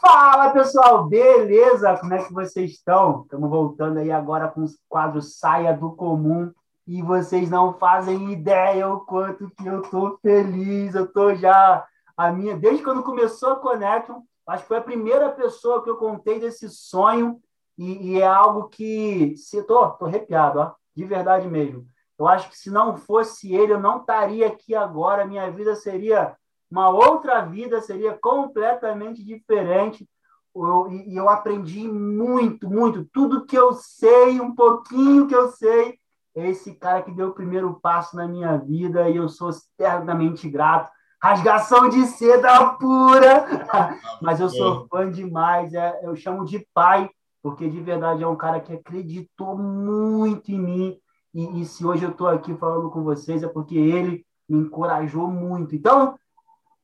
Fala 0.00 0.48
pessoal, 0.48 1.06
beleza? 1.06 1.94
Como 1.98 2.14
é 2.14 2.24
que 2.24 2.32
vocês 2.32 2.70
estão? 2.70 3.20
Estamos 3.20 3.50
voltando 3.50 3.98
aí 3.98 4.10
agora 4.10 4.48
com 4.48 4.62
os 4.62 4.78
quadros 4.88 5.38
Saia 5.38 5.74
do 5.74 5.92
Comum 5.92 6.50
e 6.86 7.02
vocês 7.02 7.50
não 7.50 7.74
fazem 7.74 8.32
ideia 8.32 8.88
o 8.88 9.00
quanto 9.00 9.50
que 9.50 9.66
eu 9.66 9.82
tô 9.82 10.18
feliz. 10.22 10.94
Eu 10.94 11.06
tô 11.06 11.34
já 11.34 11.86
a 12.16 12.32
minha 12.32 12.56
desde 12.56 12.82
quando 12.82 13.02
começou 13.02 13.50
a 13.50 13.56
Connection, 13.56 14.22
acho 14.46 14.62
que 14.62 14.68
foi 14.68 14.78
a 14.78 14.82
primeira 14.82 15.28
pessoa 15.32 15.84
que 15.84 15.90
eu 15.90 15.96
contei 15.98 16.40
desse 16.40 16.70
sonho 16.70 17.38
e, 17.76 18.12
e 18.12 18.20
é 18.22 18.26
algo 18.26 18.70
que 18.70 19.36
se 19.36 19.62
tô, 19.64 19.86
tô 19.90 20.06
arrepiado, 20.06 20.60
ó, 20.60 20.72
de 20.96 21.04
verdade 21.04 21.46
mesmo. 21.46 21.84
Eu 22.18 22.26
acho 22.26 22.48
que 22.48 22.56
se 22.56 22.70
não 22.70 22.96
fosse 22.96 23.54
ele, 23.54 23.74
eu 23.74 23.80
não 23.80 23.98
estaria 23.98 24.46
aqui 24.46 24.74
agora. 24.74 25.26
Minha 25.26 25.50
vida 25.50 25.74
seria 25.74 26.34
uma 26.70 26.88
outra 26.88 27.40
vida, 27.42 27.80
seria 27.80 28.16
completamente 28.20 29.24
diferente. 29.24 30.08
Eu, 30.54 30.90
e 30.90 31.16
eu 31.16 31.28
aprendi 31.28 31.88
muito, 31.88 32.68
muito. 32.68 33.04
Tudo 33.12 33.44
que 33.44 33.56
eu 33.56 33.72
sei, 33.72 34.40
um 34.40 34.54
pouquinho 34.54 35.26
que 35.26 35.34
eu 35.34 35.48
sei, 35.48 35.98
é 36.34 36.48
esse 36.48 36.74
cara 36.74 37.02
que 37.02 37.10
deu 37.10 37.28
o 37.28 37.34
primeiro 37.34 37.74
passo 37.80 38.16
na 38.16 38.26
minha 38.26 38.56
vida 38.56 39.08
e 39.08 39.16
eu 39.16 39.28
sou 39.28 39.50
eternamente 39.78 40.48
grato. 40.48 40.90
Rasgação 41.22 41.88
de 41.88 42.06
seda 42.06 42.70
pura, 42.74 43.44
mas 44.22 44.40
eu 44.40 44.48
sou 44.48 44.86
fã 44.88 45.10
demais. 45.10 45.74
É, 45.74 46.00
eu 46.02 46.16
chamo 46.16 46.44
de 46.44 46.66
pai, 46.72 47.10
porque 47.42 47.68
de 47.68 47.80
verdade 47.80 48.22
é 48.22 48.26
um 48.26 48.36
cara 48.36 48.60
que 48.60 48.72
acreditou 48.72 49.58
muito 49.58 50.50
em 50.50 50.60
mim. 50.60 50.98
E, 51.34 51.60
e 51.60 51.64
se 51.64 51.84
hoje 51.84 52.04
eu 52.04 52.10
estou 52.10 52.26
aqui 52.26 52.54
falando 52.54 52.90
com 52.90 53.02
vocês, 53.02 53.42
é 53.42 53.48
porque 53.48 53.76
ele 53.76 54.24
me 54.48 54.60
encorajou 54.60 55.28
muito. 55.28 55.74
Então, 55.74 56.16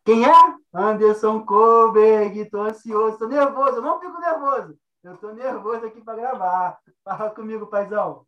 quem 0.07 0.25
é? 0.25 0.55
Anderson 0.73 1.45
Koberg. 1.45 2.39
Estou 2.39 2.63
ansioso, 2.63 3.15
estou 3.15 3.29
nervoso. 3.29 3.77
Eu 3.77 3.83
não 3.83 4.01
fico 4.01 4.19
nervoso. 4.21 4.79
Eu 5.03 5.15
estou 5.15 5.35
nervoso 5.35 5.85
aqui 5.85 6.01
para 6.01 6.15
gravar. 6.15 6.79
Fala 7.05 7.31
comigo, 7.31 7.67
paizão. 7.67 8.25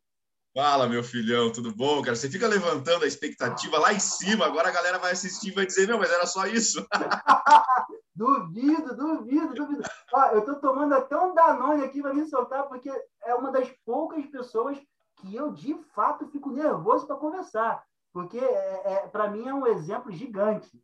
Fala, 0.52 0.88
meu 0.88 1.04
filhão, 1.04 1.52
tudo 1.52 1.72
bom, 1.72 2.02
cara? 2.02 2.16
Você 2.16 2.28
fica 2.28 2.48
levantando 2.48 3.04
a 3.04 3.06
expectativa 3.06 3.78
lá 3.78 3.92
em 3.92 4.00
cima, 4.00 4.44
agora 4.44 4.68
a 4.68 4.72
galera 4.72 4.98
vai 4.98 5.12
assistir 5.12 5.50
e 5.50 5.54
vai 5.54 5.66
dizer, 5.66 5.86
não, 5.86 5.98
mas 5.98 6.10
era 6.10 6.26
só 6.26 6.46
isso. 6.46 6.84
duvido, 8.12 8.96
duvido, 8.96 9.54
duvido. 9.54 9.82
Ó, 10.12 10.26
eu 10.30 10.42
tô 10.44 10.56
tomando 10.56 10.94
até 10.94 11.16
um 11.16 11.32
Danone 11.32 11.84
aqui 11.84 12.02
para 12.02 12.14
me 12.14 12.26
soltar, 12.26 12.64
porque 12.64 12.90
é 13.22 13.34
uma 13.36 13.52
das 13.52 13.68
poucas 13.86 14.26
pessoas 14.26 14.76
que 15.20 15.36
eu, 15.36 15.52
de 15.52 15.76
fato, 15.94 16.28
fico 16.28 16.50
nervoso 16.50 17.06
para 17.06 17.16
conversar. 17.16 17.84
Porque, 18.12 18.38
é, 18.38 18.82
é 18.84 18.96
para 19.06 19.30
mim, 19.30 19.46
é 19.46 19.54
um 19.54 19.66
exemplo 19.66 20.10
gigante 20.10 20.82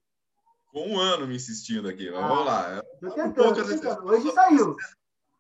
um 0.75 0.99
ano 0.99 1.27
me 1.27 1.37
insistindo 1.37 1.89
aqui, 1.89 2.11
mas 2.11 2.23
ah, 2.23 2.29
vamos 2.29 2.47
lá. 2.47 2.83
Tentando, 3.01 3.61
um 3.61 3.69
tentando. 3.69 4.07
Hoje 4.07 4.31
saiu. 4.33 4.77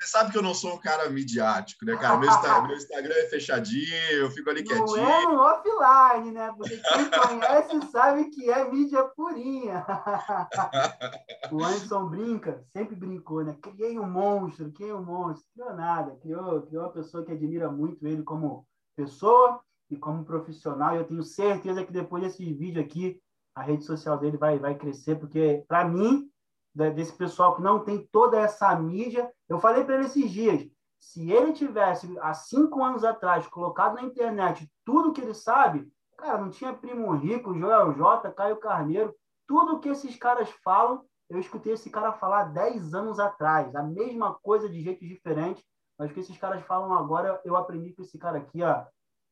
Você 0.01 0.09
sabe 0.09 0.33
que 0.33 0.39
eu 0.39 0.43
não 0.43 0.53
sou 0.55 0.75
um 0.75 0.79
cara 0.79 1.09
midiático, 1.09 1.85
né, 1.85 1.97
cara? 1.97 2.19
Meu, 2.19 2.29
Instagram, 2.29 2.67
meu 2.67 2.77
Instagram 2.77 3.15
é 3.15 3.27
fechadinho, 3.29 3.95
eu 4.13 4.31
fico 4.31 4.51
ali 4.51 4.63
não 4.63 4.69
quietinho. 4.69 5.03
Não 5.03 5.11
é 5.11 5.23
no 5.23 5.41
offline, 5.41 6.31
né? 6.31 6.53
Porque 6.57 6.77
quem 6.77 7.11
conhece 7.11 7.91
sabe 7.91 8.29
que 8.29 8.51
é 8.51 8.71
mídia 8.71 9.03
purinha. 9.17 9.85
o 11.51 11.65
Anderson 11.65 12.07
brinca, 12.09 12.63
sempre 12.77 12.95
brincou, 12.97 13.43
né? 13.45 13.57
Criei 13.63 13.99
um 13.99 14.07
monstro, 14.07 14.71
criei 14.73 14.93
um 14.93 15.03
monstro. 15.03 15.47
Criou 15.55 15.75
nada, 15.75 16.17
criou, 16.21 16.63
criou 16.63 16.85
uma 16.85 16.93
pessoa 16.93 17.25
que 17.25 17.33
admira 17.33 17.71
muito 17.71 18.07
ele 18.07 18.23
como 18.23 18.67
pessoa 18.95 19.61
e 19.91 19.97
como 19.97 20.25
profissional. 20.25 20.95
E 20.95 20.99
eu 20.99 21.05
tenho 21.05 21.23
certeza 21.23 21.83
que 21.83 21.93
depois 21.93 22.23
desse 22.23 22.53
vídeo 22.53 22.83
aqui, 22.83 23.19
a 23.55 23.63
rede 23.63 23.85
social 23.85 24.19
dele 24.19 24.37
vai, 24.37 24.59
vai 24.59 24.75
crescer, 24.75 25.17
porque, 25.17 25.65
para 25.69 25.85
mim, 25.85 26.29
desse 26.75 27.13
pessoal 27.13 27.55
que 27.55 27.63
não 27.63 27.81
tem 27.81 28.07
toda 28.11 28.39
essa 28.39 28.75
mídia, 28.75 29.31
eu 29.49 29.59
falei 29.59 29.85
para 29.85 29.95
ele 29.95 30.07
esses 30.07 30.31
dias, 30.31 30.67
se 30.99 31.31
ele 31.31 31.53
tivesse, 31.53 32.19
há 32.21 32.35
cinco 32.35 32.83
anos 32.83 33.05
atrás, 33.05 33.47
colocado 33.47 33.95
na 33.95 34.03
internet 34.03 34.69
tudo 34.85 35.13
que 35.13 35.21
ele 35.21 35.35
sabe, 35.35 35.87
cara, 36.17 36.39
não 36.39 36.51
tinha 36.51 36.73
Primo 36.73 37.13
Rico, 37.13 37.57
Joel 37.57 37.93
J, 37.93 38.31
Caio 38.33 38.57
Carneiro, 38.57 39.15
tudo 39.47 39.79
que 39.79 39.89
esses 39.89 40.17
caras 40.17 40.49
falam, 40.65 41.05
eu 41.29 41.39
escutei 41.39 41.75
esse 41.75 41.91
cara 41.91 42.13
falar 42.13 42.45
dez 42.45 42.95
anos 42.95 43.21
atrás, 43.21 43.75
a 43.77 43.83
mesma 43.83 44.35
coisa 44.35 44.69
de 44.69 44.81
jeito 44.81 45.07
diferente, 45.07 45.65
mas 45.99 46.11
o 46.11 46.15
que 46.15 46.21
esses 46.21 46.37
caras 46.39 46.63
falam 46.65 46.93
agora, 46.93 47.41
eu 47.45 47.55
aprendi 47.55 47.93
com 47.93 48.03
esse 48.03 48.19
cara 48.19 48.39
aqui, 48.39 48.63
ó, 48.63 48.85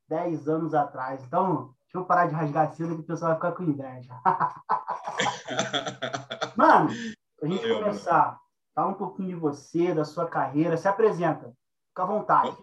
dez 0.08 0.48
anos 0.48 0.74
atrás. 0.74 1.24
Então, 1.24 1.74
Deixa 1.92 2.04
eu 2.04 2.06
parar 2.06 2.26
de 2.26 2.34
rasgar 2.34 2.68
a 2.68 2.72
seda 2.72 2.94
que 2.94 3.00
o 3.00 3.04
pessoal 3.04 3.32
vai 3.32 3.36
ficar 3.36 3.52
com 3.52 3.64
inveja. 3.64 4.14
Mano, 6.56 6.88
a 7.42 7.46
gente 7.46 7.60
Valeu, 7.60 7.80
começar, 7.80 8.26
mano. 8.26 8.38
fala 8.74 8.90
um 8.92 8.94
pouquinho 8.94 9.28
de 9.28 9.34
você, 9.34 9.94
da 9.94 10.02
sua 10.02 10.26
carreira, 10.26 10.78
se 10.78 10.88
apresenta. 10.88 11.52
Fica 11.88 12.02
à 12.02 12.06
vontade. 12.06 12.56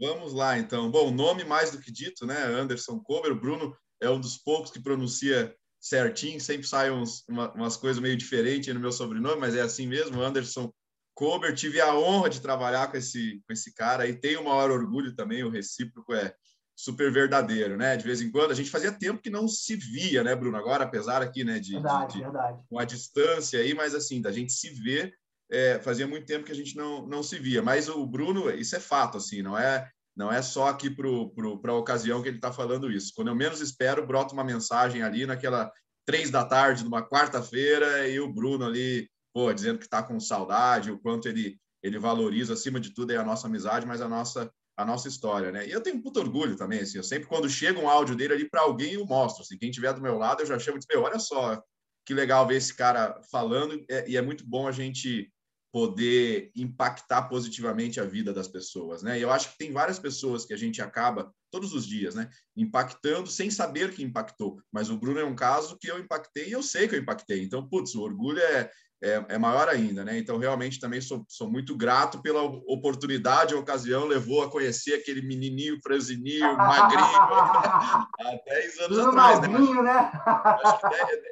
Vamos 0.00 0.32
lá, 0.32 0.58
então. 0.58 0.90
Bom, 0.90 1.10
nome 1.10 1.44
mais 1.44 1.72
do 1.72 1.78
que 1.78 1.92
dito, 1.92 2.24
né? 2.24 2.42
Anderson 2.42 2.98
Cover. 3.00 3.34
Bruno 3.34 3.76
é 4.00 4.08
um 4.08 4.18
dos 4.18 4.38
poucos 4.38 4.70
que 4.70 4.80
pronuncia 4.80 5.54
certinho. 5.78 6.40
Sempre 6.40 6.66
saem 6.66 6.90
uns, 6.90 7.22
uma, 7.28 7.52
umas 7.52 7.76
coisas 7.76 8.00
meio 8.00 8.16
diferentes 8.16 8.72
no 8.72 8.80
meu 8.80 8.92
sobrenome, 8.92 9.40
mas 9.40 9.54
é 9.54 9.60
assim 9.60 9.86
mesmo. 9.86 10.22
Anderson 10.22 10.72
Cover. 11.14 11.54
Tive 11.54 11.82
a 11.82 11.94
honra 11.94 12.30
de 12.30 12.40
trabalhar 12.40 12.90
com 12.90 12.96
esse, 12.96 13.42
com 13.46 13.52
esse 13.52 13.74
cara 13.74 14.06
e 14.06 14.18
tenho 14.18 14.40
o 14.40 14.44
maior 14.44 14.70
orgulho 14.70 15.14
também. 15.14 15.44
O 15.44 15.50
recíproco 15.50 16.14
é, 16.14 16.34
super 16.76 17.12
verdadeiro, 17.12 17.76
né? 17.76 17.96
De 17.96 18.04
vez 18.04 18.20
em 18.20 18.30
quando 18.30 18.50
a 18.50 18.54
gente 18.54 18.70
fazia 18.70 18.92
tempo 18.92 19.22
que 19.22 19.30
não 19.30 19.46
se 19.46 19.76
via, 19.76 20.22
né, 20.24 20.34
Bruno? 20.34 20.56
Agora, 20.56 20.84
apesar 20.84 21.22
aqui, 21.22 21.44
né, 21.44 21.58
de, 21.58 21.72
verdade, 21.72 22.14
de, 22.14 22.20
verdade. 22.20 22.62
com 22.68 22.78
a 22.78 22.84
distância 22.84 23.60
aí, 23.60 23.74
mas 23.74 23.94
assim, 23.94 24.20
da 24.20 24.32
gente 24.32 24.52
se 24.52 24.70
ver, 24.70 25.14
é, 25.50 25.78
fazia 25.80 26.06
muito 26.06 26.26
tempo 26.26 26.44
que 26.44 26.52
a 26.52 26.54
gente 26.54 26.76
não, 26.76 27.06
não 27.06 27.22
se 27.22 27.38
via. 27.38 27.62
Mas 27.62 27.88
o 27.88 28.04
Bruno, 28.06 28.50
isso 28.50 28.74
é 28.74 28.80
fato, 28.80 29.18
assim, 29.18 29.42
não 29.42 29.56
é 29.56 29.88
não 30.16 30.30
é 30.30 30.40
só 30.42 30.68
aqui 30.68 30.88
para 30.88 31.72
a 31.72 31.76
ocasião 31.76 32.22
que 32.22 32.28
ele 32.28 32.36
está 32.36 32.52
falando 32.52 32.88
isso. 32.88 33.12
Quando 33.16 33.28
eu 33.28 33.34
menos 33.34 33.60
espero, 33.60 34.06
brota 34.06 34.32
uma 34.32 34.44
mensagem 34.44 35.02
ali 35.02 35.26
naquela 35.26 35.72
três 36.06 36.30
da 36.30 36.44
tarde, 36.44 36.84
numa 36.84 37.02
quarta-feira, 37.02 38.08
e 38.08 38.20
o 38.20 38.32
Bruno 38.32 38.64
ali, 38.64 39.10
pô, 39.32 39.52
dizendo 39.52 39.78
que 39.78 39.86
está 39.86 40.04
com 40.04 40.20
saudade, 40.20 40.92
o 40.92 41.00
quanto 41.00 41.28
ele 41.28 41.58
ele 41.82 41.98
valoriza 41.98 42.54
acima 42.54 42.80
de 42.80 42.94
tudo 42.94 43.12
é 43.12 43.16
a 43.18 43.24
nossa 43.24 43.46
amizade, 43.46 43.86
mas 43.86 44.00
a 44.00 44.08
nossa 44.08 44.50
a 44.76 44.84
nossa 44.84 45.08
história, 45.08 45.52
né? 45.52 45.66
E 45.66 45.70
eu 45.70 45.80
tenho 45.80 45.96
um 45.96 46.02
puto 46.02 46.20
orgulho 46.20 46.56
também, 46.56 46.80
assim, 46.80 46.98
eu 46.98 47.04
sempre 47.04 47.28
quando 47.28 47.48
chega 47.48 47.78
um 47.78 47.88
áudio 47.88 48.16
dele 48.16 48.34
ali 48.34 48.48
para 48.48 48.62
alguém 48.62 48.94
eu 48.94 49.06
mostro, 49.06 49.42
assim, 49.42 49.56
quem 49.56 49.70
tiver 49.70 49.92
do 49.92 50.02
meu 50.02 50.18
lado 50.18 50.42
eu 50.42 50.46
já 50.46 50.58
chamo 50.58 50.78
de, 50.78 50.86
meu, 50.90 51.02
olha 51.02 51.18
só, 51.18 51.62
que 52.04 52.12
legal 52.12 52.46
ver 52.46 52.56
esse 52.56 52.74
cara 52.74 53.20
falando 53.30 53.84
é, 53.88 54.08
e 54.08 54.16
é 54.16 54.22
muito 54.22 54.46
bom 54.46 54.66
a 54.66 54.72
gente 54.72 55.30
poder 55.72 56.52
impactar 56.54 57.22
positivamente 57.22 57.98
a 57.98 58.04
vida 58.04 58.32
das 58.32 58.46
pessoas, 58.46 59.02
né? 59.02 59.18
E 59.18 59.22
eu 59.22 59.32
acho 59.32 59.50
que 59.50 59.58
tem 59.58 59.72
várias 59.72 59.98
pessoas 59.98 60.44
que 60.46 60.54
a 60.54 60.56
gente 60.56 60.80
acaba 60.80 61.34
todos 61.50 61.72
os 61.72 61.84
dias, 61.86 62.14
né, 62.14 62.28
impactando 62.56 63.28
sem 63.28 63.50
saber 63.50 63.92
que 63.92 64.02
impactou. 64.02 64.60
Mas 64.72 64.90
o 64.90 64.96
Bruno 64.96 65.18
é 65.18 65.24
um 65.24 65.34
caso 65.34 65.76
que 65.78 65.88
eu 65.88 65.98
impactei 65.98 66.48
e 66.48 66.52
eu 66.52 66.62
sei 66.62 66.86
que 66.86 66.94
eu 66.94 67.00
impactei. 67.00 67.42
Então, 67.42 67.68
putz, 67.68 67.94
o 67.94 68.02
orgulho 68.02 68.40
é, 68.40 68.70
é, 69.04 69.34
é, 69.34 69.38
maior 69.38 69.68
ainda, 69.68 70.02
né? 70.02 70.18
Então, 70.18 70.38
realmente, 70.38 70.80
também 70.80 71.00
sou, 71.00 71.24
sou 71.28 71.50
muito 71.50 71.76
grato 71.76 72.22
pela 72.22 72.42
oportunidade, 72.42 73.54
a 73.54 73.58
ocasião 73.58 74.06
levou 74.06 74.42
a 74.42 74.50
conhecer 74.50 74.94
aquele 74.94 75.20
menininho 75.20 75.78
franzininho, 75.82 76.40
magrinho, 76.56 77.04
há 77.04 78.08
10 78.46 78.78
anos 78.78 78.96
Tudo 78.96 79.08
atrás, 79.10 79.40
né? 79.40 79.48
magrinho, 79.48 79.82
né? 79.82 80.10
Acho 80.24 80.80
que 80.80 80.88
deve, 80.88 81.22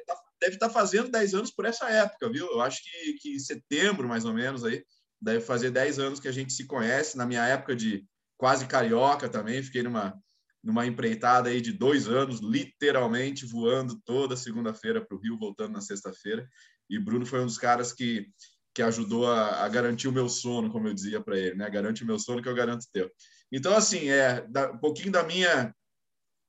deve 0.41 0.55
estar 0.55 0.69
tá 0.69 0.73
fazendo 0.73 1.11
10 1.11 1.35
anos 1.35 1.51
por 1.51 1.65
essa 1.65 1.89
época, 1.89 2.31
viu? 2.31 2.47
Eu 2.47 2.61
acho 2.61 2.83
que, 2.83 3.15
que 3.15 3.41
setembro, 3.41 4.07
mais 4.07 4.27
ou 4.27 4.35
menos, 4.35 4.65
aí, 4.65 4.85
deve 5.19 5.41
fazer 5.41 5.71
10 5.71 5.99
anos 5.99 6.21
que 6.21 6.29
a 6.29 6.33
gente 6.33 6.53
se 6.53 6.67
conhece. 6.67 7.17
Na 7.17 7.25
minha 7.25 7.47
época 7.47 7.75
de 7.75 8.05
quase 8.37 8.67
carioca 8.67 9.31
também, 9.31 9.63
fiquei 9.63 9.83
numa, 9.83 10.15
numa 10.63 10.87
empreitada 10.87 11.49
aí 11.49 11.61
de 11.61 11.73
dois 11.73 12.07
anos, 12.07 12.41
literalmente 12.41 13.47
voando 13.47 13.99
toda 14.05 14.37
segunda-feira 14.37 15.01
para 15.01 15.17
o 15.17 15.21
Rio, 15.21 15.39
voltando 15.39 15.73
na 15.73 15.81
sexta-feira. 15.81 16.47
E 16.89 16.99
Bruno 16.99 17.25
foi 17.27 17.41
um 17.41 17.47
dos 17.47 17.59
caras 17.59 17.93
que, 17.93 18.29
que 18.75 18.83
ajudou 18.83 19.27
a, 19.31 19.65
a 19.65 19.69
garantir 19.69 20.09
o 20.09 20.13
meu 20.13 20.29
sono, 20.29 20.71
como 20.71 20.89
eu 20.89 20.95
dizia 20.95 21.21
para 21.21 21.39
ele, 21.39 21.57
né? 21.57 21.69
Garante 21.71 22.05
o 22.05 22.07
meu 22.07 22.19
sono 22.19 22.43
que 22.43 22.49
eu 22.49 22.55
garanto 22.55 22.83
o 22.83 22.91
teu. 22.93 23.11
Então, 23.51 23.77
assim, 23.77 24.09
é 24.09 24.41
da, 24.49 24.73
um 24.73 24.79
pouquinho 24.79 25.13
da 25.13 25.23
minha 25.23 25.75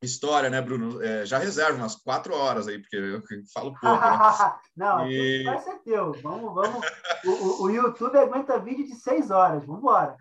história, 0.04 0.50
né, 0.50 0.60
Bruno? 0.60 1.02
É, 1.02 1.24
já 1.26 1.38
reservo 1.38 1.78
umas 1.78 1.96
quatro 1.96 2.34
horas 2.34 2.68
aí, 2.68 2.78
porque 2.78 2.96
eu 2.96 3.22
falo 3.52 3.74
pouco. 3.80 4.00
Né? 4.00 4.54
Não, 4.76 5.10
e... 5.10 5.44
vai 5.44 5.58
ser 5.60 5.78
teu. 5.80 6.12
Vamos, 6.22 6.54
vamos. 6.54 6.86
O, 7.24 7.64
o, 7.64 7.70
YouTube 7.70 8.16
aguenta 8.16 8.58
vídeo 8.58 8.86
de 8.86 8.94
seis 8.94 9.30
horas. 9.30 9.64
Vamos 9.64 9.80
embora. 9.80 10.16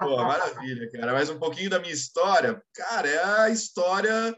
Pô, 0.00 0.16
maravilha, 0.16 0.90
cara. 0.92 1.12
Mas 1.12 1.28
um 1.28 1.38
pouquinho 1.38 1.70
da 1.70 1.78
minha 1.78 1.92
história, 1.92 2.62
cara, 2.74 3.08
é 3.08 3.24
a 3.42 3.50
história 3.50 4.36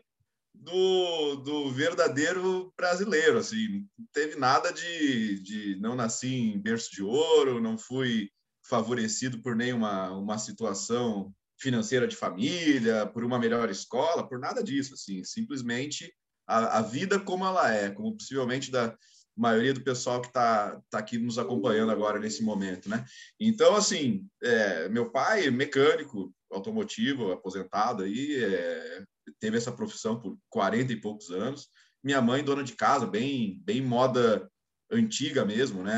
do, 0.69 1.37
do 1.37 1.71
verdadeiro 1.71 2.73
brasileiro, 2.77 3.39
assim, 3.39 3.87
não 3.99 4.07
teve 4.13 4.37
nada 4.37 4.73
de, 4.73 5.41
de 5.43 5.81
não 5.81 5.95
nasci 5.95 6.35
em 6.35 6.59
berço 6.61 6.91
de 6.93 7.03
ouro, 7.03 7.61
não 7.61 7.79
fui 7.79 8.31
favorecido 8.63 9.41
por 9.41 9.57
nenhuma 9.57 10.11
uma 10.13 10.39
situação 10.39 11.33
financeira 11.59 12.07
de 12.07 12.15
família, 12.15 13.07
por 13.07 13.25
uma 13.25 13.39
melhor 13.39 13.71
escola, 13.71 14.29
por 14.29 14.39
nada 14.39 14.63
disso, 14.63 14.95
assim, 14.95 15.25
simplesmente 15.25 16.13
a, 16.47 16.79
a 16.79 16.83
vida 16.83 17.19
como 17.19 17.45
ela 17.45 17.73
é, 17.73 17.91
como 17.91 18.17
possivelmente 18.17 18.71
da, 18.71 18.97
maioria 19.39 19.73
do 19.73 19.81
pessoal 19.81 20.21
que 20.21 20.27
está 20.27 20.83
tá 20.91 20.99
aqui 20.99 21.17
nos 21.17 21.39
acompanhando 21.39 21.93
agora 21.93 22.19
nesse 22.19 22.43
momento, 22.43 22.89
né? 22.89 23.05
Então, 23.39 23.77
assim, 23.77 24.27
é, 24.43 24.89
meu 24.89 25.11
pai, 25.11 25.49
mecânico 25.51 26.35
automotivo, 26.51 27.31
aposentado 27.31 28.03
aí, 28.03 28.43
é, 28.43 29.05
teve 29.41 29.57
essa 29.57 29.73
profissão 29.73 30.21
por 30.21 30.39
40 30.51 30.93
e 30.93 31.01
poucos 31.01 31.31
anos. 31.31 31.69
Minha 32.03 32.21
mãe, 32.21 32.45
dona 32.45 32.63
de 32.63 32.75
casa, 32.75 33.07
bem, 33.07 33.61
bem 33.65 33.83
moda 33.83 34.49
antiga 34.91 35.45
mesmo, 35.45 35.83
né? 35.83 35.93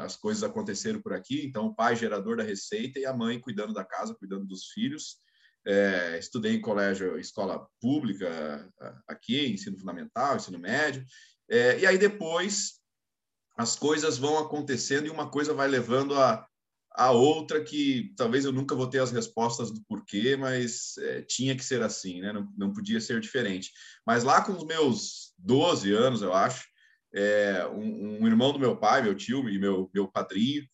As 0.00 0.16
coisas 0.16 0.42
aconteceram 0.42 1.00
por 1.00 1.12
aqui, 1.12 1.44
então 1.44 1.66
o 1.66 1.74
pai 1.74 1.94
gerador 1.94 2.36
da 2.36 2.42
receita 2.42 2.98
e 2.98 3.06
a 3.06 3.12
mãe 3.12 3.40
cuidando 3.40 3.72
da 3.72 3.84
casa, 3.84 4.14
cuidando 4.14 4.46
dos 4.46 4.66
filhos. 4.72 5.20
É, 5.64 6.18
estudei 6.18 6.56
em 6.56 6.60
colégio, 6.60 7.18
escola 7.18 7.68
pública 7.80 8.68
aqui, 9.06 9.46
ensino 9.46 9.78
fundamental, 9.78 10.36
ensino 10.36 10.58
médio. 10.58 11.04
É, 11.48 11.78
e 11.78 11.86
aí 11.86 11.96
depois 11.96 12.80
as 13.56 13.76
coisas 13.76 14.18
vão 14.18 14.38
acontecendo 14.38 15.06
e 15.06 15.10
uma 15.10 15.30
coisa 15.30 15.54
vai 15.54 15.68
levando 15.68 16.18
a, 16.18 16.46
a 16.94 17.10
outra 17.10 17.62
que 17.62 18.12
talvez 18.16 18.44
eu 18.44 18.52
nunca 18.52 18.74
vou 18.74 18.86
ter 18.86 19.00
as 19.00 19.10
respostas 19.10 19.70
do 19.70 19.82
porquê, 19.82 20.36
mas 20.36 20.96
é, 20.98 21.22
tinha 21.22 21.56
que 21.56 21.64
ser 21.64 21.82
assim, 21.82 22.20
né? 22.20 22.32
Não, 22.32 22.52
não 22.56 22.72
podia 22.72 23.00
ser 23.00 23.20
diferente. 23.20 23.70
Mas 24.06 24.24
lá 24.24 24.44
com 24.44 24.52
os 24.52 24.64
meus 24.64 25.32
12 25.38 25.92
anos, 25.92 26.22
eu 26.22 26.32
acho, 26.34 26.66
é, 27.14 27.66
um, 27.72 28.22
um, 28.22 28.26
irmão 28.26 28.52
do 28.52 28.58
meu 28.58 28.76
pai, 28.76 29.02
meu 29.02 29.14
tio 29.14 29.48
e 29.48 29.58
meu, 29.58 29.90
meu 29.94 30.08
padrinho, 30.08 30.64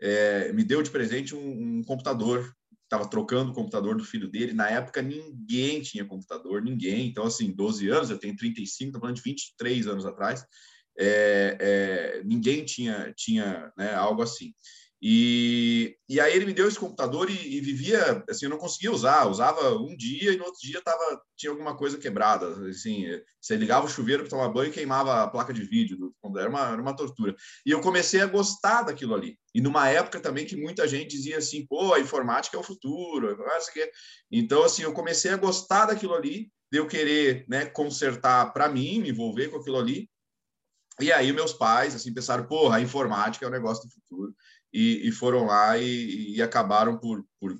é, 0.00 0.52
me 0.52 0.64
deu 0.64 0.82
de 0.82 0.90
presente 0.90 1.34
um, 1.34 1.78
um 1.78 1.82
computador. 1.82 2.52
Estava 2.84 3.08
trocando 3.08 3.50
o 3.50 3.54
computador 3.54 3.96
do 3.96 4.04
filho 4.04 4.30
dele. 4.30 4.54
Na 4.54 4.70
época, 4.70 5.02
ninguém 5.02 5.82
tinha 5.82 6.06
computador, 6.06 6.62
ninguém. 6.62 7.06
Então, 7.06 7.24
assim, 7.24 7.52
12 7.52 7.88
anos, 7.88 8.10
eu 8.10 8.18
tenho 8.18 8.36
35, 8.36 8.88
estou 8.88 9.00
falando 9.00 9.16
de 9.16 9.22
23 9.22 9.86
anos 9.86 10.06
atrás. 10.06 10.44
É, 10.98 11.56
é, 11.60 12.22
ninguém 12.24 12.64
tinha, 12.64 13.12
tinha 13.14 13.70
né, 13.76 13.94
algo 13.94 14.22
assim. 14.22 14.54
E, 15.00 15.96
e 16.08 16.18
aí 16.18 16.34
ele 16.34 16.44
me 16.44 16.52
deu 16.52 16.66
esse 16.66 16.78
computador 16.78 17.30
e, 17.30 17.56
e, 17.56 17.60
vivia, 17.60 18.24
assim, 18.28 18.46
eu 18.46 18.50
não 18.50 18.58
conseguia 18.58 18.90
usar, 18.90 19.28
usava 19.28 19.76
um 19.76 19.96
dia 19.96 20.32
e 20.32 20.36
no 20.36 20.44
outro 20.44 20.60
dia 20.60 20.82
tava, 20.82 21.22
tinha 21.36 21.52
alguma 21.52 21.76
coisa 21.76 21.96
quebrada, 21.96 22.68
assim, 22.68 23.04
você 23.40 23.54
ligava 23.54 23.86
o 23.86 23.88
chuveiro 23.88 24.24
para 24.24 24.30
tomar 24.30 24.48
banho 24.48 24.70
e 24.70 24.72
queimava 24.72 25.22
a 25.22 25.28
placa 25.28 25.54
de 25.54 25.62
vídeo, 25.62 26.12
era, 26.36 26.50
uma, 26.50 26.72
era 26.72 26.82
uma 26.82 26.96
tortura. 26.96 27.36
E 27.64 27.70
eu 27.70 27.80
comecei 27.80 28.20
a 28.20 28.26
gostar 28.26 28.82
daquilo 28.82 29.14
ali. 29.14 29.38
E 29.54 29.60
numa 29.60 29.88
época 29.88 30.18
também 30.18 30.44
que 30.44 30.56
muita 30.56 30.88
gente 30.88 31.10
dizia 31.10 31.38
assim, 31.38 31.64
pô, 31.64 31.94
a 31.94 32.00
informática 32.00 32.56
é 32.56 32.60
o 32.60 32.64
futuro, 32.64 33.36
então, 34.32 34.64
assim, 34.64 34.82
eu 34.82 34.92
comecei 34.92 35.30
a 35.30 35.36
gostar 35.36 35.86
daquilo 35.86 36.14
ali, 36.14 36.50
de 36.72 36.78
eu 36.78 36.88
querer, 36.88 37.46
né, 37.48 37.66
consertar 37.66 38.52
para 38.52 38.68
mim, 38.68 39.00
me 39.00 39.10
envolver 39.10 39.48
com 39.48 39.58
aquilo 39.58 39.78
ali, 39.78 40.10
e 41.00 41.12
aí 41.12 41.32
meus 41.32 41.52
pais, 41.52 41.94
assim, 41.94 42.12
pensaram, 42.12 42.46
porra, 42.46 42.78
a 42.78 42.80
informática 42.80 43.44
é 43.44 43.48
o 43.48 43.52
negócio 43.52 43.84
do 43.84 43.92
futuro 43.92 44.34
e, 44.72 45.08
e 45.08 45.12
foram 45.12 45.46
lá 45.46 45.78
e, 45.78 46.36
e 46.36 46.42
acabaram 46.42 46.98
por, 46.98 47.24
por, 47.40 47.58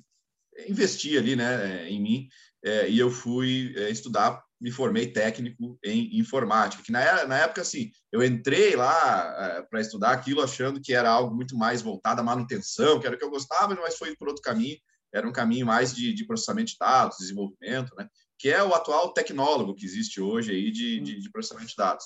investir 0.67 1.17
ali 1.19 1.35
né, 1.35 1.89
em 1.89 2.01
mim. 2.01 2.29
É, 2.63 2.89
e 2.89 2.99
eu 2.99 3.09
fui 3.09 3.73
é, 3.77 3.89
estudar, 3.89 4.43
me 4.59 4.69
formei 4.69 5.07
técnico 5.07 5.79
em 5.83 6.19
informática, 6.19 6.83
que 6.83 6.91
na, 6.91 7.25
na 7.25 7.37
época, 7.37 7.61
assim, 7.61 7.89
eu 8.11 8.21
entrei 8.21 8.75
lá 8.75 9.57
é, 9.57 9.61
para 9.61 9.79
estudar 9.79 10.11
aquilo 10.11 10.41
achando 10.41 10.81
que 10.81 10.93
era 10.93 11.09
algo 11.09 11.33
muito 11.33 11.55
mais 11.55 11.81
voltado 11.81 12.19
à 12.19 12.23
manutenção, 12.23 12.99
que 12.99 13.07
era 13.07 13.15
o 13.15 13.19
que 13.19 13.23
eu 13.23 13.29
gostava, 13.29 13.73
mas 13.75 13.97
foi 13.97 14.13
por 14.17 14.27
outro 14.27 14.43
caminho, 14.43 14.77
era 15.13 15.27
um 15.27 15.31
caminho 15.31 15.65
mais 15.65 15.95
de, 15.95 16.13
de 16.13 16.25
processamento 16.25 16.71
de 16.71 16.77
dados, 16.77 17.17
desenvolvimento, 17.19 17.95
né? 17.97 18.07
que 18.37 18.49
é 18.49 18.63
o 18.63 18.73
atual 18.73 19.13
tecnólogo 19.13 19.75
que 19.75 19.85
existe 19.85 20.21
hoje 20.21 20.51
aí 20.51 20.71
de, 20.71 20.99
de, 21.01 21.19
de 21.19 21.31
processamento 21.31 21.69
de 21.69 21.75
dados. 21.75 22.05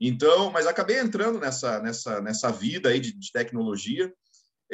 Então, 0.00 0.50
mas 0.50 0.66
acabei 0.66 0.98
entrando 0.98 1.40
nessa, 1.40 1.80
nessa, 1.80 2.20
nessa 2.20 2.50
vida 2.52 2.88
aí 2.88 3.00
de, 3.00 3.12
de 3.12 3.32
tecnologia, 3.32 4.12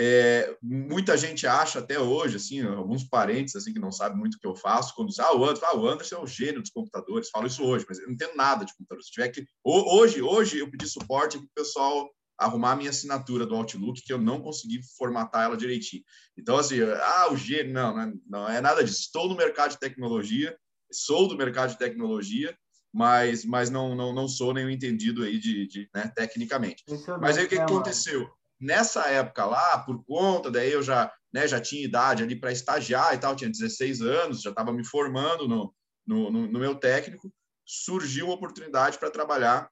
é, 0.00 0.56
muita 0.62 1.17
gente 1.17 1.45
acha 1.45 1.81
até 1.81 1.99
hoje, 1.99 2.37
assim, 2.37 2.62
alguns 2.62 3.03
parentes 3.03 3.56
assim 3.56 3.73
que 3.73 3.81
não 3.81 3.91
sabem 3.91 4.17
muito 4.17 4.35
o 4.35 4.39
que 4.39 4.47
eu 4.47 4.55
faço, 4.55 4.95
quando 4.95 5.09
dizem, 5.09 5.25
ah, 5.25 5.35
o 5.35 5.45
Anderson, 5.45 5.67
ah, 5.67 5.77
o 5.77 5.89
Anderson 5.89 6.15
é 6.15 6.21
o 6.21 6.27
gênio 6.27 6.62
dos 6.62 6.71
computadores, 6.71 7.31
falo 7.31 7.49
isso 7.49 7.65
hoje, 7.65 7.85
mas 7.89 7.99
eu 7.99 8.06
não 8.06 8.15
entendo 8.15 8.37
nada 8.37 8.65
de 8.65 8.73
computadores. 8.77 9.06
Se 9.06 9.12
tiver 9.12 9.29
que 9.31 9.45
hoje, 9.65 10.23
hoje 10.23 10.61
eu 10.61 10.71
pedi 10.71 10.89
suporte 10.89 11.37
para 11.37 11.45
o 11.45 11.50
pessoal 11.53 12.09
arrumar 12.39 12.73
a 12.73 12.77
minha 12.77 12.91
assinatura 12.91 13.45
do 13.45 13.56
Outlook, 13.56 14.00
que 14.00 14.12
eu 14.12 14.19
não 14.19 14.41
consegui 14.41 14.81
formatar 14.97 15.47
ela 15.47 15.56
direitinho. 15.56 16.05
Então, 16.37 16.56
assim, 16.56 16.77
ah, 16.81 17.33
o 17.33 17.37
gênio, 17.37 17.73
não, 17.73 17.93
não 17.93 18.03
é, 18.03 18.12
não 18.29 18.49
é 18.49 18.61
nada 18.61 18.85
disso. 18.85 19.00
Estou 19.00 19.29
no 19.29 19.35
mercado 19.35 19.73
de 19.73 19.81
tecnologia, 19.81 20.56
sou 20.93 21.27
do 21.27 21.37
mercado 21.37 21.71
de 21.71 21.79
tecnologia, 21.79 22.56
mas, 22.95 23.45
mas 23.45 23.69
não, 23.69 23.97
não, 23.97 24.15
não 24.15 24.29
sou 24.29 24.55
nenhum 24.55 24.71
entendido 24.71 25.25
aí 25.25 25.41
de, 25.41 25.67
de 25.67 25.91
né, 25.93 26.11
tecnicamente. 26.15 26.85
Mas 27.21 27.37
aí 27.37 27.47
o 27.47 27.49
que, 27.49 27.56
que 27.56 27.62
aconteceu? 27.62 28.31
Nessa 28.60 29.06
época 29.08 29.44
lá, 29.44 29.78
por 29.78 30.05
conta, 30.05 30.50
daí 30.50 30.72
eu 30.72 30.82
já, 30.82 31.12
né, 31.32 31.46
já 31.46 31.60
tinha 31.60 31.84
idade 31.84 32.22
ali 32.22 32.34
para 32.34 32.52
estagiar 32.52 33.14
e 33.14 33.19
tal, 33.19 33.37
tinha 33.37 33.50
16 33.50 34.00
anos, 34.02 34.43
já 34.43 34.50
estava 34.50 34.72
me 34.72 34.84
formando 34.84 35.46
no, 35.46 35.75
no, 36.06 36.31
no, 36.31 36.58
meu 36.58 36.75
técnico, 36.75 37.32
surgiu 37.64 38.26
uma 38.26 38.34
oportunidade 38.34 38.99
para 38.99 39.10
trabalhar 39.10 39.70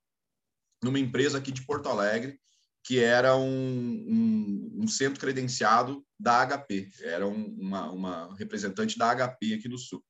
numa 0.83 1.01
empresa 1.01 1.39
aqui 1.39 1.51
de 1.51 1.65
Porto 1.67 1.89
Alegre, 1.89 2.39
que 2.85 3.01
era 3.01 3.35
um, 3.35 3.49
um, 3.49 4.79
um 4.83 4.87
centro 4.87 5.19
credenciado 5.19 6.07
da 6.19 6.47
HP, 6.47 6.89
era 7.03 7.27
um, 7.27 7.57
uma, 7.59 7.91
uma 7.91 8.37
representante 8.37 8.97
da 8.97 9.13
HP 9.13 9.55
aqui 9.55 9.69
do 9.69 9.79
Sul. 9.79 10.05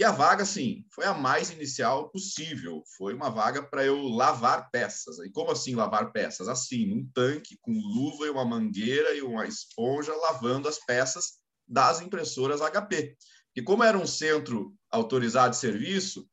E 0.00 0.04
a 0.04 0.10
vaga, 0.10 0.44
assim, 0.44 0.82
foi 0.94 1.04
a 1.04 1.12
mais 1.12 1.50
inicial 1.50 2.08
possível. 2.08 2.82
Foi 2.96 3.12
uma 3.12 3.28
vaga 3.28 3.62
para 3.62 3.84
eu 3.84 4.00
lavar 4.08 4.70
peças. 4.70 5.18
E 5.18 5.30
como 5.30 5.50
assim 5.50 5.74
lavar 5.74 6.10
peças? 6.10 6.48
Assim, 6.48 6.90
um 6.90 7.06
tanque 7.12 7.58
com 7.60 7.70
luva 7.70 8.24
e 8.24 8.30
uma 8.30 8.42
mangueira 8.42 9.14
e 9.14 9.20
uma 9.20 9.46
esponja 9.46 10.16
lavando 10.16 10.70
as 10.70 10.78
peças 10.78 11.32
das 11.68 12.00
impressoras 12.00 12.62
HP. 12.62 13.14
E 13.54 13.60
como 13.60 13.84
era 13.84 13.98
um 13.98 14.06
centro 14.06 14.74
autorizado 14.90 15.50
de 15.50 15.58
serviço, 15.58 16.26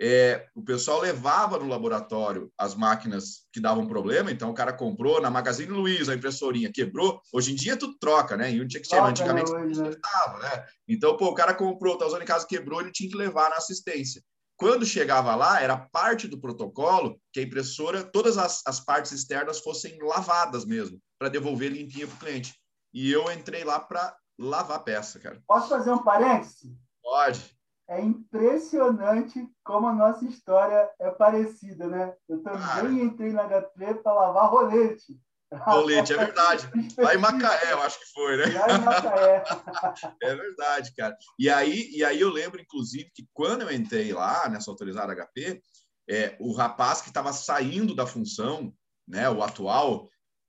é, 0.00 0.46
o 0.54 0.62
pessoal 0.62 1.00
levava 1.00 1.58
no 1.58 1.68
laboratório 1.68 2.52
as 2.58 2.74
máquinas 2.74 3.46
que 3.52 3.60
davam 3.60 3.86
problema, 3.86 4.30
então 4.30 4.50
o 4.50 4.54
cara 4.54 4.72
comprou 4.72 5.20
na 5.20 5.30
Magazine 5.30 5.70
Luiza 5.70 6.12
a 6.12 6.14
impressorinha, 6.14 6.72
quebrou. 6.72 7.20
Hoje 7.32 7.52
em 7.52 7.54
dia 7.54 7.76
tu 7.76 7.96
troca, 7.98 8.36
né? 8.36 8.50
E 8.50 8.60
um 8.60 8.66
tinha 8.66 8.80
que 8.80 8.88
ser, 8.88 8.98
antigamente 9.00 9.52
né? 9.52 9.94
Tava, 10.02 10.38
né? 10.38 10.66
Então, 10.88 11.16
pô, 11.16 11.26
o 11.26 11.34
cara 11.34 11.54
comprou, 11.54 11.96
tá 11.96 12.06
usando 12.06 12.22
em 12.22 12.26
casa, 12.26 12.46
quebrou, 12.46 12.80
ele 12.80 12.92
tinha 12.92 13.08
que 13.08 13.16
levar 13.16 13.50
na 13.50 13.56
assistência. 13.56 14.22
Quando 14.56 14.86
chegava 14.86 15.34
lá, 15.34 15.60
era 15.60 15.76
parte 15.76 16.28
do 16.28 16.40
protocolo 16.40 17.18
que 17.32 17.40
a 17.40 17.42
impressora, 17.42 18.02
todas 18.02 18.38
as, 18.38 18.62
as 18.66 18.80
partes 18.80 19.12
externas 19.12 19.60
fossem 19.60 19.98
lavadas 20.02 20.64
mesmo, 20.64 21.00
para 21.18 21.28
devolver 21.28 21.70
limpinha 21.70 22.06
para 22.06 22.16
o 22.16 22.18
cliente. 22.18 22.54
E 22.92 23.10
eu 23.10 23.30
entrei 23.32 23.64
lá 23.64 23.80
para 23.80 24.14
lavar 24.38 24.76
a 24.76 24.80
peça, 24.80 25.18
cara. 25.18 25.40
Posso 25.46 25.68
fazer 25.68 25.90
um 25.90 26.02
parênteses? 26.02 26.70
Pode 27.02 27.56
é 27.92 28.00
impressionante 28.00 29.46
como 29.62 29.86
a 29.86 29.92
nossa 29.92 30.24
história 30.24 30.90
é 30.98 31.10
parecida, 31.10 31.86
né? 31.86 32.14
Eu 32.26 32.42
também 32.42 32.60
Cara. 32.62 32.90
entrei 32.90 33.32
na 33.32 33.44
HP 33.44 33.94
para 34.02 34.14
lavar 34.14 34.50
rolete. 34.50 35.20
Rolete, 35.52 36.14
é 36.14 36.16
verdade. 36.16 36.70
Lá 36.96 37.14
em 37.14 37.18
Macaé, 37.18 37.72
eu 37.72 37.82
acho 37.82 38.00
que 38.00 38.06
foi, 38.14 38.36
né? 38.38 38.46
Lá 38.46 38.76
em 38.76 38.80
Macaé. 38.80 39.44
É 40.22 40.34
verdade, 40.34 40.94
cara. 40.94 41.14
E 41.38 41.50
aí, 41.50 41.90
e 41.92 42.02
aí 42.02 42.18
eu 42.18 42.30
lembro, 42.30 42.60
inclusive, 42.60 43.10
que 43.14 43.26
quando 43.34 43.62
eu 43.62 43.70
entrei 43.70 44.12
lá 44.14 44.48
nessa 44.48 44.70
autorizada 44.70 45.14
HP, 45.14 45.60
é, 46.08 46.36
o 46.40 46.54
rapaz 46.54 47.02
que 47.02 47.08
estava 47.08 47.32
saindo 47.32 47.94
da 47.94 48.06
função, 48.06 48.72
né, 49.06 49.28
o 49.28 49.42
atual 49.42 50.08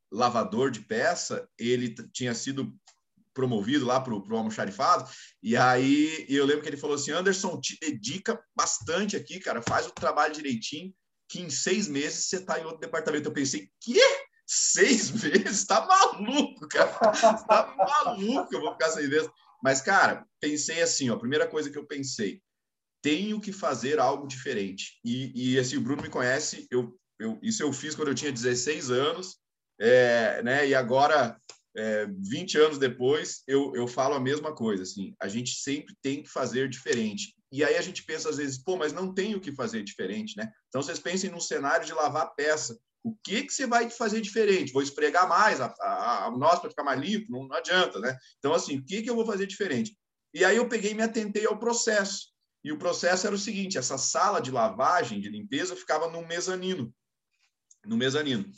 lavador 0.09 0.71
de 0.71 0.79
peça, 0.79 1.45
ele 1.57 1.93
tinha 2.13 2.33
sido 2.33 2.73
promovido 3.33 3.85
lá 3.85 3.99
para 3.99 4.13
o 4.13 4.37
almoxarifado. 4.37 5.09
E 5.41 5.57
aí 5.57 6.25
eu 6.29 6.45
lembro 6.45 6.61
que 6.61 6.69
ele 6.69 6.77
falou 6.77 6.95
assim: 6.95 7.11
Anderson, 7.11 7.59
te 7.59 7.77
dedica 7.79 8.41
bastante 8.55 9.15
aqui, 9.15 9.39
cara, 9.39 9.61
faz 9.61 9.87
o 9.87 9.91
trabalho 9.91 10.33
direitinho, 10.33 10.93
que 11.27 11.41
em 11.41 11.49
seis 11.49 11.87
meses 11.87 12.25
você 12.25 12.37
está 12.37 12.59
em 12.59 12.65
outro 12.65 12.79
departamento. 12.79 13.27
Eu 13.27 13.33
pensei, 13.33 13.69
que? 13.81 13.99
Seis 14.45 15.11
meses? 15.23 15.65
Tá 15.65 15.85
maluco, 15.85 16.67
cara? 16.67 16.91
tá 16.91 17.75
maluco, 17.77 18.53
eu 18.53 18.61
vou 18.61 18.73
ficar 18.73 18.91
seis 18.91 19.09
meses. 19.09 19.29
Mas, 19.63 19.81
cara, 19.81 20.25
pensei 20.39 20.81
assim: 20.81 21.09
ó, 21.09 21.15
a 21.15 21.19
primeira 21.19 21.47
coisa 21.47 21.69
que 21.69 21.77
eu 21.77 21.87
pensei, 21.87 22.41
tenho 23.01 23.39
que 23.41 23.51
fazer 23.51 23.99
algo 23.99 24.27
diferente. 24.27 24.99
E, 25.03 25.53
e 25.53 25.59
assim, 25.59 25.77
o 25.77 25.81
Bruno 25.81 26.01
me 26.01 26.09
conhece, 26.09 26.67
eu, 26.71 26.97
eu, 27.19 27.37
isso 27.41 27.61
eu 27.61 27.71
fiz 27.73 27.95
quando 27.95 28.07
eu 28.07 28.15
tinha 28.15 28.31
16 28.31 28.91
anos, 28.91 29.37
é, 29.79 30.41
né? 30.41 30.67
E 30.67 30.73
agora 30.73 31.37
é, 31.75 32.05
20 32.05 32.57
anos 32.57 32.77
depois, 32.77 33.43
eu, 33.47 33.75
eu 33.75 33.87
falo 33.87 34.13
a 34.13 34.19
mesma 34.19 34.53
coisa, 34.53 34.83
assim, 34.83 35.15
a 35.19 35.27
gente 35.27 35.55
sempre 35.55 35.95
tem 36.01 36.21
que 36.21 36.29
fazer 36.29 36.69
diferente. 36.69 37.35
E 37.51 37.63
aí 37.63 37.75
a 37.75 37.81
gente 37.81 38.03
pensa 38.03 38.29
às 38.29 38.37
vezes, 38.37 38.57
pô, 38.57 38.77
mas 38.77 38.93
não 38.93 39.13
tem 39.13 39.35
o 39.35 39.41
que 39.41 39.55
fazer 39.55 39.83
diferente, 39.83 40.35
né? 40.37 40.51
Então 40.67 40.81
vocês 40.81 40.99
pensem 40.99 41.29
num 41.29 41.39
cenário 41.39 41.85
de 41.85 41.93
lavar 41.93 42.33
peça. 42.35 42.77
O 43.03 43.15
que 43.23 43.43
que 43.43 43.53
você 43.53 43.67
vai 43.67 43.89
fazer 43.89 44.21
diferente? 44.21 44.71
Vou 44.71 44.81
esfregar 44.81 45.27
mais 45.27 45.59
a, 45.59 45.73
a, 45.81 46.27
a 46.27 46.57
para 46.59 46.69
ficar 46.69 46.83
mais 46.83 46.99
limpo? 46.99 47.31
Não, 47.31 47.47
não 47.47 47.55
adianta, 47.55 47.99
né? 47.99 48.17
Então, 48.39 48.53
assim, 48.53 48.77
o 48.77 48.85
que 48.85 49.01
que 49.01 49.09
eu 49.09 49.15
vou 49.15 49.25
fazer 49.25 49.45
diferente? 49.45 49.95
E 50.33 50.43
aí 50.43 50.57
eu 50.57 50.67
peguei 50.67 50.91
e 50.91 50.95
me 50.95 51.03
atentei 51.03 51.45
ao 51.45 51.59
processo. 51.59 52.33
E 52.63 52.71
o 52.71 52.77
processo 52.77 53.27
era 53.27 53.35
o 53.35 53.39
seguinte, 53.39 53.77
essa 53.77 53.97
sala 53.97 54.39
de 54.39 54.49
lavagem, 54.49 55.19
de 55.19 55.29
limpeza, 55.29 55.75
ficava 55.75 56.09
no 56.09 56.25
mezanino. 56.25 56.93
No 57.85 57.97
mezanino. 57.97 58.49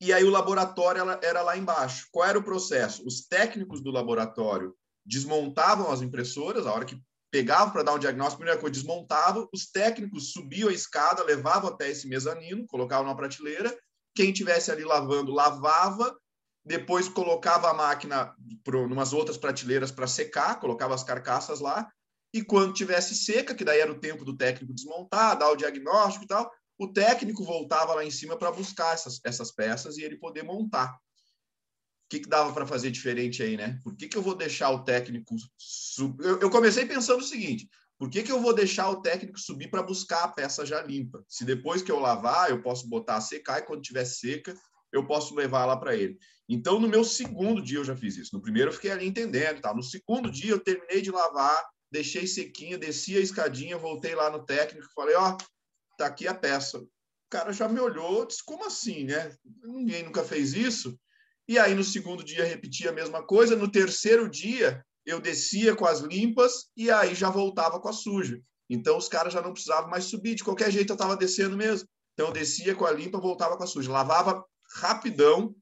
E 0.00 0.12
aí 0.12 0.24
o 0.24 0.30
laboratório 0.30 1.02
era 1.22 1.42
lá 1.42 1.56
embaixo. 1.56 2.08
Qual 2.10 2.26
era 2.26 2.38
o 2.38 2.42
processo? 2.42 3.06
Os 3.06 3.26
técnicos 3.26 3.82
do 3.82 3.90
laboratório 3.90 4.74
desmontavam 5.04 5.90
as 5.90 6.00
impressoras, 6.00 6.66
a 6.66 6.72
hora 6.72 6.84
que 6.84 7.00
pegavam 7.30 7.70
para 7.70 7.82
dar 7.82 7.94
um 7.94 7.98
diagnóstico, 7.98 8.36
a 8.36 8.44
primeira 8.44 8.60
coisa, 8.60 8.72
desmontavam, 8.72 9.48
os 9.52 9.70
técnicos 9.70 10.32
subiam 10.32 10.68
a 10.68 10.72
escada, 10.72 11.22
levavam 11.22 11.70
até 11.70 11.88
esse 11.90 12.08
mezanino, 12.08 12.66
colocavam 12.66 13.06
na 13.06 13.14
prateleira, 13.14 13.76
quem 14.14 14.32
tivesse 14.32 14.70
ali 14.70 14.84
lavando, 14.84 15.32
lavava, 15.32 16.16
depois 16.64 17.08
colocava 17.08 17.70
a 17.70 17.74
máquina 17.74 18.34
em 18.38 18.92
umas 18.92 19.12
outras 19.12 19.38
prateleiras 19.38 19.90
para 19.90 20.06
secar, 20.06 20.58
colocava 20.58 20.94
as 20.94 21.04
carcaças 21.04 21.60
lá, 21.60 21.90
e 22.32 22.42
quando 22.42 22.74
tivesse 22.74 23.14
seca, 23.14 23.54
que 23.54 23.64
daí 23.64 23.80
era 23.80 23.90
o 23.90 23.98
tempo 23.98 24.24
do 24.24 24.36
técnico 24.36 24.74
desmontar, 24.74 25.38
dar 25.38 25.50
o 25.50 25.56
diagnóstico 25.56 26.24
e 26.24 26.28
tal, 26.28 26.50
o 26.80 26.88
técnico 26.88 27.44
voltava 27.44 27.94
lá 27.94 28.02
em 28.02 28.10
cima 28.10 28.38
para 28.38 28.50
buscar 28.50 28.94
essas, 28.94 29.20
essas 29.22 29.52
peças 29.52 29.98
e 29.98 30.02
ele 30.02 30.16
poder 30.16 30.42
montar. 30.42 30.94
O 30.94 32.08
que, 32.08 32.20
que 32.20 32.28
dava 32.28 32.54
para 32.54 32.66
fazer 32.66 32.90
diferente 32.90 33.42
aí, 33.42 33.54
né? 33.54 33.78
Por 33.84 33.94
que, 33.94 34.08
que 34.08 34.16
eu 34.16 34.22
vou 34.22 34.34
deixar 34.34 34.70
o 34.70 34.82
técnico 34.82 35.36
subir? 35.58 36.24
Eu, 36.24 36.40
eu, 36.40 36.50
comecei 36.50 36.86
pensando 36.86 37.20
o 37.20 37.24
seguinte: 37.24 37.68
por 37.98 38.08
que, 38.08 38.22
que 38.22 38.32
eu 38.32 38.40
vou 38.40 38.54
deixar 38.54 38.88
o 38.88 39.02
técnico 39.02 39.38
subir 39.38 39.68
para 39.68 39.82
buscar 39.82 40.24
a 40.24 40.28
peça 40.28 40.64
já 40.64 40.82
limpa? 40.82 41.22
Se 41.28 41.44
depois 41.44 41.82
que 41.82 41.92
eu 41.92 42.00
lavar, 42.00 42.48
eu 42.48 42.62
posso 42.62 42.88
botar 42.88 43.16
a 43.16 43.20
secar 43.20 43.58
e 43.58 43.66
quando 43.66 43.82
tiver 43.82 44.06
seca, 44.06 44.56
eu 44.90 45.06
posso 45.06 45.34
levar 45.34 45.66
lá 45.66 45.76
para 45.76 45.94
ele. 45.94 46.18
Então, 46.48 46.80
no 46.80 46.88
meu 46.88 47.04
segundo 47.04 47.62
dia 47.62 47.76
eu 47.76 47.84
já 47.84 47.94
fiz 47.94 48.16
isso. 48.16 48.34
No 48.34 48.40
primeiro 48.40 48.70
eu 48.70 48.74
fiquei 48.74 48.90
ali 48.90 49.06
entendendo, 49.06 49.60
tá? 49.60 49.74
No 49.74 49.82
segundo 49.82 50.30
dia 50.32 50.52
eu 50.52 50.58
terminei 50.58 51.02
de 51.02 51.10
lavar, 51.10 51.62
deixei 51.92 52.26
sequinha, 52.26 52.78
desci 52.78 53.18
a 53.18 53.20
escadinha, 53.20 53.76
voltei 53.76 54.14
lá 54.14 54.30
no 54.30 54.46
técnico, 54.46 54.88
falei, 54.94 55.14
ó, 55.14 55.32
oh, 55.32 55.59
tá 56.00 56.06
aqui 56.06 56.26
a 56.26 56.34
peça. 56.34 56.78
O 56.78 56.88
cara 57.30 57.52
já 57.52 57.68
me 57.68 57.78
olhou, 57.78 58.26
disse, 58.26 58.44
como 58.44 58.66
assim, 58.66 59.04
né? 59.04 59.36
Ninguém 59.62 60.02
nunca 60.02 60.24
fez 60.24 60.54
isso. 60.54 60.98
E 61.46 61.58
aí, 61.58 61.74
no 61.74 61.84
segundo 61.84 62.24
dia, 62.24 62.44
repetia 62.44 62.90
a 62.90 62.94
mesma 62.94 63.22
coisa. 63.24 63.54
No 63.54 63.70
terceiro 63.70 64.28
dia, 64.28 64.84
eu 65.04 65.20
descia 65.20 65.76
com 65.76 65.84
as 65.84 66.00
limpas 66.00 66.70
e 66.76 66.90
aí 66.90 67.14
já 67.14 67.28
voltava 67.28 67.78
com 67.80 67.88
a 67.88 67.92
suja. 67.92 68.40
Então, 68.68 68.96
os 68.96 69.08
caras 69.08 69.32
já 69.32 69.42
não 69.42 69.52
precisavam 69.52 69.90
mais 69.90 70.04
subir. 70.04 70.34
De 70.34 70.44
qualquer 70.44 70.70
jeito, 70.70 70.90
eu 70.90 70.94
estava 70.94 71.16
descendo 71.16 71.56
mesmo. 71.56 71.88
Então, 72.14 72.28
eu 72.28 72.32
descia 72.32 72.74
com 72.74 72.86
a 72.86 72.90
limpa, 72.90 73.20
voltava 73.20 73.56
com 73.56 73.64
a 73.64 73.66
suja. 73.66 73.92
Lavava 73.92 74.44
rapidão 74.76 75.54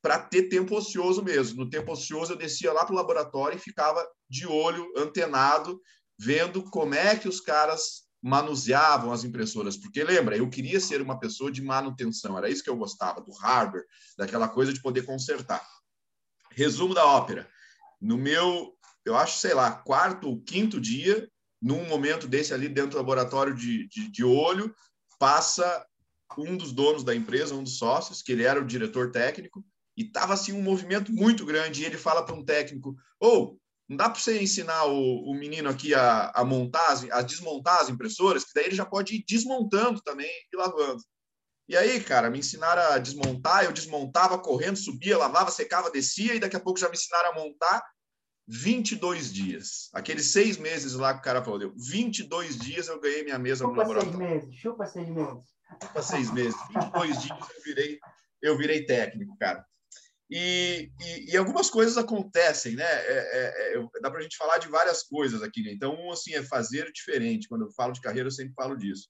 para 0.00 0.18
ter 0.18 0.44
tempo 0.44 0.76
ocioso 0.76 1.22
mesmo. 1.22 1.64
No 1.64 1.70
tempo 1.70 1.92
ocioso, 1.92 2.32
eu 2.32 2.36
descia 2.36 2.72
lá 2.72 2.84
para 2.84 2.92
o 2.92 2.96
laboratório 2.96 3.56
e 3.56 3.60
ficava 3.60 4.06
de 4.28 4.46
olho, 4.46 4.92
antenado, 4.96 5.80
vendo 6.18 6.62
como 6.70 6.94
é 6.94 7.16
que 7.16 7.28
os 7.28 7.40
caras 7.40 8.03
manuseavam 8.24 9.12
as 9.12 9.22
impressoras, 9.22 9.76
porque 9.76 10.02
lembra, 10.02 10.34
eu 10.34 10.48
queria 10.48 10.80
ser 10.80 11.02
uma 11.02 11.20
pessoa 11.20 11.52
de 11.52 11.60
manutenção, 11.60 12.38
era 12.38 12.48
isso 12.48 12.64
que 12.64 12.70
eu 12.70 12.76
gostava, 12.76 13.20
do 13.20 13.30
hardware, 13.32 13.84
daquela 14.16 14.48
coisa 14.48 14.72
de 14.72 14.80
poder 14.80 15.02
consertar. 15.02 15.62
Resumo 16.50 16.94
da 16.94 17.04
ópera. 17.04 17.46
No 18.00 18.16
meu, 18.16 18.74
eu 19.04 19.14
acho, 19.14 19.36
sei 19.36 19.52
lá, 19.52 19.70
quarto 19.70 20.26
ou 20.26 20.40
quinto 20.40 20.80
dia, 20.80 21.28
num 21.60 21.86
momento 21.86 22.26
desse 22.26 22.54
ali 22.54 22.66
dentro 22.66 22.92
do 22.92 22.96
laboratório 22.96 23.54
de, 23.54 23.86
de, 23.88 24.10
de 24.10 24.24
olho, 24.24 24.74
passa 25.18 25.86
um 26.38 26.56
dos 26.56 26.72
donos 26.72 27.04
da 27.04 27.14
empresa, 27.14 27.54
um 27.54 27.62
dos 27.62 27.76
sócios, 27.76 28.22
que 28.22 28.32
ele 28.32 28.44
era 28.44 28.58
o 28.58 28.66
diretor 28.66 29.10
técnico, 29.10 29.62
e 29.94 30.02
estava 30.02 30.32
assim 30.32 30.52
um 30.52 30.62
movimento 30.62 31.12
muito 31.12 31.44
grande, 31.44 31.82
e 31.82 31.84
ele 31.84 31.98
fala 31.98 32.24
para 32.24 32.34
um 32.34 32.42
técnico, 32.42 32.96
oh, 33.20 33.58
não 33.88 33.96
dá 33.96 34.08
para 34.08 34.18
você 34.18 34.40
ensinar 34.40 34.86
o, 34.86 35.30
o 35.30 35.34
menino 35.34 35.68
aqui 35.68 35.94
a, 35.94 36.30
a, 36.34 36.44
montar, 36.44 36.98
a 37.12 37.22
desmontar 37.22 37.80
as 37.80 37.88
impressoras, 37.88 38.44
que 38.44 38.54
daí 38.54 38.66
ele 38.66 38.74
já 38.74 38.86
pode 38.86 39.16
ir 39.16 39.24
desmontando 39.28 40.00
também 40.00 40.30
e 40.52 40.56
lavando. 40.56 41.02
E 41.68 41.76
aí, 41.76 42.02
cara, 42.02 42.30
me 42.30 42.38
ensinaram 42.38 42.82
a 42.92 42.98
desmontar, 42.98 43.64
eu 43.64 43.72
desmontava 43.72 44.38
correndo, 44.38 44.76
subia, 44.76 45.18
lavava, 45.18 45.50
secava, 45.50 45.90
descia, 45.90 46.34
e 46.34 46.40
daqui 46.40 46.56
a 46.56 46.60
pouco 46.60 46.78
já 46.78 46.88
me 46.88 46.94
ensinaram 46.94 47.32
a 47.32 47.34
montar 47.34 47.82
22 48.46 49.32
dias. 49.32 49.88
Aqueles 49.92 50.26
seis 50.26 50.58
meses 50.58 50.94
lá 50.94 51.14
que 51.14 51.20
o 51.20 51.22
cara 51.22 51.42
falou, 51.42 51.58
deu 51.58 51.74
22 51.76 52.58
dias 52.58 52.88
eu 52.88 53.00
ganhei 53.00 53.24
minha 53.24 53.38
mesa 53.38 53.64
chupa 53.64 53.72
no 53.72 53.78
laboratório. 53.78 54.18
Seis 54.18 54.30
meses, 54.30 54.54
chupa 54.56 54.86
seis 54.86 55.08
meses. 55.08 55.44
Chupa 55.82 56.02
seis 56.02 56.30
meses. 56.32 56.56
22 56.74 57.22
dias 57.22 57.38
eu 57.40 57.62
virei, 57.64 57.98
eu 58.42 58.58
virei 58.58 58.84
técnico, 58.84 59.36
cara. 59.38 59.64
E, 60.36 60.90
e, 61.00 61.30
e, 61.30 61.36
algumas 61.36 61.70
coisas 61.70 61.96
acontecem, 61.96 62.74
né? 62.74 62.84
É, 62.84 63.72
é, 63.72 63.76
é, 63.76 64.00
dá 64.02 64.10
para 64.10 64.18
a 64.18 64.22
gente 64.22 64.36
falar 64.36 64.58
de 64.58 64.66
várias 64.66 65.04
coisas 65.04 65.40
aqui. 65.44 65.62
Né? 65.62 65.70
Então, 65.70 65.94
um 65.94 66.10
assim 66.10 66.34
é 66.34 66.42
fazer 66.42 66.90
diferente. 66.90 67.46
Quando 67.46 67.66
eu 67.66 67.70
falo 67.70 67.92
de 67.92 68.00
carreira, 68.00 68.26
eu 68.26 68.32
sempre 68.32 68.52
falo 68.52 68.76
disso. 68.76 69.08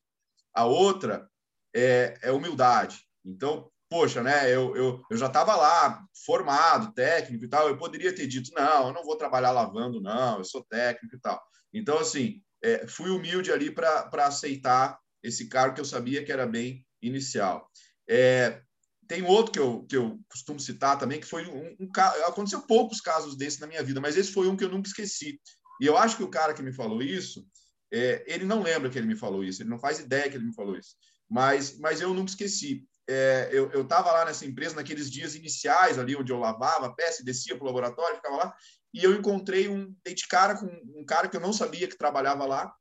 A 0.52 0.66
outra 0.66 1.26
é, 1.74 2.18
é 2.20 2.30
humildade. 2.30 2.98
Então, 3.24 3.70
poxa, 3.88 4.22
né? 4.22 4.54
Eu, 4.54 4.76
eu, 4.76 5.02
eu 5.10 5.16
já 5.16 5.28
estava 5.28 5.56
lá, 5.56 6.04
formado, 6.26 6.92
técnico 6.92 7.46
e 7.46 7.48
tal. 7.48 7.68
Eu 7.68 7.78
poderia 7.78 8.14
ter 8.14 8.26
dito, 8.26 8.50
não, 8.52 8.88
eu 8.88 8.92
não 8.92 9.02
vou 9.02 9.16
trabalhar 9.16 9.50
lavando, 9.50 10.02
não. 10.02 10.36
Eu 10.36 10.44
sou 10.44 10.62
técnico 10.62 11.16
e 11.16 11.20
tal. 11.20 11.42
Então, 11.72 11.98
assim, 11.98 12.42
é, 12.62 12.86
fui 12.86 13.08
humilde 13.08 13.50
ali 13.50 13.70
para 13.70 14.10
aceitar 14.26 14.98
esse 15.22 15.48
cargo 15.48 15.74
que 15.74 15.80
eu 15.80 15.86
sabia 15.86 16.22
que 16.22 16.30
era 16.30 16.46
bem 16.46 16.84
inicial. 17.00 17.66
É, 18.06 18.60
tem 19.06 19.22
outro 19.22 19.52
que 19.52 19.58
eu, 19.58 19.84
que 19.88 19.96
eu 19.96 20.18
costumo 20.28 20.60
citar 20.60 20.98
também, 20.98 21.20
que 21.20 21.26
foi 21.26 21.46
um, 21.46 21.76
um 21.80 21.90
aconteceu 22.26 22.62
poucos 22.62 23.00
casos 23.00 23.36
desses 23.36 23.58
na 23.58 23.66
minha 23.66 23.82
vida, 23.82 24.00
mas 24.00 24.16
esse 24.16 24.32
foi 24.32 24.48
um 24.48 24.56
que 24.56 24.64
eu 24.64 24.68
nunca 24.68 24.88
esqueci. 24.88 25.40
E 25.80 25.86
eu 25.86 25.96
acho 25.96 26.16
que 26.16 26.22
o 26.22 26.30
cara 26.30 26.54
que 26.54 26.62
me 26.62 26.72
falou 26.72 27.02
isso, 27.02 27.46
é, 27.92 28.24
ele 28.26 28.44
não 28.44 28.62
lembra 28.62 28.88
que 28.90 28.98
ele 28.98 29.06
me 29.06 29.16
falou 29.16 29.44
isso, 29.44 29.62
ele 29.62 29.70
não 29.70 29.78
faz 29.78 29.98
ideia 29.98 30.28
que 30.28 30.36
ele 30.36 30.46
me 30.46 30.54
falou 30.54 30.76
isso, 30.76 30.96
mas, 31.28 31.78
mas 31.78 32.00
eu 32.00 32.12
nunca 32.14 32.30
esqueci. 32.30 32.84
É, 33.06 33.50
eu 33.52 33.82
estava 33.82 34.10
lá 34.12 34.24
nessa 34.24 34.46
empresa 34.46 34.76
naqueles 34.76 35.10
dias 35.10 35.34
iniciais 35.34 35.98
ali 35.98 36.16
onde 36.16 36.32
eu 36.32 36.38
lavava 36.38 36.86
a 36.86 36.94
peça, 36.94 37.22
descia 37.22 37.54
para 37.54 37.64
o 37.64 37.66
laboratório, 37.66 38.16
ficava 38.16 38.36
lá, 38.36 38.54
e 38.94 39.04
eu 39.04 39.12
encontrei 39.12 39.68
um 39.68 39.94
dei 40.02 40.14
de 40.14 40.26
cara 40.26 40.56
com 40.56 40.66
um 40.66 41.04
cara 41.04 41.28
que 41.28 41.36
eu 41.36 41.40
não 41.40 41.52
sabia 41.52 41.86
que 41.86 41.98
trabalhava 41.98 42.46
lá, 42.46 42.72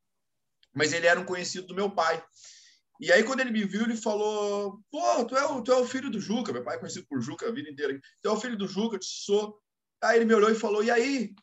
mas 0.74 0.94
ele 0.94 1.08
era 1.08 1.20
um 1.20 1.26
conhecido 1.26 1.68
do 1.68 1.76
meu 1.76 1.92
pai. 1.92 2.24
E 3.04 3.12
aí, 3.12 3.22
quando 3.22 3.42
ele 3.42 3.52
me 3.52 3.66
viu, 3.66 3.82
ele 3.82 3.98
falou: 3.98 4.80
Pô, 4.90 5.26
tu 5.26 5.36
é 5.36 5.46
o, 5.46 5.62
tu 5.62 5.74
é 5.74 5.76
o 5.76 5.86
filho 5.86 6.10
do 6.10 6.22
Juca. 6.22 6.54
Meu 6.54 6.64
pai 6.64 6.78
é 6.78 6.80
conhecido 6.80 7.06
por 7.06 7.20
Juca 7.20 7.46
a 7.46 7.52
vida 7.52 7.70
inteira. 7.70 8.00
Tu 8.22 8.30
é 8.30 8.32
o 8.32 8.40
filho 8.40 8.58
do 8.58 8.66
Juca, 8.66 8.96
eu 8.96 9.00
sou. 9.04 9.60
Aí 10.02 10.16
ele 10.18 10.26
me 10.26 10.34
olhou 10.34 10.50
e 10.50 10.56
falou: 10.56 10.82
E 10.82 10.90
aí, 10.90 11.36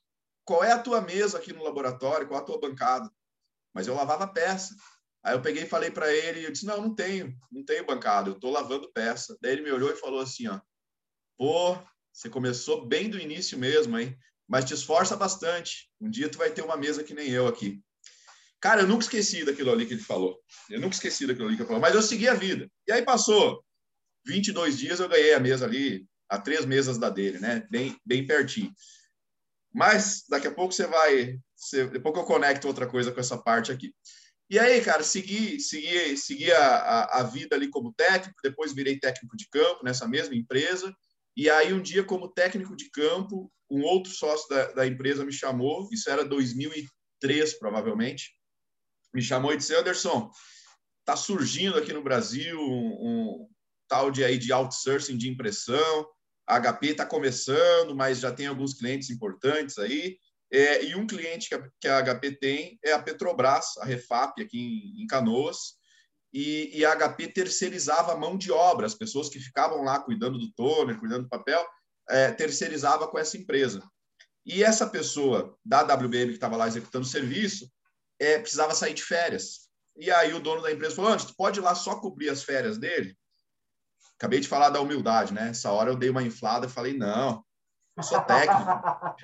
qual 0.43 0.64
é 0.64 0.73
a 0.73 0.79
tua 0.79 1.02
mesa 1.02 1.37
aqui 1.37 1.52
no 1.52 1.62
laboratório? 1.62 2.26
Qual 2.26 2.40
é 2.40 2.43
a 2.43 2.47
tua 2.47 2.59
bancada? 2.59 3.11
Mas 3.75 3.87
eu 3.87 3.95
lavava 3.95 4.26
peça. 4.26 4.75
Aí 5.23 5.35
eu 5.35 5.43
peguei 5.43 5.64
e 5.64 5.69
falei 5.69 5.90
para 5.90 6.11
ele: 6.11 6.47
Eu 6.47 6.50
disse, 6.50 6.64
Não, 6.64 6.81
não 6.81 6.95
tenho, 6.95 7.37
não 7.52 7.62
tenho 7.62 7.85
bancada, 7.85 8.31
eu 8.31 8.37
estou 8.37 8.50
lavando 8.50 8.90
peça. 8.95 9.37
Daí 9.43 9.52
ele 9.52 9.62
me 9.62 9.71
olhou 9.71 9.90
e 9.90 9.97
falou 9.97 10.21
assim: 10.21 10.49
ó, 10.49 10.59
Pô, 11.37 11.76
você 12.11 12.31
começou 12.31 12.87
bem 12.87 13.11
do 13.11 13.21
início 13.21 13.59
mesmo, 13.59 13.99
hein? 13.99 14.17
Mas 14.49 14.64
te 14.64 14.73
esforça 14.73 15.14
bastante. 15.14 15.90
Um 16.00 16.09
dia 16.09 16.31
tu 16.31 16.38
vai 16.38 16.50
ter 16.50 16.62
uma 16.62 16.79
mesa 16.79 17.05
que 17.05 17.12
nem 17.12 17.29
eu 17.29 17.47
aqui. 17.47 17.83
Cara, 18.61 18.83
eu 18.83 18.87
nunca 18.87 19.05
esqueci 19.05 19.45
daquilo 19.45 19.73
ali 19.73 19.87
que 19.87 19.95
ele 19.95 20.02
falou. 20.02 20.38
Eu 20.69 20.81
nunca 20.81 20.95
esqueci 20.95 21.26
daquilo 21.26 21.47
ali 21.47 21.57
que 21.57 21.62
ele 21.62 21.67
falou. 21.67 21.81
Mas 21.81 21.95
eu 21.95 22.02
segui 22.02 22.29
a 22.29 22.35
vida. 22.35 22.71
E 22.87 22.93
aí 22.93 23.02
passou 23.02 23.64
22 24.26 24.79
dias, 24.79 25.00
eu 25.00 25.09
ganhei 25.09 25.33
a 25.33 25.40
mesa 25.40 25.64
ali, 25.64 26.07
a 26.29 26.38
três 26.38 26.67
mesas 26.67 26.99
da 26.99 27.09
dele, 27.09 27.38
né? 27.38 27.67
Bem, 27.71 27.97
bem 28.05 28.26
pertinho. 28.26 28.71
Mas 29.73 30.25
daqui 30.29 30.47
a 30.47 30.55
pouco 30.55 30.75
você 30.75 30.87
vai. 30.87 31.38
Você, 31.57 31.87
depois 31.87 32.14
eu 32.14 32.25
conecto 32.25 32.67
outra 32.67 32.87
coisa 32.87 33.11
com 33.11 33.21
essa 33.21 33.38
parte 33.38 33.73
aqui. 33.73 33.95
E 34.50 34.59
aí, 34.59 34.83
cara, 34.83 35.02
segui, 35.02 35.61
segui, 35.61 36.17
segui 36.17 36.50
a, 36.52 36.59
a, 36.59 37.21
a 37.21 37.23
vida 37.23 37.55
ali 37.55 37.71
como 37.71 37.93
técnico, 37.93 38.40
depois 38.43 38.75
virei 38.75 38.99
técnico 38.99 39.37
de 39.37 39.49
campo 39.49 39.85
nessa 39.85 40.09
mesma 40.09 40.35
empresa. 40.35 40.93
E 41.37 41.49
aí, 41.49 41.73
um 41.73 41.81
dia, 41.81 42.02
como 42.02 42.29
técnico 42.29 42.75
de 42.75 42.90
campo, 42.90 43.50
um 43.71 43.83
outro 43.83 44.12
sócio 44.12 44.49
da, 44.49 44.73
da 44.73 44.87
empresa 44.87 45.25
me 45.25 45.33
chamou, 45.33 45.88
isso 45.93 46.11
era 46.11 46.25
2003, 46.25 47.59
provavelmente, 47.61 48.33
me 49.12 49.23
chamou 49.23 49.52
e 49.52 49.57
disse: 49.57 49.75
Anderson, 49.75 50.31
está 51.00 51.17
surgindo 51.17 51.76
aqui 51.76 51.93
no 51.93 52.02
Brasil 52.02 52.59
um, 52.59 52.88
um, 53.00 53.49
tal 53.88 54.11
de 54.11 54.25
aí 54.25 54.38
de 54.38 54.52
outsourcing 54.52 55.17
de 55.17 55.29
impressão. 55.29 56.07
A 56.47 56.59
HP 56.59 56.88
está 56.88 57.07
começando, 57.07 57.95
mas 57.95 58.19
já 58.19 58.33
tem 58.33 58.47
alguns 58.47 58.75
clientes 58.75 59.11
importantes 59.11 59.79
aí. 59.79 60.19
É, 60.52 60.85
e 60.85 60.97
um 60.97 61.07
cliente 61.07 61.49
que 61.49 61.55
a, 61.55 61.69
que 61.81 61.88
a, 61.88 62.02
HP 62.02 62.33
tem 62.33 62.79
é 62.85 62.93
a 62.93 63.00
Petrobras, 63.00 63.76
a 63.79 63.85
Refap, 63.85 64.40
aqui 64.43 64.59
em, 64.59 65.02
em 65.02 65.07
Canoas. 65.07 65.79
E, 66.33 66.79
e, 66.79 66.85
a 66.85 66.95
HP 66.97 67.29
terceirizava 67.29 68.12
a 68.12 68.17
mão 68.17 68.37
de 68.37 68.52
obra, 68.52 68.87
as 68.87 68.95
pessoas 68.95 69.29
que 69.29 69.40
ficavam 69.40 69.83
lá 69.83 69.99
cuidando 69.99 70.38
do 70.38 70.52
toner, 70.52 70.99
cuidando 70.99 71.25
do 71.25 71.29
papel, 71.29 71.64
é, 72.09 72.31
terceirizava 72.31 73.09
com 73.09 73.19
essa 73.19 73.37
empresa. 73.37 73.83
E 74.47 74.62
essa 74.62 74.88
pessoa 74.88 75.57
da 75.64 75.83
WBM 75.83 76.29
que 76.29 76.35
estava 76.35 76.57
lá 76.57 76.69
executando 76.69 77.05
o 77.05 77.09
serviço 77.09 77.69
é, 78.21 78.39
precisava 78.39 78.75
sair 78.75 78.95
de 78.95 79.03
férias. 79.03 79.69
E 79.97 80.11
aí 80.11 80.33
o 80.33 80.41
dono 80.41 80.62
da 80.62 80.71
empresa 80.71 80.95
falou: 80.95 81.11
Antes, 81.11 81.25
tu 81.27 81.35
pode 81.35 81.59
ir 81.59 81.62
lá 81.62 81.75
só 81.75 81.97
cobrir 81.97 82.29
as 82.29 82.43
férias 82.43 82.79
dele? 82.79 83.17
Acabei 84.17 84.39
de 84.39 84.49
falar 84.49 84.69
da 84.69 84.81
humildade, 84.81 85.33
né? 85.33 85.49
Essa 85.49 85.73
hora 85.73 85.91
eu 85.91 85.97
dei 85.97 86.11
uma 86.11 86.23
inflada 86.23 86.67
e 86.67 86.71
falei: 86.71 86.97
Não, 86.97 87.43
eu 87.97 88.03
sou 88.03 88.21
técnico. 88.21 88.71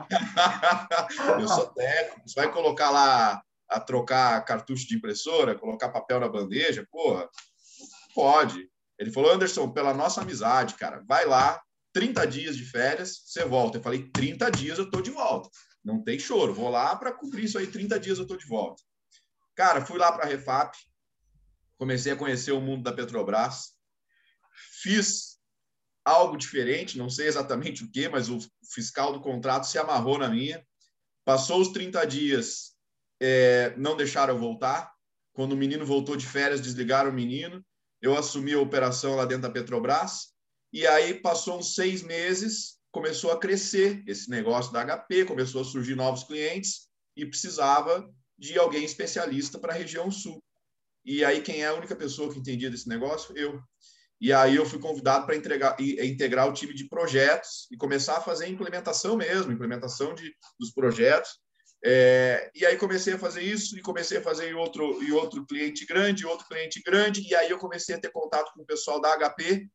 eu 1.41 1.49
sou 1.49 1.67
técnico. 1.69 2.29
Você 2.29 2.35
vai 2.41 2.51
colocar 2.51 2.91
lá 2.91 3.43
a 3.69 3.81
trocar 3.81 4.45
cartucho 4.45 4.87
de 4.87 4.97
impressora, 4.97 5.59
colocar 5.59 5.91
papel 5.91 6.21
na 6.21 6.29
bandeja? 6.29 6.87
Porra, 6.91 7.29
pode. 8.15 8.71
Ele 8.99 9.13
falou, 9.13 9.33
Anderson, 9.33 9.71
pela 9.71 9.93
nossa 9.93 10.23
amizade, 10.23 10.75
cara, 10.75 11.03
vai 11.07 11.27
lá, 11.27 11.61
30 11.93 12.27
dias 12.27 12.57
de 12.57 12.65
férias, 12.65 13.23
você 13.25 13.45
volta. 13.45 13.79
Eu 13.79 13.83
falei, 13.83 14.09
30 14.11 14.51
dias 14.51 14.79
eu 14.79 14.91
tô 14.91 15.01
de 15.01 15.11
volta. 15.11 15.51
Não 15.87 16.03
tem 16.03 16.19
choro, 16.19 16.53
vou 16.53 16.69
lá 16.69 16.97
para 16.97 17.13
cumprir 17.13 17.45
isso 17.45 17.57
aí, 17.57 17.69
30 17.69 18.01
dias 18.01 18.19
eu 18.19 18.27
tô 18.27 18.37
de 18.37 18.45
volta. 18.45 18.83
Cara, 19.55 19.87
fui 19.87 19.97
lá 19.97 20.11
para 20.11 20.25
a 20.25 20.27
Refap, 20.27 20.77
comecei 21.79 22.11
a 22.11 22.17
conhecer 22.17 22.51
o 22.51 22.61
mundo 22.61 22.83
da 22.83 22.93
Petrobras, 22.93 23.77
fiz 24.83 25.39
algo 26.05 26.37
diferente, 26.37 26.99
não 26.99 27.09
sei 27.09 27.29
exatamente 27.29 27.85
o 27.85 27.91
que, 27.91 28.09
mas 28.09 28.29
o 28.29 28.39
fiscal 28.75 29.13
do 29.13 29.21
contrato 29.21 29.69
se 29.69 29.79
amarrou 29.79 30.19
na 30.19 30.29
minha. 30.29 30.67
Passou 31.25 31.61
os 31.61 31.69
30 31.69 32.05
dias, 32.05 32.75
é, 33.21 33.73
não 33.77 33.97
deixaram 33.97 34.35
eu 34.35 34.41
voltar. 34.41 34.93
Quando 35.33 35.53
o 35.53 35.57
menino 35.57 35.87
voltou 35.87 36.17
de 36.17 36.27
férias, 36.27 36.61
desligaram 36.61 37.11
o 37.11 37.15
menino. 37.15 37.65
Eu 38.03 38.17
assumi 38.17 38.55
a 38.55 38.61
operação 38.61 39.15
lá 39.15 39.25
dentro 39.25 39.43
da 39.43 39.51
Petrobras. 39.51 40.35
E 40.73 40.85
aí 40.85 41.15
passou 41.15 41.59
uns 41.59 41.77
seis 41.77 42.03
meses, 42.03 42.76
começou 42.97 43.31
a 43.31 43.39
crescer 43.39 44.03
esse 44.07 44.31
negócio 44.31 44.73
da 44.73 44.83
HP, 44.83 45.27
começou 45.27 45.61
a 45.61 45.65
surgir 45.65 45.95
novos 45.95 46.25
clientes 46.25 46.89
e 47.15 47.27
precisava 47.27 48.11
de 48.39 48.59
alguém 48.59 48.85
especialista 48.85 49.59
para 49.59 49.75
a 49.75 49.77
região 49.77 50.11
sul. 50.11 50.43
E 51.05 51.23
aí 51.23 51.43
quem 51.43 51.63
é 51.63 51.67
a 51.67 51.75
única 51.75 51.95
pessoa 51.95 52.33
que 52.33 52.39
entendia 52.39 52.71
desse 52.71 52.89
negócio? 52.89 53.37
Eu. 53.37 53.61
E 54.19 54.33
aí 54.33 54.57
eu 54.57 54.65
fui 54.65 54.79
convidado 54.79 55.27
para 55.27 55.37
integrar 55.37 56.49
o 56.49 56.55
time 56.55 56.73
de 56.73 56.89
projetos 56.89 57.69
e 57.71 57.77
começar 57.77 58.17
a 58.17 58.23
fazer 58.23 58.49
implementação 58.49 59.15
mesmo, 59.15 59.53
implementação 59.53 60.15
de, 60.15 60.35
dos 60.59 60.73
projetos. 60.73 61.33
É, 61.85 62.51
e 62.55 62.65
aí 62.65 62.79
comecei 62.79 63.13
a 63.13 63.19
fazer 63.19 63.43
isso 63.43 63.79
e 63.79 63.83
comecei 63.83 64.17
a 64.17 64.23
fazer 64.23 64.51
em 64.51 64.55
outro, 64.55 65.03
em 65.05 65.13
outro 65.13 65.45
cliente 65.45 65.85
grande, 65.85 66.25
outro 66.25 66.49
cliente 66.49 66.83
grande, 66.83 67.21
e 67.29 67.35
aí 67.35 67.51
eu 67.51 67.59
comecei 67.59 67.95
a 67.95 68.01
ter 68.01 68.11
contato 68.11 68.55
com 68.55 68.63
o 68.63 68.67
pessoal 68.67 68.99
da 69.03 69.15
HP. 69.19 69.69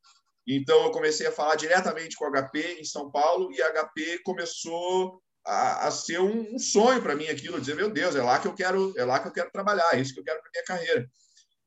Então 0.56 0.84
eu 0.84 0.92
comecei 0.92 1.28
a 1.28 1.32
falar 1.32 1.56
diretamente 1.56 2.16
com 2.16 2.26
a 2.26 2.50
HP 2.50 2.78
em 2.80 2.84
São 2.84 3.12
Paulo 3.12 3.52
e 3.52 3.62
a 3.62 3.72
HP 3.72 4.20
começou 4.24 5.22
a, 5.46 5.88
a 5.88 5.92
ser 5.92 6.20
um, 6.20 6.56
um 6.56 6.60
sonho 6.60 7.02
para 7.02 7.16
mim 7.16 7.28
aquilo, 7.28 7.60
dizer 7.60 7.76
meu 7.76 7.90
Deus, 7.90 8.16
é 8.16 8.22
lá 8.22 8.40
que 8.40 8.48
eu 8.48 8.54
quero, 8.54 8.94
é 8.98 9.06
lá 9.06 9.20
que 9.20 9.28
eu 9.28 9.32
quero 9.32 9.52
trabalhar, 9.52 9.90
é 9.94 10.00
isso 10.00 10.14
que 10.14 10.20
eu 10.20 10.24
quero 10.24 10.42
para 10.42 10.52
minha 10.54 10.66
carreira. 10.66 11.10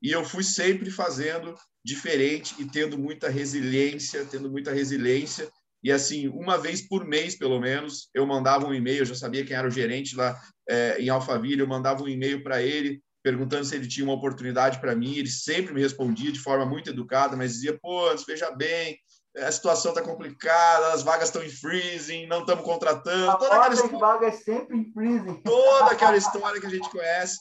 E 0.01 0.11
eu 0.11 0.23
fui 0.23 0.43
sempre 0.43 0.91
fazendo 0.91 1.55
diferente 1.83 2.55
e 2.59 2.65
tendo 2.65 2.97
muita 2.97 3.29
resiliência, 3.29 4.25
tendo 4.25 4.49
muita 4.49 4.71
resiliência 4.71 5.49
e 5.85 5.91
assim, 5.91 6.27
uma 6.29 6.57
vez 6.57 6.81
por 6.81 7.05
mês, 7.05 7.37
pelo 7.37 7.59
menos, 7.59 8.09
eu 8.11 8.25
mandava 8.25 8.65
um 8.65 8.73
e-mail, 8.73 9.01
eu 9.01 9.05
já 9.05 9.13
sabia 9.13 9.45
quem 9.45 9.55
era 9.55 9.67
o 9.67 9.71
gerente 9.71 10.15
lá 10.15 10.35
é, 10.67 10.99
em 10.99 11.09
Alphaville, 11.09 11.59
eu 11.59 11.67
mandava 11.67 12.01
um 12.01 12.07
e-mail 12.07 12.41
para 12.41 12.59
ele, 12.59 13.03
perguntando 13.25 13.65
se 13.65 13.73
ele 13.75 13.87
tinha 13.87 14.05
uma 14.05 14.13
oportunidade 14.13 14.79
para 14.79 14.95
mim. 14.95 15.15
Ele 15.15 15.29
sempre 15.29 15.73
me 15.73 15.81
respondia 15.81 16.31
de 16.31 16.39
forma 16.39 16.63
muito 16.63 16.91
educada, 16.91 17.35
mas 17.35 17.53
dizia: 17.53 17.75
pô, 17.81 18.15
veja 18.27 18.51
bem, 18.51 18.99
a 19.35 19.51
situação 19.51 19.91
está 19.91 20.03
complicada, 20.03 20.93
as 20.93 21.01
vagas 21.01 21.29
estão 21.29 21.41
em 21.41 21.49
freezing, 21.49 22.27
não 22.27 22.41
estamos 22.41 22.63
contratando. 22.63 23.31
A 23.31 23.35
toda 23.35 23.55
aquela 23.55 23.73
história, 23.73 23.97
vagas 23.97 24.35
sempre 24.43 24.77
em 24.77 24.93
freezing. 24.93 25.41
Toda 25.41 25.91
aquela 25.91 26.15
história 26.15 26.61
que 26.61 26.67
a 26.67 26.69
gente 26.69 26.87
conhece. 26.91 27.39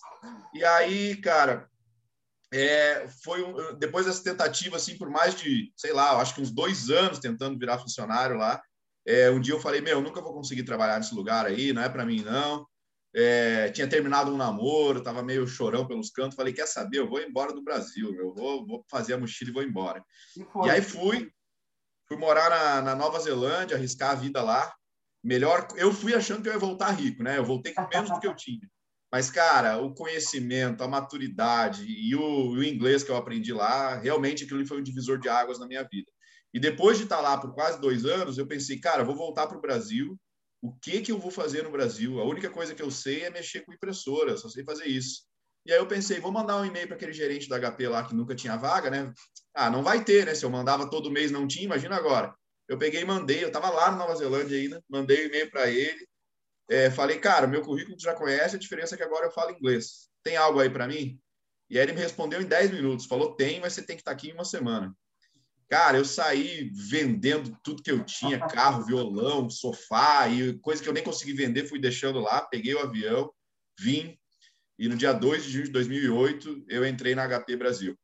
E 0.54 0.64
aí, 0.64 1.16
cara, 1.16 1.68
é, 2.50 3.06
foi 3.22 3.42
um, 3.42 3.76
depois 3.78 4.06
dessa 4.06 4.24
tentativa, 4.24 4.76
assim, 4.76 4.96
por 4.96 5.10
mais 5.10 5.34
de, 5.34 5.70
sei 5.76 5.92
lá, 5.92 6.18
acho 6.18 6.34
que 6.34 6.40
uns 6.40 6.50
dois 6.50 6.88
anos 6.88 7.18
tentando 7.18 7.58
virar 7.58 7.78
funcionário 7.78 8.38
lá, 8.38 8.62
é, 9.06 9.30
um 9.30 9.38
dia 9.38 9.52
eu 9.52 9.60
falei, 9.60 9.82
meu, 9.82 10.00
nunca 10.00 10.22
vou 10.22 10.32
conseguir 10.32 10.62
trabalhar 10.62 10.96
nesse 10.96 11.14
lugar 11.14 11.44
aí, 11.44 11.74
não 11.74 11.82
é 11.82 11.90
para 11.90 12.06
mim, 12.06 12.22
não. 12.22 12.66
É, 13.16 13.71
tinha 13.71 13.87
terminado 13.87 14.33
um 14.33 14.37
namoro, 14.37 15.02
tava 15.02 15.23
meio 15.23 15.47
chorão 15.47 15.87
pelos 15.87 16.11
cantos, 16.11 16.35
falei, 16.35 16.52
quer 16.52 16.66
saber, 16.66 16.99
eu 16.99 17.09
vou 17.09 17.21
embora 17.21 17.52
do 17.52 17.62
Brasil, 17.62 18.12
eu 18.14 18.35
vou, 18.35 18.66
vou 18.66 18.85
fazer 18.90 19.14
a 19.14 19.18
mochila 19.18 19.50
e 19.50 19.54
vou 19.54 19.62
embora. 19.62 20.04
E, 20.37 20.66
e 20.66 20.71
aí 20.71 20.83
fui, 20.83 21.30
fui 22.09 22.16
morar 22.16 22.50
na, 22.50 22.83
na 22.83 22.94
Nova 22.97 23.21
Zelândia, 23.21 23.76
arriscar 23.76 24.11
a 24.11 24.16
vida 24.16 24.42
lá. 24.42 24.75
Melhor, 25.23 25.68
eu 25.76 25.92
fui 25.92 26.14
achando 26.14 26.42
que 26.42 26.49
eu 26.49 26.52
ia 26.52 26.59
voltar 26.59 26.90
rico, 26.90 27.23
né? 27.23 27.38
Eu 27.38 27.44
voltei 27.44 27.73
com 27.73 27.88
menos 27.88 28.11
do 28.11 28.21
que 28.21 28.26
eu 28.26 28.35
tinha. 28.35 28.68
Mas, 29.15 29.30
cara, 29.30 29.78
o 29.78 29.95
conhecimento, 29.95 30.82
a 30.82 30.88
maturidade 30.88 31.86
e 31.86 32.17
o, 32.17 32.49
o, 32.50 32.65
inglês 32.65 33.04
que 33.04 33.12
eu 33.12 33.17
aprendi 33.17 33.52
lá, 33.52 33.95
realmente 33.95 34.43
aquilo 34.43 34.67
foi 34.67 34.80
um 34.80 34.82
divisor 34.82 35.21
de 35.21 35.28
águas 35.28 35.60
na 35.60 35.69
minha 35.69 35.84
vida. 35.84 36.10
E 36.52 36.58
depois 36.58 36.99
de 36.99 37.04
estar 37.04 37.21
lá 37.21 37.38
por 37.38 37.54
quase 37.54 37.80
dois 37.80 38.04
anos, 38.04 38.38
eu 38.38 38.47
pensei, 38.47 38.80
cara, 38.80 39.04
vou 39.04 39.15
voltar 39.15 39.47
para 39.47 39.56
o 39.56 39.60
Brasil. 39.60 40.19
O 40.64 40.72
que 40.80 41.02
que 41.02 41.12
eu 41.12 41.18
vou 41.18 41.30
fazer 41.30 41.62
no 41.62 41.70
Brasil? 41.70 42.18
A 42.20 42.24
única 42.24 42.48
coisa 42.48 42.74
que 42.74 42.82
eu 42.82 42.90
sei 42.90 43.24
é 43.24 43.30
mexer 43.30 43.60
com 43.60 43.72
impressora, 43.72 44.36
só 44.36 44.48
sei 44.48 44.64
fazer 44.64 44.86
isso. 44.86 45.24
E 45.66 45.72
aí 45.72 45.78
eu 45.78 45.86
pensei, 45.86 46.20
vou 46.20 46.32
mandar 46.32 46.60
um 46.60 46.64
e-mail 46.64 46.86
para 46.86 46.96
aquele 46.96 47.12
gerente 47.12 47.48
da 47.48 47.58
HP 47.58 47.88
lá 47.88 48.04
que 48.04 48.14
nunca 48.14 48.34
tinha 48.34 48.56
vaga, 48.56 48.90
né? 48.90 49.12
Ah, 49.54 49.70
não 49.70 49.82
vai 49.82 50.02
ter, 50.02 50.26
né? 50.26 50.34
Se 50.34 50.44
eu 50.44 50.50
mandava 50.50 50.88
todo 50.88 51.10
mês 51.10 51.30
não 51.30 51.46
tinha, 51.46 51.64
imagina 51.64 51.96
agora. 51.96 52.34
Eu 52.68 52.78
peguei 52.78 53.02
e 53.02 53.04
mandei, 53.04 53.42
eu 53.42 53.48
estava 53.48 53.68
lá 53.68 53.90
na 53.90 53.98
Nova 53.98 54.14
Zelândia 54.16 54.58
ainda, 54.58 54.82
mandei 54.88 55.20
o 55.20 55.24
um 55.24 55.26
e-mail 55.26 55.50
para 55.50 55.68
ele 55.70 56.06
é, 56.68 56.90
falei, 56.90 57.18
cara, 57.18 57.46
meu 57.46 57.62
currículo 57.62 57.96
já 57.98 58.14
conhece, 58.14 58.56
a 58.56 58.58
diferença 58.58 58.94
é 58.94 58.98
que 58.98 59.04
agora 59.04 59.26
eu 59.26 59.30
falo 59.30 59.50
inglês. 59.50 60.08
Tem 60.22 60.36
algo 60.36 60.60
aí 60.60 60.70
para 60.70 60.88
mim? 60.88 61.20
E 61.68 61.78
aí 61.78 61.84
ele 61.84 61.92
me 61.92 62.00
respondeu 62.00 62.40
em 62.40 62.46
10 62.46 62.70
minutos, 62.70 63.06
falou, 63.06 63.34
tem, 63.34 63.60
mas 63.60 63.74
você 63.74 63.82
tem 63.82 63.96
que 63.96 64.02
estar 64.02 64.12
tá 64.12 64.16
aqui 64.16 64.30
em 64.30 64.34
uma 64.34 64.44
semana. 64.44 64.94
Cara, 65.68 65.98
eu 65.98 66.04
saí 66.04 66.70
vendendo 66.72 67.56
tudo 67.62 67.82
que 67.82 67.90
eu 67.90 68.04
tinha, 68.04 68.38
carro, 68.38 68.84
violão, 68.86 69.48
sofá, 69.48 70.28
e 70.28 70.58
coisa 70.58 70.82
que 70.82 70.88
eu 70.88 70.92
nem 70.92 71.02
consegui 71.02 71.32
vender, 71.32 71.68
fui 71.68 71.78
deixando 71.78 72.20
lá, 72.20 72.42
peguei 72.42 72.74
o 72.74 72.80
avião, 72.80 73.32
vim, 73.78 74.18
e 74.78 74.88
no 74.88 74.96
dia 74.96 75.12
2 75.12 75.44
de 75.44 75.50
junho 75.50 75.64
de 75.64 75.70
2008, 75.70 76.64
eu 76.68 76.86
entrei 76.86 77.14
na 77.14 77.26
HP 77.28 77.56
Brasil. 77.56 77.96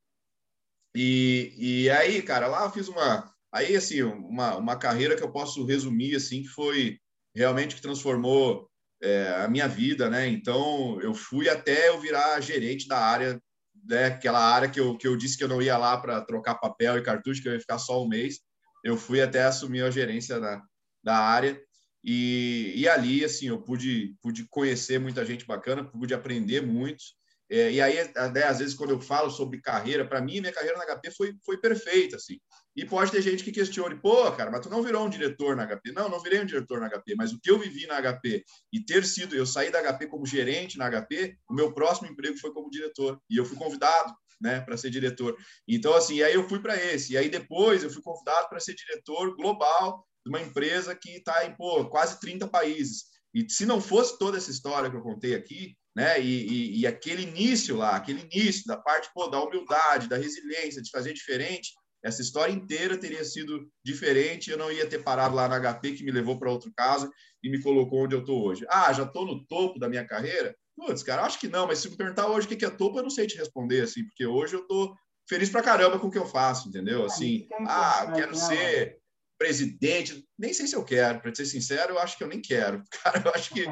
E, 0.95 1.53
e 1.57 1.89
aí, 1.89 2.21
cara, 2.21 2.47
lá 2.47 2.65
eu 2.65 2.71
fiz 2.71 2.87
uma... 2.87 3.31
Aí, 3.53 3.75
assim, 3.75 4.01
uma, 4.01 4.55
uma 4.55 4.77
carreira 4.77 5.15
que 5.15 5.23
eu 5.23 5.31
posso 5.31 5.65
resumir, 5.65 6.15
assim, 6.15 6.41
que 6.41 6.47
foi 6.47 6.97
realmente 7.35 7.75
que 7.75 7.81
transformou 7.81 8.69
é, 9.01 9.29
a 9.43 9.47
minha 9.47 9.67
vida, 9.67 10.09
né? 10.09 10.27
Então, 10.27 10.99
eu 11.01 11.13
fui 11.13 11.49
até 11.49 11.89
eu 11.89 11.99
virar 11.99 12.39
gerente 12.39 12.87
da 12.87 12.97
área, 12.97 13.41
né? 13.87 14.05
aquela 14.05 14.39
área 14.39 14.69
que 14.69 14.79
eu, 14.79 14.97
que 14.97 15.07
eu 15.07 15.15
disse 15.15 15.37
que 15.37 15.43
eu 15.43 15.47
não 15.47 15.61
ia 15.61 15.77
lá 15.77 15.97
para 15.97 16.21
trocar 16.21 16.55
papel 16.55 16.97
e 16.97 17.03
cartucho, 17.03 17.41
que 17.41 17.47
eu 17.47 17.53
ia 17.53 17.59
ficar 17.59 17.77
só 17.77 18.03
um 18.03 18.07
mês. 18.07 18.39
Eu 18.83 18.97
fui 18.97 19.21
até 19.21 19.43
assumir 19.43 19.83
a 19.83 19.91
gerência 19.91 20.39
da, 20.39 20.61
da 21.03 21.17
área. 21.17 21.59
E, 22.03 22.73
e 22.75 22.87
ali, 22.87 23.23
assim, 23.23 23.47
eu 23.47 23.61
pude, 23.61 24.15
pude 24.21 24.47
conhecer 24.49 24.99
muita 24.99 25.23
gente 25.23 25.45
bacana, 25.45 25.83
pude 25.83 26.13
aprender 26.13 26.61
muito. 26.61 27.03
É, 27.49 27.71
e 27.71 27.81
aí, 27.81 27.99
até, 28.15 28.47
às 28.47 28.59
vezes, 28.59 28.73
quando 28.73 28.91
eu 28.91 29.01
falo 29.01 29.29
sobre 29.29 29.61
carreira, 29.61 30.07
para 30.07 30.21
mim, 30.21 30.39
minha 30.39 30.53
carreira 30.53 30.77
na 30.77 30.85
HP 30.85 31.11
foi, 31.11 31.33
foi 31.45 31.57
perfeita, 31.57 32.15
assim. 32.15 32.39
E 32.75 32.85
pode 32.85 33.11
ter 33.11 33.21
gente 33.21 33.43
que 33.43 33.51
questione, 33.51 33.95
pô, 33.99 34.31
cara, 34.31 34.49
mas 34.49 34.61
tu 34.61 34.69
não 34.69 34.81
virou 34.81 35.05
um 35.05 35.09
diretor 35.09 35.55
na 35.55 35.67
HP. 35.67 35.91
Não, 35.91 36.07
não 36.07 36.21
virei 36.21 36.39
um 36.39 36.45
diretor 36.45 36.79
na 36.79 36.89
HP, 36.89 37.15
mas 37.15 37.33
o 37.33 37.39
que 37.39 37.51
eu 37.51 37.59
vivi 37.59 37.85
na 37.85 38.01
HP 38.01 38.45
e 38.71 38.79
ter 38.79 39.05
sido, 39.05 39.35
eu 39.35 39.45
saí 39.45 39.69
da 39.69 39.81
HP 39.81 40.07
como 40.07 40.25
gerente 40.25 40.77
na 40.77 40.89
HP, 40.89 41.37
o 41.49 41.53
meu 41.53 41.73
próximo 41.73 42.07
emprego 42.07 42.37
foi 42.37 42.53
como 42.53 42.69
diretor. 42.69 43.19
E 43.29 43.35
eu 43.35 43.45
fui 43.45 43.57
convidado, 43.57 44.13
né, 44.39 44.61
para 44.61 44.77
ser 44.77 44.89
diretor. 44.89 45.37
Então, 45.67 45.93
assim, 45.93 46.21
aí 46.21 46.33
eu 46.33 46.47
fui 46.47 46.59
para 46.59 46.75
esse. 46.75 47.13
E 47.13 47.17
aí 47.17 47.29
depois 47.29 47.83
eu 47.83 47.89
fui 47.89 48.01
convidado 48.01 48.47
para 48.47 48.59
ser 48.59 48.73
diretor 48.73 49.35
global 49.35 50.05
de 50.25 50.29
uma 50.29 50.41
empresa 50.41 50.95
que 50.95 51.17
está 51.17 51.45
em, 51.45 51.55
pô, 51.55 51.85
quase 51.89 52.19
30 52.19 52.47
países. 52.47 53.05
E 53.33 53.47
se 53.49 53.65
não 53.65 53.81
fosse 53.81 54.17
toda 54.17 54.37
essa 54.37 54.51
história 54.51 54.89
que 54.89 54.95
eu 54.95 55.01
contei 55.01 55.35
aqui, 55.35 55.75
né? 55.95 56.21
E, 56.21 56.47
e, 56.47 56.79
e, 56.79 56.87
aquele 56.87 57.23
início 57.23 57.75
lá, 57.75 57.95
aquele 57.95 58.21
início 58.21 58.65
da 58.65 58.77
parte 58.77 59.09
pô, 59.13 59.27
da 59.27 59.43
humildade, 59.43 60.07
da 60.07 60.17
resiliência, 60.17 60.81
de 60.81 60.89
fazer 60.89 61.13
diferente, 61.13 61.73
essa 62.03 62.21
história 62.21 62.51
inteira 62.51 62.97
teria 62.97 63.23
sido 63.23 63.67
diferente. 63.83 64.49
Eu 64.49 64.57
não 64.57 64.71
ia 64.71 64.87
ter 64.87 65.03
parado 65.03 65.35
lá 65.35 65.47
na 65.47 65.59
HP, 65.59 65.93
que 65.93 66.03
me 66.03 66.11
levou 66.11 66.39
para 66.39 66.51
outro 66.51 66.71
casa 66.75 67.09
e 67.43 67.49
me 67.49 67.61
colocou 67.61 68.03
onde 68.03 68.15
eu 68.15 68.21
estou 68.21 68.43
hoje. 68.43 68.65
Ah, 68.69 68.91
já 68.91 69.03
estou 69.03 69.25
no 69.25 69.45
topo 69.45 69.79
da 69.79 69.89
minha 69.89 70.05
carreira? 70.05 70.55
Putz, 70.75 71.03
cara, 71.03 71.23
acho 71.23 71.39
que 71.39 71.47
não, 71.47 71.67
mas 71.67 71.79
se 71.79 71.89
me 71.89 71.97
perguntar 71.97 72.27
hoje 72.27 72.47
o 72.47 72.49
que 72.49 72.65
é 72.65 72.69
topo, 72.69 72.97
eu 72.97 73.03
não 73.03 73.09
sei 73.09 73.27
te 73.27 73.37
responder, 73.37 73.81
assim, 73.81 74.03
porque 74.05 74.25
hoje 74.25 74.55
eu 74.55 74.61
estou 74.61 74.95
feliz 75.29 75.49
pra 75.49 75.61
caramba 75.61 75.99
com 75.99 76.07
o 76.07 76.11
que 76.11 76.17
eu 76.17 76.25
faço, 76.25 76.69
entendeu? 76.69 77.05
Assim, 77.05 77.47
ah, 77.67 78.11
quero 78.15 78.35
ser 78.35 78.99
presidente, 79.37 80.23
nem 80.37 80.53
sei 80.53 80.67
se 80.67 80.75
eu 80.75 80.85
quero, 80.85 81.19
para 81.19 81.33
ser 81.33 81.45
sincero, 81.45 81.93
eu 81.93 81.99
acho 81.99 82.15
que 82.15 82.23
eu 82.23 82.27
nem 82.27 82.39
quero. 82.39 82.83
Cara, 83.03 83.21
eu 83.25 83.31
acho 83.33 83.51
que, 83.51 83.65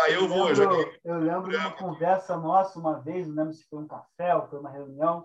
aí 0.00 0.14
eu, 0.14 0.22
eu 0.22 0.28
vou. 0.28 0.48
Lembro, 0.48 1.00
eu, 1.04 1.14
eu 1.14 1.20
lembro 1.20 1.50
de 1.50 1.56
uma 1.56 1.72
conversa 1.72 2.36
nossa 2.36 2.78
uma 2.78 3.00
vez, 3.00 3.26
não 3.28 3.36
lembro 3.36 3.52
se 3.52 3.64
foi 3.68 3.84
um 3.84 3.86
café 3.86 4.34
ou 4.34 4.48
foi 4.48 4.58
uma 4.58 4.70
reunião, 4.70 5.24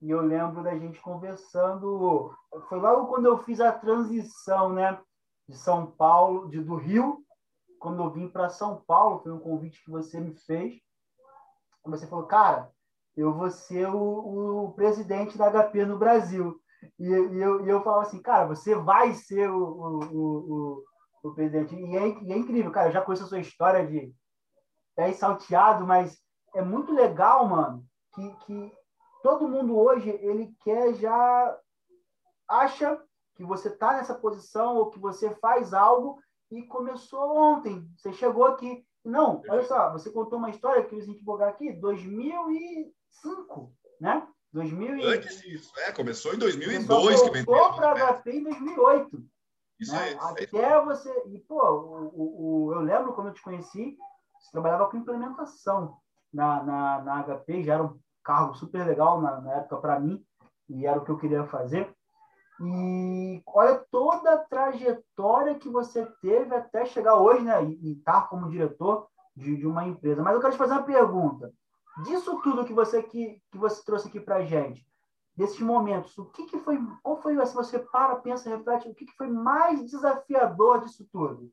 e 0.00 0.10
eu 0.10 0.20
lembro 0.20 0.62
da 0.62 0.76
gente 0.76 1.00
conversando. 1.00 2.34
Foi 2.68 2.78
logo 2.78 3.06
quando 3.06 3.26
eu 3.26 3.38
fiz 3.38 3.60
a 3.60 3.72
transição, 3.72 4.72
né, 4.72 4.98
de 5.48 5.56
São 5.56 5.90
Paulo, 5.90 6.48
de, 6.48 6.62
do 6.62 6.76
Rio, 6.76 7.24
quando 7.78 8.02
eu 8.02 8.10
vim 8.10 8.28
para 8.28 8.48
São 8.48 8.82
Paulo, 8.86 9.20
foi 9.20 9.32
um 9.32 9.40
convite 9.40 9.82
que 9.84 9.90
você 9.90 10.20
me 10.20 10.34
fez. 10.34 10.80
Você 11.84 12.06
falou, 12.06 12.26
cara, 12.26 12.70
eu 13.16 13.32
vou 13.32 13.50
ser 13.50 13.88
o, 13.88 14.66
o 14.66 14.72
presidente 14.72 15.36
da 15.36 15.50
HP 15.50 15.84
no 15.84 15.98
Brasil. 15.98 16.60
E, 16.98 17.06
e, 17.06 17.42
eu, 17.42 17.64
e 17.64 17.68
eu 17.68 17.82
falava 17.82 18.02
assim, 18.02 18.22
cara, 18.22 18.46
você 18.46 18.74
vai 18.74 19.14
ser 19.14 19.50
o, 19.50 19.62
o, 19.62 20.04
o, 20.12 20.84
o 21.24 21.34
presidente. 21.34 21.74
E 21.74 21.96
é, 21.96 22.08
e 22.22 22.32
é, 22.32 22.36
incrível, 22.36 22.70
cara. 22.70 22.88
Eu 22.88 22.92
já 22.92 23.02
conheço 23.02 23.24
a 23.24 23.28
sua 23.28 23.40
história 23.40 23.86
de 23.86 24.14
pé 24.94 25.12
salteado, 25.12 25.86
mas 25.86 26.18
é 26.54 26.62
muito 26.62 26.92
legal, 26.92 27.46
mano, 27.48 27.84
que, 28.14 28.30
que 28.44 28.72
todo 29.22 29.48
mundo 29.48 29.78
hoje 29.78 30.08
ele 30.08 30.54
quer 30.62 30.94
já 30.94 31.58
acha 32.48 33.00
que 33.36 33.44
você 33.44 33.68
está 33.68 33.94
nessa 33.94 34.14
posição 34.14 34.76
ou 34.76 34.90
que 34.90 34.98
você 34.98 35.30
faz 35.36 35.72
algo 35.72 36.20
e 36.50 36.62
começou 36.62 37.36
ontem. 37.36 37.88
Você 37.96 38.12
chegou 38.12 38.44
aqui. 38.44 38.84
Não, 39.04 39.42
olha 39.48 39.64
só, 39.64 39.92
você 39.92 40.10
contou 40.10 40.38
uma 40.38 40.50
história 40.50 40.84
que 40.84 40.94
a 40.94 41.00
gente 41.00 41.18
divulgar 41.18 41.48
aqui, 41.48 41.72
2005, 41.72 43.72
né? 43.98 44.28
2000 44.52 44.96
e... 44.96 45.04
Antes 45.04 45.40
disso, 45.40 45.72
é, 45.78 45.92
começou 45.92 46.34
em 46.34 46.38
2002 46.38 47.22
que 47.22 47.30
vendeu. 47.30 47.72
para 47.74 47.94
HP 47.94 48.32
em 48.32 48.42
2008. 48.42 49.24
Isso 49.78 49.92
né? 49.92 50.12
é, 50.12 50.16
Até 50.16 50.84
você. 50.84 51.10
E, 51.28 51.38
pô, 51.38 51.56
o, 51.56 52.08
o, 52.08 52.66
o, 52.66 52.74
eu 52.74 52.80
lembro 52.80 53.14
quando 53.14 53.28
eu 53.28 53.34
te 53.34 53.42
conheci, 53.42 53.96
você 54.38 54.50
trabalhava 54.52 54.90
com 54.90 54.98
implementação 54.98 55.96
na, 56.32 56.62
na, 56.62 57.02
na 57.02 57.22
HP, 57.22 57.62
já 57.62 57.74
era 57.74 57.84
um 57.84 57.98
cargo 58.24 58.54
super 58.54 58.86
legal 58.86 59.20
na, 59.20 59.40
na 59.40 59.52
época 59.56 59.76
para 59.78 60.00
mim, 60.00 60.24
e 60.68 60.86
era 60.86 60.98
o 60.98 61.04
que 61.04 61.10
eu 61.10 61.18
queria 61.18 61.44
fazer. 61.46 61.92
E 62.62 63.42
olha 63.46 63.82
toda 63.90 64.34
a 64.34 64.38
trajetória 64.38 65.58
que 65.58 65.68
você 65.68 66.04
teve 66.20 66.54
até 66.54 66.84
chegar 66.84 67.16
hoje, 67.16 67.42
né? 67.42 67.64
E 67.64 67.92
estar 67.92 68.22
tá 68.22 68.26
como 68.26 68.50
diretor 68.50 69.08
de, 69.34 69.56
de 69.56 69.66
uma 69.66 69.86
empresa. 69.86 70.22
Mas 70.22 70.34
eu 70.34 70.40
quero 70.40 70.52
te 70.52 70.58
fazer 70.58 70.74
uma 70.74 70.82
pergunta. 70.82 71.52
Disso 72.04 72.40
tudo 72.42 72.64
que 72.64 72.72
você, 72.72 73.02
que, 73.02 73.42
que 73.50 73.58
você 73.58 73.82
trouxe 73.82 74.08
aqui 74.08 74.20
para 74.20 74.44
gente, 74.44 74.86
desses 75.34 75.60
momentos, 75.60 76.16
o 76.18 76.26
que, 76.26 76.46
que 76.46 76.58
foi, 76.58 76.78
qual 77.02 77.20
foi, 77.20 77.34
se 77.46 77.54
você 77.54 77.78
para, 77.78 78.16
pensa, 78.16 78.50
reflete, 78.50 78.88
o 78.88 78.94
que, 78.94 79.06
que 79.06 79.16
foi 79.16 79.28
mais 79.28 79.90
desafiador 79.90 80.82
disso 80.82 81.08
tudo? 81.10 81.50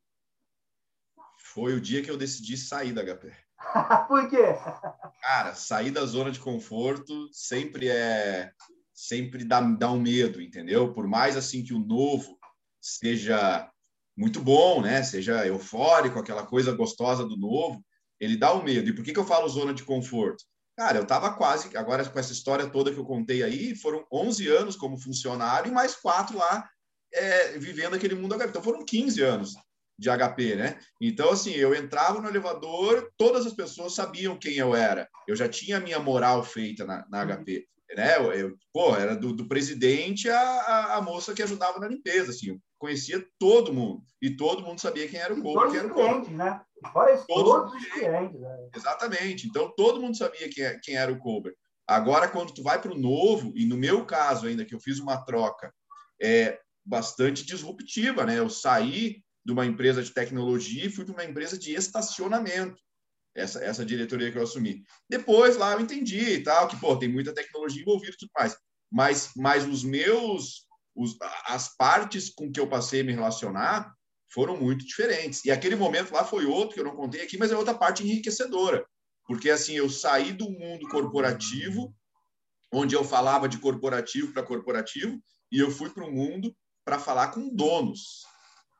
Foi 1.39 1.73
o 1.73 1.81
dia 1.81 2.03
que 2.03 2.11
eu 2.11 2.17
decidi 2.17 2.57
sair 2.57 2.93
da 2.93 3.01
HP. 3.01 3.33
Por 4.07 4.29
quê? 4.29 4.55
Cara, 5.21 5.55
sair 5.55 5.91
da 5.91 6.05
zona 6.05 6.31
de 6.31 6.39
conforto 6.39 7.29
sempre 7.31 7.89
é 7.89 8.51
sempre 8.93 9.43
dá, 9.43 9.61
dá 9.61 9.91
um 9.91 9.99
medo, 9.99 10.41
entendeu? 10.41 10.91
Por 10.91 11.07
mais 11.07 11.37
assim 11.37 11.63
que 11.63 11.73
o 11.73 11.79
novo 11.79 12.37
seja 12.81 13.69
muito 14.17 14.41
bom, 14.41 14.81
né? 14.81 15.03
Seja 15.03 15.45
eufórico, 15.45 16.17
aquela 16.17 16.45
coisa 16.45 16.71
gostosa 16.71 17.23
do 17.23 17.37
novo, 17.37 17.83
ele 18.19 18.35
dá 18.35 18.53
um 18.53 18.63
medo. 18.63 18.89
E 18.89 18.93
por 18.93 19.03
que, 19.03 19.13
que 19.13 19.19
eu 19.19 19.25
falo 19.25 19.47
zona 19.47 19.71
de 19.73 19.83
conforto? 19.83 20.43
Cara, 20.75 20.97
eu 20.97 21.03
estava 21.03 21.33
quase, 21.33 21.75
agora 21.77 22.07
com 22.09 22.19
essa 22.19 22.33
história 22.33 22.67
toda 22.67 22.91
que 22.91 22.99
eu 22.99 23.05
contei 23.05 23.43
aí, 23.43 23.75
foram 23.75 24.05
11 24.11 24.47
anos 24.47 24.75
como 24.75 24.97
funcionário 24.97 25.69
e 25.69 25.73
mais 25.73 25.95
quatro 25.95 26.37
lá 26.37 26.67
é, 27.13 27.57
vivendo 27.57 27.95
aquele 27.95 28.15
mundo 28.15 28.35
HP. 28.35 28.49
Então 28.49 28.63
foram 28.63 28.83
15 28.83 29.21
anos 29.21 29.55
de 29.97 30.09
HP, 30.09 30.55
né? 30.55 30.79
Então, 31.01 31.31
assim, 31.31 31.51
eu 31.51 31.73
entrava 31.73 32.21
no 32.21 32.27
elevador, 32.27 33.11
todas 33.17 33.45
as 33.45 33.53
pessoas 33.53 33.95
sabiam 33.95 34.37
quem 34.37 34.55
eu 34.55 34.75
era. 34.75 35.09
Eu 35.27 35.35
já 35.35 35.49
tinha 35.49 35.77
a 35.77 35.81
minha 35.81 35.99
moral 35.99 36.43
feita 36.43 36.85
na, 36.85 37.05
na 37.09 37.25
HP 37.25 37.67
né? 37.95 38.17
Eu, 38.17 38.33
eu 38.33 38.57
pô, 38.73 38.95
era 38.95 39.15
do, 39.15 39.33
do 39.33 39.47
presidente 39.47 40.29
a, 40.29 40.39
a, 40.39 40.97
a, 40.97 41.01
moça 41.01 41.33
que 41.33 41.41
ajudava 41.41 41.79
na 41.79 41.87
limpeza, 41.87 42.31
assim, 42.31 42.49
eu 42.49 42.59
conhecia 42.77 43.25
todo 43.39 43.73
mundo 43.73 44.03
e 44.21 44.35
todo 44.35 44.63
mundo 44.63 44.81
sabia 44.81 45.07
quem 45.07 45.19
era 45.19 45.33
o 45.33 45.41
Cobra, 45.41 45.69
quem 45.69 45.79
era 45.79 45.87
o 45.87 45.91
Cobra. 45.91 46.29
Né? 46.29 46.61
Fora 46.91 47.13
isso, 47.15 47.25
todos, 47.27 47.51
todos 47.51 47.73
os 47.73 47.85
clientes. 47.91 48.39
Né? 48.39 48.69
Exatamente. 48.75 49.47
Então 49.47 49.73
todo 49.75 50.01
mundo 50.01 50.17
sabia 50.17 50.49
quem, 50.49 50.63
é, 50.63 50.79
quem 50.81 50.95
era 50.95 51.11
o 51.11 51.17
Cobra. 51.17 51.53
Agora, 51.87 52.27
quando 52.27 52.53
tu 52.53 52.61
vai 52.61 52.81
para 52.81 52.91
o 52.91 52.97
novo, 52.97 53.53
e 53.55 53.65
no 53.65 53.77
meu 53.77 54.05
caso 54.05 54.45
ainda, 54.45 54.65
que 54.65 54.75
eu 54.75 54.79
fiz 54.79 54.99
uma 54.99 55.23
troca 55.23 55.73
é, 56.21 56.59
bastante 56.85 57.45
disruptiva, 57.45 58.25
né? 58.25 58.37
Eu 58.37 58.49
saí 58.49 59.23
de 59.47 59.53
uma 59.53 59.65
empresa 59.65 60.03
de 60.03 60.11
tecnologia 60.11 60.85
e 60.85 60.89
fui 60.89 61.05
para 61.05 61.13
uma 61.13 61.23
empresa 61.23 61.57
de 61.57 61.73
estacionamento 61.73 62.83
essa, 63.33 63.63
essa 63.63 63.85
diretoria 63.85 64.29
que 64.29 64.37
eu 64.37 64.43
assumi. 64.43 64.83
Depois 65.09 65.55
lá 65.55 65.71
eu 65.71 65.79
entendi 65.79 66.19
e 66.19 66.43
tal, 66.43 66.67
que 66.67 66.75
pô, 66.75 66.97
tem 66.97 67.07
muita 67.07 67.33
tecnologia 67.33 67.81
envolvida 67.81 68.13
e 68.13 68.17
tudo 68.17 68.31
mais. 68.37 68.57
Mas, 68.91 69.31
mas 69.37 69.65
os 69.65 69.85
meus, 69.85 70.65
os, 70.93 71.15
as 71.45 71.73
partes 71.77 72.29
com 72.29 72.51
que 72.51 72.59
eu 72.59 72.67
passei 72.67 72.99
a 72.99 73.03
me 73.05 73.13
relacionar 73.13 73.93
foram 74.33 74.57
muito 74.57 74.85
diferentes. 74.85 75.45
E 75.45 75.49
aquele 75.49 75.77
momento 75.77 76.11
lá 76.11 76.25
foi 76.25 76.45
outro 76.45 76.73
que 76.73 76.81
eu 76.81 76.85
não 76.85 76.97
contei 76.97 77.21
aqui, 77.21 77.37
mas 77.37 77.49
é 77.49 77.55
outra 77.55 77.73
parte 77.73 78.03
enriquecedora. 78.03 78.85
Porque 79.25 79.49
assim, 79.49 79.75
eu 79.75 79.89
saí 79.89 80.33
do 80.33 80.49
mundo 80.51 80.89
corporativo, 80.89 81.95
onde 82.73 82.95
eu 82.95 83.03
falava 83.05 83.47
de 83.47 83.59
corporativo 83.59 84.33
para 84.33 84.43
corporativo, 84.43 85.17
e 85.49 85.59
eu 85.59 85.71
fui 85.71 85.89
para 85.89 86.03
o 86.03 86.11
mundo 86.11 86.53
para 86.83 86.99
falar 86.99 87.29
com 87.29 87.47
donos 87.55 88.25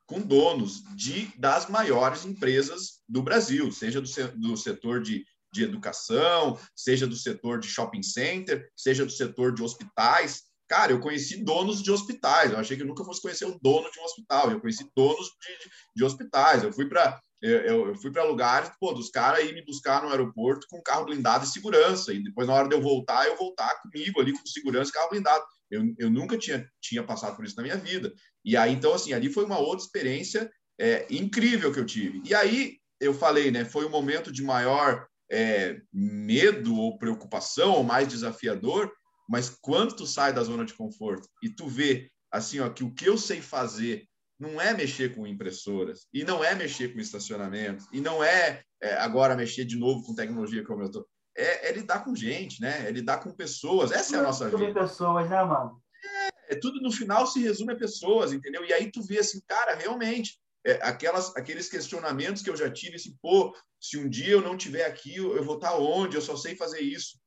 com 0.08 0.22
donos 0.22 0.84
de 0.96 1.28
das 1.38 1.70
maiores 1.70 2.26
empresas 2.26 3.02
do 3.08 3.22
Brasil, 3.22 3.72
seja 3.72 4.02
do, 4.02 4.10
do 4.38 4.58
setor 4.58 5.02
de, 5.02 5.26
de 5.54 5.64
educação, 5.64 6.58
seja 6.76 7.06
do 7.06 7.16
setor 7.16 7.60
de 7.60 7.68
shopping 7.68 8.02
center, 8.02 8.68
seja 8.76 9.06
do 9.06 9.12
setor 9.12 9.54
de 9.54 9.62
hospitais. 9.62 10.44
Cara, 10.68 10.92
eu 10.92 11.00
conheci 11.00 11.44
donos 11.44 11.84
de 11.84 11.92
hospitais. 11.92 12.52
Eu 12.52 12.58
achei 12.58 12.76
que 12.76 12.84
eu 12.84 12.88
nunca 12.88 13.04
fosse 13.04 13.22
conhecer 13.22 13.46
o 13.46 13.60
dono 13.62 13.90
de 13.92 14.00
um 14.00 14.04
hospital. 14.04 14.52
Eu 14.52 14.60
conheci 14.60 14.90
donos 14.96 15.28
de, 15.28 15.64
de, 15.64 15.72
de 15.96 16.04
hospitais. 16.04 16.64
Eu 16.64 16.74
fui 16.74 16.88
para 16.90 17.22
eu, 17.42 17.88
eu, 17.90 17.96
fui 17.96 18.12
para 18.12 18.24
lugares, 18.24 18.72
pô, 18.80 18.92
dos 18.94 19.10
caras 19.12 19.46
ir 19.46 19.54
me 19.54 19.64
buscar 19.64 20.02
no 20.02 20.10
aeroporto 20.10 20.66
com 20.70 20.82
carro 20.82 21.06
blindado 21.06 21.46
e 21.46 21.48
segurança. 21.48 22.12
E 22.12 22.24
depois, 22.24 22.48
na 22.48 22.54
hora 22.56 22.68
de 22.68 22.76
eu 22.76 22.82
voltar, 22.82 23.28
eu 23.28 23.38
voltar 23.38 23.80
comigo 23.82 24.20
ali 24.20 24.34
com 24.34 24.46
segurança 24.46 24.90
e 24.90 24.94
carro 24.94 25.10
blindado. 25.12 25.46
Eu, 25.70 25.94
eu 25.98 26.10
nunca 26.10 26.38
tinha, 26.38 26.68
tinha 26.82 27.04
passado 27.04 27.36
por 27.36 27.46
isso 27.46 27.56
na 27.56 27.64
minha 27.64 27.78
vida. 27.78 28.14
E 28.44 28.56
aí, 28.56 28.74
então, 28.74 28.94
assim, 28.94 29.14
ali 29.14 29.32
foi 29.32 29.46
uma 29.46 29.60
outra 29.60 29.86
experiência 29.86 30.50
é, 30.80 31.06
incrível 31.10 31.72
que 31.72 31.80
eu 31.80 31.86
tive. 31.86 32.22
E 32.26 32.34
aí, 32.34 32.78
eu 33.00 33.14
falei, 33.14 33.52
né, 33.52 33.66
foi 33.66 33.86
um 33.86 33.90
momento 33.90 34.32
de 34.32 34.44
maior 34.44 35.08
é, 35.32 35.80
medo 35.92 36.76
ou 36.76 36.98
preocupação, 36.98 37.74
ou 37.74 37.84
mais 37.84 38.08
desafiador, 38.08 38.92
mas 39.30 39.50
quando 39.62 39.96
tu 39.96 40.06
sai 40.06 40.34
da 40.34 40.44
zona 40.44 40.66
de 40.66 40.74
conforto 40.74 41.28
e 41.44 41.50
tu 41.50 41.68
vê, 41.68 42.10
assim, 42.32 42.60
ó, 42.60 42.70
que 42.70 42.84
o 42.84 42.94
que 42.94 43.08
eu 43.08 43.18
sei 43.18 43.42
fazer 43.42 44.08
não 44.40 44.62
é 44.62 44.74
mexer 44.74 45.16
com 45.16 45.26
impressoras, 45.26 46.06
e 46.14 46.24
não 46.24 46.44
é 46.44 46.54
mexer 46.54 46.94
com 46.94 47.00
estacionamento, 47.00 47.86
e 47.92 48.00
não 48.00 48.24
é, 48.24 48.62
é 48.82 48.94
agora 48.94 49.36
mexer 49.36 49.66
de 49.66 49.76
novo 49.76 50.04
com 50.04 50.14
tecnologia 50.14 50.64
como 50.64 50.84
eu 50.84 50.88
estou 50.88 51.08
é, 51.38 51.70
é, 51.70 51.72
lidar 51.72 52.04
com 52.04 52.16
gente, 52.16 52.60
né? 52.60 52.88
É 52.88 52.92
lidar 52.92 53.20
com 53.20 53.32
pessoas. 53.32 53.92
Essa 53.92 54.18
é 54.18 54.20
a 54.20 54.24
nossa 54.24 54.50
vida. 54.50 54.74
pessoas, 54.74 55.30
né, 55.30 55.44
mano? 55.44 55.80
É, 56.04 56.54
é, 56.54 56.56
tudo 56.56 56.82
no 56.82 56.92
final 56.92 57.28
se 57.28 57.40
resume 57.40 57.74
a 57.74 57.78
pessoas, 57.78 58.34
entendeu? 58.34 58.66
E 58.66 58.74
aí 58.74 58.92
tu 58.92 59.04
vê 59.04 59.20
assim, 59.20 59.40
cara, 59.48 59.76
realmente, 59.76 60.40
é, 60.66 60.74
aquelas, 60.82 61.36
aqueles 61.36 61.70
questionamentos 61.70 62.42
que 62.42 62.50
eu 62.50 62.58
já 62.58 62.72
tive, 62.72 62.96
assim, 62.96 63.16
pô, 63.22 63.56
se 63.80 63.98
um 63.98 64.10
dia 64.10 64.32
eu 64.32 64.42
não 64.42 64.58
tiver 64.58 64.86
aqui, 64.86 65.16
eu, 65.16 65.36
eu 65.36 65.44
vou 65.44 65.56
estar 65.56 65.78
onde? 65.78 66.16
Eu 66.16 66.22
só 66.22 66.36
sei 66.36 66.56
fazer 66.56 66.82
isso. 66.82 67.20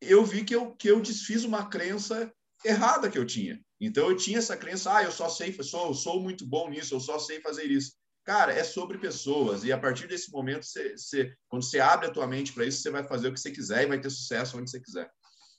Eu 0.00 0.24
vi 0.24 0.44
que 0.44 0.54
eu, 0.54 0.74
que 0.74 0.88
eu 0.88 1.00
desfiz 1.00 1.44
uma 1.44 1.68
crença 1.68 2.32
errada 2.64 3.10
que 3.10 3.18
eu 3.18 3.26
tinha. 3.26 3.60
Então 3.78 4.08
eu 4.08 4.16
tinha 4.16 4.38
essa 4.38 4.56
crença, 4.56 4.96
ah, 4.96 5.04
eu 5.04 5.12
só 5.12 5.28
sei, 5.28 5.52
sou, 5.62 5.92
sou 5.92 6.20
muito 6.20 6.46
bom 6.46 6.70
nisso, 6.70 6.94
eu 6.94 7.00
só 7.00 7.18
sei 7.18 7.40
fazer 7.40 7.64
isso. 7.64 7.97
Cara, 8.28 8.52
é 8.52 8.62
sobre 8.62 8.98
pessoas. 8.98 9.64
E 9.64 9.72
a 9.72 9.78
partir 9.78 10.06
desse 10.06 10.30
momento, 10.30 10.66
você, 10.66 10.94
você, 10.94 11.34
quando 11.48 11.62
você 11.62 11.80
abre 11.80 12.08
a 12.08 12.12
tua 12.12 12.26
mente 12.26 12.52
para 12.52 12.66
isso, 12.66 12.82
você 12.82 12.90
vai 12.90 13.02
fazer 13.02 13.28
o 13.28 13.32
que 13.32 13.40
você 13.40 13.50
quiser 13.50 13.84
e 13.84 13.86
vai 13.86 13.98
ter 13.98 14.10
sucesso 14.10 14.58
onde 14.58 14.70
você 14.70 14.78
quiser. 14.78 15.10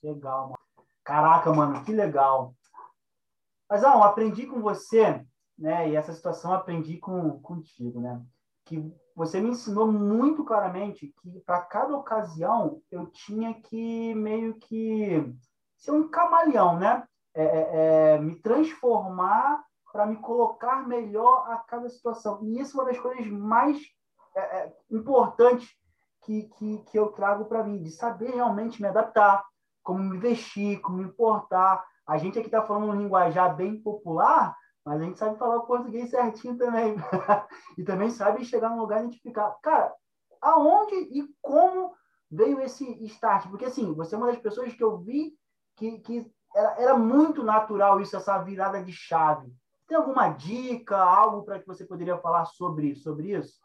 Legal, 0.03 0.49
mano. 0.49 0.59
Caraca, 1.03 1.51
mano, 1.51 1.83
que 1.83 1.91
legal. 1.91 2.53
Mas, 3.67 3.83
ó, 3.83 4.03
aprendi 4.03 4.45
com 4.45 4.61
você, 4.61 5.25
né? 5.57 5.89
E 5.89 5.95
essa 5.95 6.13
situação 6.13 6.53
aprendi 6.53 6.99
com, 6.99 7.39
contigo, 7.39 7.99
né? 7.99 8.23
Que 8.65 8.79
você 9.15 9.41
me 9.41 9.49
ensinou 9.49 9.91
muito 9.91 10.45
claramente 10.45 11.11
que 11.23 11.39
para 11.39 11.61
cada 11.61 11.97
ocasião 11.97 12.83
eu 12.91 13.07
tinha 13.07 13.51
que 13.51 14.13
meio 14.13 14.53
que 14.59 15.33
ser 15.75 15.89
um 15.89 16.07
camaleão, 16.07 16.77
né? 16.77 17.03
É, 17.33 17.43
é, 17.43 18.13
é 18.15 18.19
me 18.19 18.35
transformar 18.35 19.63
para 19.91 20.05
me 20.05 20.17
colocar 20.17 20.87
melhor 20.87 21.51
a 21.51 21.57
cada 21.57 21.89
situação. 21.89 22.39
E 22.43 22.59
isso 22.59 22.77
é 22.77 22.83
uma 22.83 22.91
das 22.91 22.99
coisas 22.99 23.27
mais 23.27 23.79
é, 24.35 24.39
é, 24.39 24.73
importantes 24.91 25.69
que, 26.23 26.43
que, 26.43 26.77
que 26.79 26.99
eu 26.99 27.07
trago 27.07 27.45
para 27.45 27.63
mim, 27.63 27.81
de 27.81 27.89
saber 27.91 28.31
realmente 28.31 28.81
me 28.81 28.87
adaptar, 28.87 29.43
como 29.81 29.99
me 29.99 30.17
vestir, 30.17 30.79
como 30.81 30.97
me 30.97 31.05
importar. 31.05 31.83
A 32.05 32.17
gente 32.17 32.37
aqui 32.37 32.47
está 32.47 32.61
falando 32.61 32.91
um 32.91 33.01
linguajar 33.01 33.55
bem 33.55 33.81
popular, 33.81 34.55
mas 34.85 35.01
a 35.01 35.03
gente 35.03 35.17
sabe 35.19 35.37
falar 35.37 35.57
o 35.57 35.65
português 35.65 36.09
certinho 36.09 36.57
também. 36.57 36.95
e 37.77 37.83
também 37.83 38.09
sabe 38.09 38.45
chegar 38.45 38.69
num 38.69 38.81
lugar 38.81 39.01
e 39.01 39.05
identificar. 39.05 39.55
Cara, 39.61 39.93
aonde 40.41 40.95
e 40.95 41.27
como 41.41 41.93
veio 42.29 42.61
esse 42.61 42.85
start? 43.05 43.47
Porque, 43.49 43.65
assim, 43.65 43.93
você 43.93 44.15
é 44.15 44.17
uma 44.17 44.27
das 44.27 44.39
pessoas 44.39 44.73
que 44.73 44.83
eu 44.83 44.97
vi 44.99 45.33
que, 45.75 45.99
que 45.99 46.31
era, 46.55 46.81
era 46.81 46.97
muito 46.97 47.43
natural 47.43 47.99
isso, 47.99 48.15
essa 48.15 48.37
virada 48.39 48.83
de 48.83 48.91
chave. 48.91 49.51
Tem 49.89 49.97
alguma 49.97 50.29
dica, 50.29 50.95
algo 50.95 51.43
para 51.43 51.59
que 51.59 51.65
você 51.65 51.83
poderia 51.83 52.15
falar 52.19 52.45
sobre, 52.45 52.95
sobre 52.95 53.35
isso? 53.35 53.55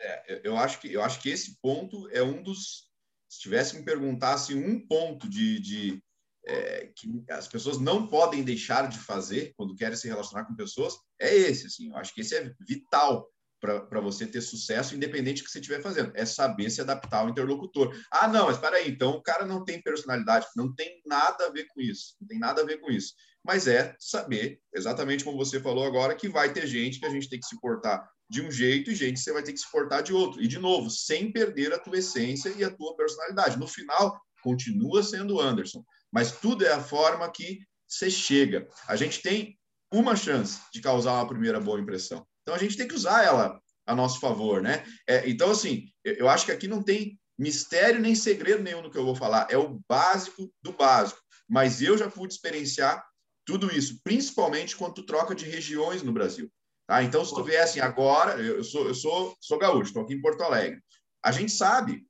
É, 0.00 0.40
eu 0.42 0.56
acho 0.56 0.80
que 0.80 0.90
eu 0.90 1.02
acho 1.02 1.20
que 1.20 1.28
esse 1.28 1.60
ponto 1.60 2.08
é 2.10 2.22
um 2.22 2.42
dos. 2.42 2.88
Se 3.28 3.40
tivesse 3.40 3.76
me 3.76 3.84
perguntasse 3.84 4.54
um 4.54 4.86
ponto 4.86 5.28
de, 5.28 5.60
de 5.60 6.02
é, 6.46 6.90
que 6.96 7.22
as 7.28 7.46
pessoas 7.46 7.78
não 7.78 8.06
podem 8.06 8.42
deixar 8.42 8.88
de 8.88 8.98
fazer 8.98 9.52
quando 9.56 9.76
querem 9.76 9.96
se 9.96 10.08
relacionar 10.08 10.46
com 10.46 10.54
pessoas, 10.54 10.94
é 11.20 11.34
esse. 11.34 11.66
Assim, 11.66 11.90
eu 11.90 11.96
acho 11.96 12.14
que 12.14 12.22
esse 12.22 12.34
é 12.34 12.50
vital 12.66 13.28
para 13.60 14.00
você 14.00 14.26
ter 14.26 14.40
sucesso, 14.40 14.94
independente 14.94 15.42
do 15.42 15.46
que 15.46 15.50
você 15.50 15.58
estiver 15.58 15.82
fazendo. 15.82 16.12
É 16.14 16.24
saber 16.24 16.70
se 16.70 16.80
adaptar 16.80 17.20
ao 17.20 17.28
interlocutor. 17.28 17.94
Ah, 18.10 18.28
não, 18.28 18.46
mas 18.46 18.58
para 18.58 18.76
aí, 18.76 18.90
então 18.90 19.12
o 19.12 19.22
cara 19.22 19.44
não 19.44 19.64
tem 19.64 19.82
personalidade. 19.82 20.46
Não 20.56 20.74
tem 20.74 21.02
nada 21.04 21.46
a 21.46 21.50
ver 21.50 21.66
com 21.66 21.80
isso. 21.80 22.14
Não 22.20 22.28
tem 22.28 22.38
nada 22.38 22.62
a 22.62 22.64
ver 22.64 22.78
com 22.78 22.90
isso. 22.90 23.14
Mas 23.44 23.66
é 23.68 23.94
saber, 23.98 24.58
exatamente 24.72 25.22
como 25.22 25.36
você 25.36 25.60
falou 25.60 25.84
agora, 25.84 26.14
que 26.14 26.28
vai 26.28 26.52
ter 26.52 26.66
gente 26.66 26.98
que 26.98 27.06
a 27.06 27.10
gente 27.10 27.28
tem 27.28 27.38
que 27.38 27.46
se 27.46 27.60
portar 27.60 28.08
de 28.28 28.40
um 28.40 28.50
jeito 28.50 28.90
e 28.90 28.94
gente 28.94 29.14
que 29.14 29.20
você 29.20 29.32
vai 29.32 29.42
ter 29.42 29.52
que 29.52 29.58
se 29.58 29.70
portar 29.70 30.02
de 30.02 30.14
outro. 30.14 30.42
E, 30.42 30.48
de 30.48 30.58
novo, 30.58 30.88
sem 30.88 31.30
perder 31.30 31.72
a 31.72 31.78
tua 31.78 31.98
essência 31.98 32.48
e 32.56 32.64
a 32.64 32.70
tua 32.70 32.96
personalidade. 32.96 33.58
No 33.58 33.66
final, 33.66 34.18
continua 34.42 35.02
sendo 35.02 35.38
Anderson, 35.38 35.84
mas 36.10 36.32
tudo 36.32 36.64
é 36.64 36.72
a 36.72 36.82
forma 36.82 37.30
que 37.30 37.58
você 37.86 38.10
chega. 38.10 38.66
A 38.88 38.96
gente 38.96 39.20
tem 39.20 39.58
uma 39.92 40.16
chance 40.16 40.60
de 40.72 40.80
causar 40.80 41.12
uma 41.12 41.28
primeira 41.28 41.60
boa 41.60 41.78
impressão. 41.78 42.26
Então, 42.42 42.54
a 42.54 42.58
gente 42.58 42.76
tem 42.76 42.88
que 42.88 42.94
usar 42.94 43.24
ela 43.24 43.60
a 43.86 43.94
nosso 43.94 44.20
favor, 44.20 44.62
né? 44.62 44.84
É, 45.06 45.28
então, 45.28 45.50
assim, 45.50 45.84
eu 46.02 46.28
acho 46.28 46.46
que 46.46 46.52
aqui 46.52 46.66
não 46.66 46.82
tem 46.82 47.18
mistério 47.38 48.00
nem 48.00 48.14
segredo 48.14 48.62
nenhum 48.62 48.80
no 48.80 48.90
que 48.90 48.96
eu 48.96 49.04
vou 49.04 49.14
falar. 49.14 49.48
É 49.50 49.58
o 49.58 49.80
básico 49.86 50.50
do 50.62 50.72
básico. 50.72 51.20
Mas 51.48 51.82
eu 51.82 51.98
já 51.98 52.08
pude 52.08 52.32
experienciar 52.32 53.04
tudo 53.44 53.74
isso, 53.74 54.00
principalmente 54.02 54.76
quando 54.76 54.94
tu 54.94 55.02
troca 55.02 55.34
de 55.34 55.44
regiões 55.44 56.02
no 56.02 56.12
Brasil. 56.12 56.50
Tá? 56.86 57.02
Então, 57.02 57.24
se 57.24 57.34
tu 57.34 57.42
viesse 57.42 57.80
agora, 57.80 58.40
eu 58.40 58.62
sou, 58.62 58.86
eu 58.86 58.94
sou, 58.94 59.36
sou 59.40 59.58
gaúcho, 59.58 59.88
estou 59.88 60.02
aqui 60.02 60.14
em 60.14 60.20
Porto 60.20 60.42
Alegre. 60.42 60.80
A 61.22 61.32
gente 61.32 61.52
sabe 61.52 62.06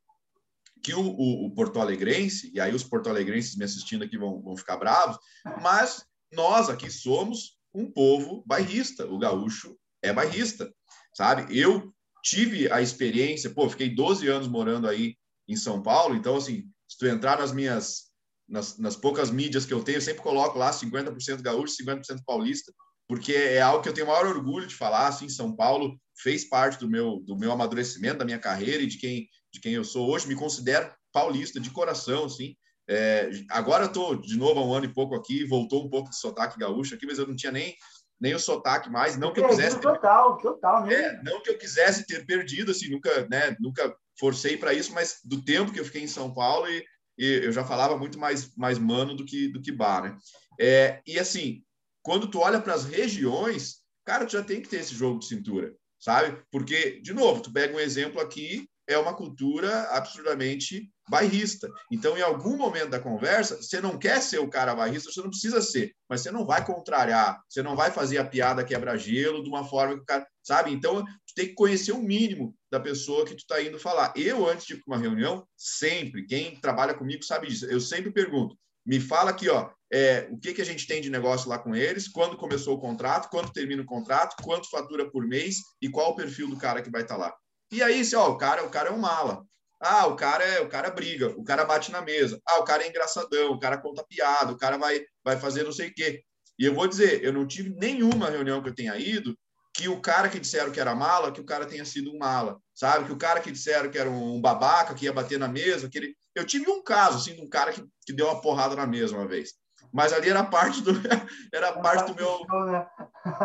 que 0.82 0.94
o, 0.94 1.00
o, 1.00 1.46
o 1.46 1.50
Porto 1.54 1.80
Alegrense, 1.80 2.50
e 2.52 2.60
aí 2.60 2.74
os 2.74 2.84
porto 2.84 3.08
alegrenses 3.08 3.56
me 3.56 3.64
assistindo 3.64 4.04
aqui 4.04 4.18
vão, 4.18 4.42
vão 4.42 4.56
ficar 4.56 4.76
bravos, 4.76 5.16
mas 5.62 6.04
nós 6.30 6.68
aqui 6.68 6.90
somos 6.90 7.56
um 7.72 7.90
povo 7.90 8.44
bairrista. 8.46 9.06
O 9.06 9.18
gaúcho 9.18 9.76
é 10.02 10.12
bairrista, 10.12 10.72
sabe? 11.14 11.58
Eu 11.58 11.92
tive 12.22 12.70
a 12.70 12.82
experiência, 12.82 13.50
pô, 13.50 13.68
fiquei 13.68 13.94
12 13.94 14.28
anos 14.28 14.46
morando 14.46 14.86
aí 14.86 15.16
em 15.48 15.56
São 15.56 15.82
Paulo, 15.82 16.14
então, 16.14 16.36
assim, 16.36 16.68
se 16.88 16.98
tu 16.98 17.06
entrar 17.06 17.38
nas 17.38 17.52
minhas, 17.52 18.10
nas, 18.48 18.78
nas 18.78 18.96
poucas 18.96 19.30
mídias 19.30 19.64
que 19.64 19.72
eu 19.72 19.82
tenho, 19.82 19.96
eu 19.96 20.02
sempre 20.02 20.22
coloco 20.22 20.58
lá 20.58 20.70
50% 20.70 21.42
gaúcho, 21.42 21.76
50% 21.82 22.20
paulista, 22.26 22.72
porque 23.08 23.32
é 23.32 23.60
algo 23.60 23.82
que 23.82 23.88
eu 23.88 23.94
tenho 23.94 24.06
o 24.06 24.10
maior 24.10 24.26
orgulho 24.26 24.66
de 24.66 24.74
falar, 24.74 25.08
assim, 25.08 25.28
São 25.28 25.54
Paulo 25.54 25.98
fez 26.16 26.48
parte 26.48 26.78
do 26.78 26.88
meu, 26.88 27.20
do 27.26 27.36
meu 27.36 27.52
amadurecimento, 27.52 28.18
da 28.18 28.24
minha 28.24 28.38
carreira 28.38 28.82
e 28.82 28.86
de 28.86 28.98
quem, 28.98 29.28
de 29.52 29.60
quem 29.60 29.74
eu 29.74 29.84
sou 29.84 30.08
hoje, 30.08 30.28
me 30.28 30.34
considero 30.34 30.90
paulista 31.12 31.60
de 31.60 31.70
coração, 31.70 32.24
assim, 32.24 32.54
é, 32.88 33.30
agora 33.50 33.84
eu 33.84 33.88
estou 33.88 34.16
de 34.16 34.36
novo 34.36 34.60
há 34.60 34.64
um 34.64 34.74
ano 34.74 34.86
e 34.86 34.92
pouco 34.92 35.14
aqui, 35.14 35.44
voltou 35.44 35.84
um 35.84 35.88
pouco 35.88 36.10
de 36.10 36.18
sotaque 36.18 36.58
gaúcho 36.58 36.94
aqui, 36.94 37.06
mas 37.06 37.18
eu 37.18 37.26
não 37.26 37.34
tinha 37.34 37.52
nem, 37.52 37.74
nem 38.20 38.34
o 38.34 38.38
sotaque 38.38 38.90
mais, 38.90 39.16
não 39.16 39.32
que 39.32 39.40
eu 39.40 39.48
quisesse 39.48 39.76
ter, 39.76 39.82
total, 39.82 40.36
total, 40.38 40.84
né? 40.84 40.94
É, 40.94 41.22
não 41.22 41.42
que 41.42 41.50
eu 41.50 41.58
quisesse 41.58 42.06
ter 42.06 42.26
perdido, 42.26 42.72
assim, 42.72 42.90
nunca, 42.90 43.26
né, 43.28 43.56
nunca 43.58 43.94
forcei 44.18 44.56
para 44.56 44.74
isso, 44.74 44.92
mas 44.92 45.18
do 45.24 45.42
tempo 45.42 45.72
que 45.72 45.80
eu 45.80 45.84
fiquei 45.84 46.02
em 46.02 46.08
São 46.08 46.32
Paulo 46.32 46.68
e, 46.68 46.84
eu 47.16 47.52
já 47.52 47.64
falava 47.64 47.96
muito 47.96 48.18
mais 48.18 48.54
mais 48.56 48.78
mano 48.78 49.14
do 49.14 49.24
que 49.24 49.48
do 49.48 49.60
que 49.60 49.72
bar, 49.72 50.02
né? 50.02 50.18
É, 50.60 51.02
e 51.06 51.18
assim, 51.18 51.62
quando 52.02 52.28
tu 52.28 52.40
olha 52.40 52.60
para 52.60 52.74
as 52.74 52.84
regiões, 52.84 53.76
cara, 54.04 54.26
tu 54.26 54.32
já 54.32 54.42
tem 54.42 54.60
que 54.60 54.68
ter 54.68 54.80
esse 54.80 54.94
jogo 54.94 55.18
de 55.18 55.26
cintura, 55.26 55.74
sabe? 55.98 56.42
Porque 56.50 57.00
de 57.00 57.12
novo, 57.12 57.40
tu 57.40 57.52
pega 57.52 57.74
um 57.74 57.80
exemplo 57.80 58.20
aqui, 58.20 58.68
é 58.86 58.98
uma 58.98 59.14
cultura 59.14 59.88
absurdamente 59.90 60.90
bairrista. 61.08 61.70
Então, 61.90 62.16
em 62.16 62.22
algum 62.22 62.56
momento 62.56 62.90
da 62.90 63.00
conversa, 63.00 63.56
você 63.56 63.80
não 63.80 63.98
quer 63.98 64.20
ser 64.20 64.38
o 64.38 64.48
cara 64.48 64.74
bairrista, 64.74 65.10
você 65.10 65.20
não 65.20 65.30
precisa 65.30 65.60
ser, 65.60 65.94
mas 66.08 66.20
você 66.20 66.30
não 66.30 66.46
vai 66.46 66.64
contrariar, 66.64 67.40
você 67.48 67.62
não 67.62 67.76
vai 67.76 67.90
fazer 67.90 68.18
a 68.18 68.24
piada 68.24 68.64
quebra-gelo 68.64 69.42
de 69.42 69.48
uma 69.48 69.64
forma 69.64 69.94
que 69.94 70.00
o 70.00 70.04
cara, 70.04 70.26
sabe? 70.42 70.72
Então, 70.72 71.04
tu 71.04 71.34
tem 71.34 71.48
que 71.48 71.54
conhecer 71.54 71.92
o 71.92 72.02
mínimo 72.02 72.54
da 72.70 72.80
pessoa 72.80 73.24
que 73.24 73.34
tu 73.34 73.40
está 73.40 73.62
indo 73.62 73.78
falar. 73.78 74.12
Eu, 74.16 74.48
antes 74.48 74.66
de 74.66 74.82
uma 74.86 74.98
reunião, 74.98 75.46
sempre, 75.56 76.26
quem 76.26 76.58
trabalha 76.60 76.94
comigo 76.94 77.22
sabe 77.22 77.48
disso, 77.48 77.66
eu 77.66 77.80
sempre 77.80 78.10
pergunto, 78.10 78.56
me 78.86 79.00
fala 79.00 79.30
aqui, 79.30 79.48
ó, 79.48 79.70
é, 79.92 80.28
o 80.30 80.38
que, 80.38 80.52
que 80.52 80.60
a 80.60 80.64
gente 80.64 80.86
tem 80.86 81.00
de 81.00 81.08
negócio 81.08 81.48
lá 81.48 81.58
com 81.58 81.74
eles, 81.74 82.08
quando 82.08 82.36
começou 82.36 82.76
o 82.76 82.80
contrato, 82.80 83.30
quando 83.30 83.52
termina 83.52 83.82
o 83.82 83.86
contrato, 83.86 84.36
quanto 84.42 84.68
fatura 84.68 85.10
por 85.10 85.26
mês 85.26 85.58
e 85.80 85.88
qual 85.88 86.10
o 86.10 86.16
perfil 86.16 86.48
do 86.48 86.56
cara 86.56 86.82
que 86.82 86.90
vai 86.90 87.02
estar 87.02 87.14
tá 87.14 87.20
lá. 87.20 87.34
E 87.70 87.82
aí, 87.82 88.04
se, 88.04 88.14
ó, 88.14 88.28
o 88.28 88.38
cara, 88.38 88.64
o 88.64 88.70
cara 88.70 88.88
é 88.88 88.92
um 88.92 88.98
mala. 88.98 89.44
Ah, 89.80 90.06
o 90.06 90.16
cara 90.16 90.44
é, 90.44 90.60
o 90.60 90.68
cara 90.68 90.90
briga, 90.90 91.28
o 91.36 91.44
cara 91.44 91.64
bate 91.64 91.92
na 91.92 92.00
mesa. 92.00 92.40
Ah, 92.46 92.58
o 92.58 92.64
cara 92.64 92.84
é 92.84 92.88
engraçadão, 92.88 93.52
o 93.52 93.58
cara 93.58 93.78
conta 93.78 94.04
piada, 94.04 94.52
o 94.52 94.56
cara 94.56 94.78
vai, 94.78 95.04
vai 95.22 95.38
fazer 95.38 95.64
não 95.64 95.72
sei 95.72 95.88
o 95.88 95.94
quê. 95.94 96.22
E 96.58 96.64
eu 96.64 96.74
vou 96.74 96.86
dizer, 96.86 97.22
eu 97.22 97.32
não 97.32 97.46
tive 97.46 97.70
nenhuma 97.70 98.30
reunião 98.30 98.62
que 98.62 98.68
eu 98.68 98.74
tenha 98.74 98.96
ido 98.96 99.36
que 99.74 99.88
o 99.88 100.00
cara 100.00 100.28
que 100.28 100.38
disseram 100.38 100.70
que 100.70 100.78
era 100.78 100.94
mala, 100.94 101.32
que 101.32 101.40
o 101.40 101.44
cara 101.44 101.66
tenha 101.66 101.84
sido 101.84 102.12
um 102.12 102.18
mala, 102.18 102.60
sabe? 102.72 103.06
Que 103.06 103.12
o 103.12 103.16
cara 103.16 103.40
que 103.40 103.50
disseram 103.50 103.90
que 103.90 103.98
era 103.98 104.08
um 104.08 104.40
babaca, 104.40 104.94
que 104.94 105.04
ia 105.04 105.12
bater 105.12 105.36
na 105.36 105.48
mesa, 105.48 105.90
que 105.90 105.98
ele... 105.98 106.16
Eu 106.32 106.46
tive 106.46 106.70
um 106.70 106.82
caso, 106.82 107.18
assim, 107.18 107.34
de 107.34 107.42
um 107.42 107.48
cara 107.48 107.72
que, 107.72 107.84
que 108.06 108.12
deu 108.12 108.26
uma 108.26 108.40
porrada 108.40 108.76
na 108.76 108.86
mesa 108.86 109.16
uma 109.16 109.26
vez. 109.26 109.54
Mas 109.92 110.12
ali 110.12 110.30
era 110.30 110.44
parte 110.44 110.80
do, 110.80 110.92
era 111.52 111.72
parte 111.72 112.12
do 112.12 112.14
meu, 112.14 112.46
né? 112.66 112.86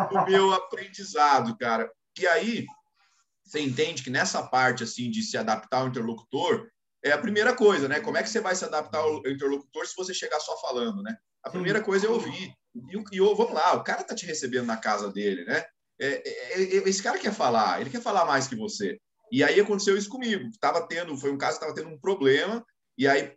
do 0.08 0.24
meu 0.30 0.52
aprendizado, 0.52 1.56
cara. 1.58 1.90
E 2.16 2.26
aí, 2.28 2.64
você 3.50 3.60
entende 3.60 4.02
que 4.02 4.10
nessa 4.10 4.42
parte 4.42 4.84
assim 4.84 5.10
de 5.10 5.22
se 5.22 5.36
adaptar 5.36 5.78
ao 5.78 5.88
interlocutor 5.88 6.68
é 7.04 7.12
a 7.12 7.18
primeira 7.18 7.54
coisa, 7.54 7.88
né? 7.88 7.98
Como 7.98 8.16
é 8.16 8.22
que 8.22 8.28
você 8.28 8.40
vai 8.40 8.54
se 8.54 8.64
adaptar 8.64 8.98
ao 8.98 9.18
interlocutor 9.26 9.86
se 9.86 9.96
você 9.96 10.14
chegar 10.14 10.38
só 10.38 10.56
falando, 10.60 11.02
né? 11.02 11.16
A 11.42 11.50
primeira 11.50 11.82
coisa 11.82 12.06
é 12.06 12.10
ouvir. 12.10 12.54
E, 12.74 13.16
e 13.16 13.20
vamos 13.20 13.52
lá, 13.52 13.74
o 13.74 13.82
cara 13.82 14.04
tá 14.04 14.14
te 14.14 14.26
recebendo 14.26 14.66
na 14.66 14.76
casa 14.76 15.10
dele, 15.10 15.44
né? 15.44 15.64
É, 16.00 16.28
é, 16.28 16.62
é, 16.62 16.88
esse 16.88 17.02
cara 17.02 17.18
quer 17.18 17.32
falar, 17.32 17.80
ele 17.80 17.90
quer 17.90 18.00
falar 18.00 18.24
mais 18.24 18.46
que 18.46 18.54
você. 18.54 18.98
E 19.32 19.42
aí 19.42 19.58
aconteceu 19.58 19.96
isso 19.96 20.08
comigo. 20.08 20.50
Tava 20.60 20.86
tendo, 20.86 21.16
foi 21.16 21.32
um 21.32 21.38
caso 21.38 21.58
que 21.58 21.64
tava 21.64 21.74
tendo 21.74 21.88
um 21.88 21.98
problema 21.98 22.64
e 22.96 23.08
aí 23.08 23.34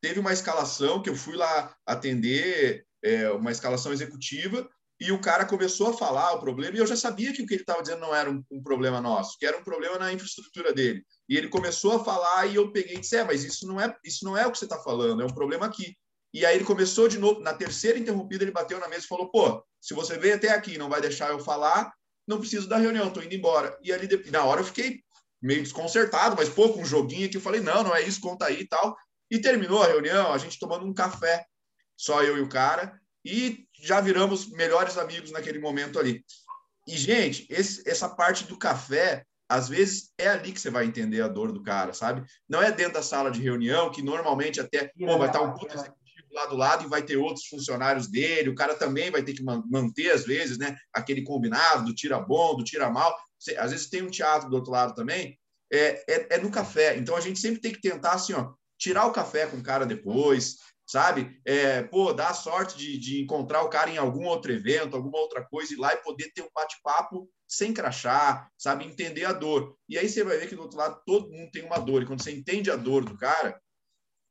teve 0.00 0.18
uma 0.18 0.32
escalação 0.32 1.02
que 1.02 1.10
eu 1.10 1.14
fui 1.14 1.36
lá 1.36 1.74
atender, 1.86 2.84
é, 3.02 3.30
uma 3.30 3.52
escalação 3.52 3.92
executiva 3.92 4.68
e 5.02 5.10
o 5.10 5.20
cara 5.20 5.44
começou 5.44 5.90
a 5.90 5.96
falar 5.96 6.32
o 6.32 6.38
problema, 6.38 6.76
e 6.76 6.78
eu 6.78 6.86
já 6.86 6.94
sabia 6.94 7.32
que 7.32 7.42
o 7.42 7.46
que 7.46 7.54
ele 7.54 7.62
estava 7.62 7.82
dizendo 7.82 8.00
não 8.00 8.14
era 8.14 8.30
um, 8.30 8.40
um, 8.52 8.62
problema 8.62 9.00
nosso, 9.00 9.36
que 9.36 9.44
era 9.44 9.58
um 9.58 9.64
problema 9.64 9.98
na 9.98 10.12
infraestrutura 10.12 10.72
dele. 10.72 11.04
E 11.28 11.36
ele 11.36 11.48
começou 11.48 11.96
a 11.96 12.04
falar, 12.04 12.46
e 12.46 12.54
eu 12.54 12.70
peguei 12.70 12.94
e 12.94 13.00
disse: 13.00 13.16
é, 13.16 13.24
mas 13.24 13.42
isso 13.42 13.66
não 13.66 13.80
é, 13.80 13.92
isso 14.04 14.24
não 14.24 14.38
é 14.38 14.46
o 14.46 14.52
que 14.52 14.58
você 14.58 14.64
está 14.64 14.78
falando, 14.78 15.20
é 15.20 15.24
um 15.24 15.34
problema 15.34 15.66
aqui. 15.66 15.96
E 16.32 16.46
aí 16.46 16.54
ele 16.54 16.64
começou 16.64 17.08
de 17.08 17.18
novo, 17.18 17.40
na 17.40 17.52
terceira 17.52 17.98
interrompida, 17.98 18.44
ele 18.44 18.52
bateu 18.52 18.78
na 18.78 18.86
mesa 18.86 19.04
e 19.04 19.08
falou: 19.08 19.28
pô, 19.28 19.64
se 19.80 19.92
você 19.92 20.16
veio 20.16 20.36
até 20.36 20.50
aqui 20.50 20.78
não 20.78 20.88
vai 20.88 21.00
deixar 21.00 21.30
eu 21.30 21.40
falar, 21.40 21.92
não 22.26 22.38
preciso 22.38 22.68
da 22.68 22.76
reunião, 22.76 23.08
estou 23.08 23.24
indo 23.24 23.34
embora. 23.34 23.76
E 23.82 23.92
ali, 23.92 24.08
na 24.30 24.44
hora, 24.44 24.60
eu 24.60 24.64
fiquei 24.64 25.00
meio 25.42 25.64
desconcertado, 25.64 26.36
mas 26.36 26.48
com 26.48 26.80
um 26.80 26.84
joguinho 26.84 27.26
aqui, 27.26 27.36
eu 27.36 27.40
falei: 27.40 27.60
não, 27.60 27.82
não 27.82 27.96
é 27.96 28.02
isso, 28.02 28.20
conta 28.20 28.46
aí 28.46 28.60
e 28.60 28.68
tal. 28.68 28.96
E 29.28 29.40
terminou 29.40 29.82
a 29.82 29.88
reunião, 29.88 30.32
a 30.32 30.38
gente 30.38 30.60
tomando 30.60 30.86
um 30.86 30.94
café, 30.94 31.44
só 31.96 32.22
eu 32.22 32.38
e 32.38 32.40
o 32.40 32.48
cara, 32.48 33.00
e 33.24 33.66
já 33.82 34.00
viramos 34.00 34.48
melhores 34.48 34.96
amigos 34.96 35.32
naquele 35.32 35.58
momento 35.58 35.98
ali. 35.98 36.24
E, 36.86 36.96
gente, 36.96 37.46
esse, 37.50 37.88
essa 37.88 38.08
parte 38.08 38.44
do 38.44 38.56
café, 38.56 39.24
às 39.48 39.68
vezes 39.68 40.12
é 40.16 40.28
ali 40.28 40.52
que 40.52 40.60
você 40.60 40.70
vai 40.70 40.86
entender 40.86 41.20
a 41.20 41.28
dor 41.28 41.52
do 41.52 41.62
cara, 41.62 41.92
sabe? 41.92 42.24
Não 42.48 42.62
é 42.62 42.70
dentro 42.70 42.94
da 42.94 43.02
sala 43.02 43.30
de 43.30 43.40
reunião, 43.40 43.90
que 43.90 44.00
normalmente 44.00 44.60
até 44.60 44.90
pô, 44.96 45.18
vai 45.18 45.26
estar 45.26 45.42
um 45.42 45.52
puto 45.52 45.74
executivo 45.74 46.28
lá 46.32 46.46
do 46.46 46.56
lado 46.56 46.84
e 46.84 46.88
vai 46.88 47.02
ter 47.02 47.16
outros 47.16 47.46
funcionários 47.46 48.08
dele, 48.08 48.48
o 48.48 48.54
cara 48.54 48.74
também 48.74 49.10
vai 49.10 49.22
ter 49.22 49.34
que 49.34 49.42
manter, 49.42 50.12
às 50.12 50.24
vezes, 50.24 50.58
né, 50.58 50.76
aquele 50.92 51.22
combinado 51.22 51.84
do 51.84 51.94
tira 51.94 52.18
bom, 52.18 52.56
do 52.56 52.64
tira 52.64 52.88
mal. 52.88 53.14
Às 53.58 53.72
vezes 53.72 53.90
tem 53.90 54.02
um 54.02 54.10
teatro 54.10 54.48
do 54.48 54.56
outro 54.56 54.70
lado 54.70 54.94
também, 54.94 55.38
é, 55.72 56.04
é, 56.08 56.36
é 56.36 56.38
no 56.38 56.50
café. 56.50 56.96
Então 56.96 57.16
a 57.16 57.20
gente 57.20 57.40
sempre 57.40 57.60
tem 57.60 57.72
que 57.72 57.80
tentar, 57.80 58.12
assim, 58.12 58.32
ó, 58.32 58.52
tirar 58.78 59.06
o 59.06 59.12
café 59.12 59.46
com 59.46 59.58
o 59.58 59.62
cara 59.62 59.84
depois, 59.86 60.56
sabe? 60.92 61.40
É, 61.46 61.82
pô, 61.84 62.12
dá 62.12 62.28
a 62.28 62.34
sorte 62.34 62.76
de, 62.76 62.98
de 62.98 63.22
encontrar 63.22 63.62
o 63.62 63.70
cara 63.70 63.88
em 63.88 63.96
algum 63.96 64.26
outro 64.26 64.52
evento, 64.52 64.94
alguma 64.94 65.16
outra 65.16 65.42
coisa, 65.42 65.72
ir 65.72 65.78
lá 65.78 65.94
e 65.94 66.02
poder 66.02 66.30
ter 66.34 66.42
um 66.42 66.50
bate-papo 66.54 67.30
sem 67.48 67.72
crachar, 67.72 68.50
sabe? 68.58 68.84
Entender 68.84 69.24
a 69.24 69.32
dor. 69.32 69.74
E 69.88 69.96
aí 69.98 70.06
você 70.06 70.22
vai 70.22 70.36
ver 70.36 70.50
que 70.50 70.54
do 70.54 70.60
outro 70.60 70.76
lado 70.76 71.00
todo 71.06 71.30
mundo 71.30 71.50
tem 71.50 71.64
uma 71.64 71.78
dor. 71.78 72.02
E 72.02 72.06
quando 72.06 72.22
você 72.22 72.30
entende 72.30 72.70
a 72.70 72.76
dor 72.76 73.06
do 73.06 73.16
cara, 73.16 73.58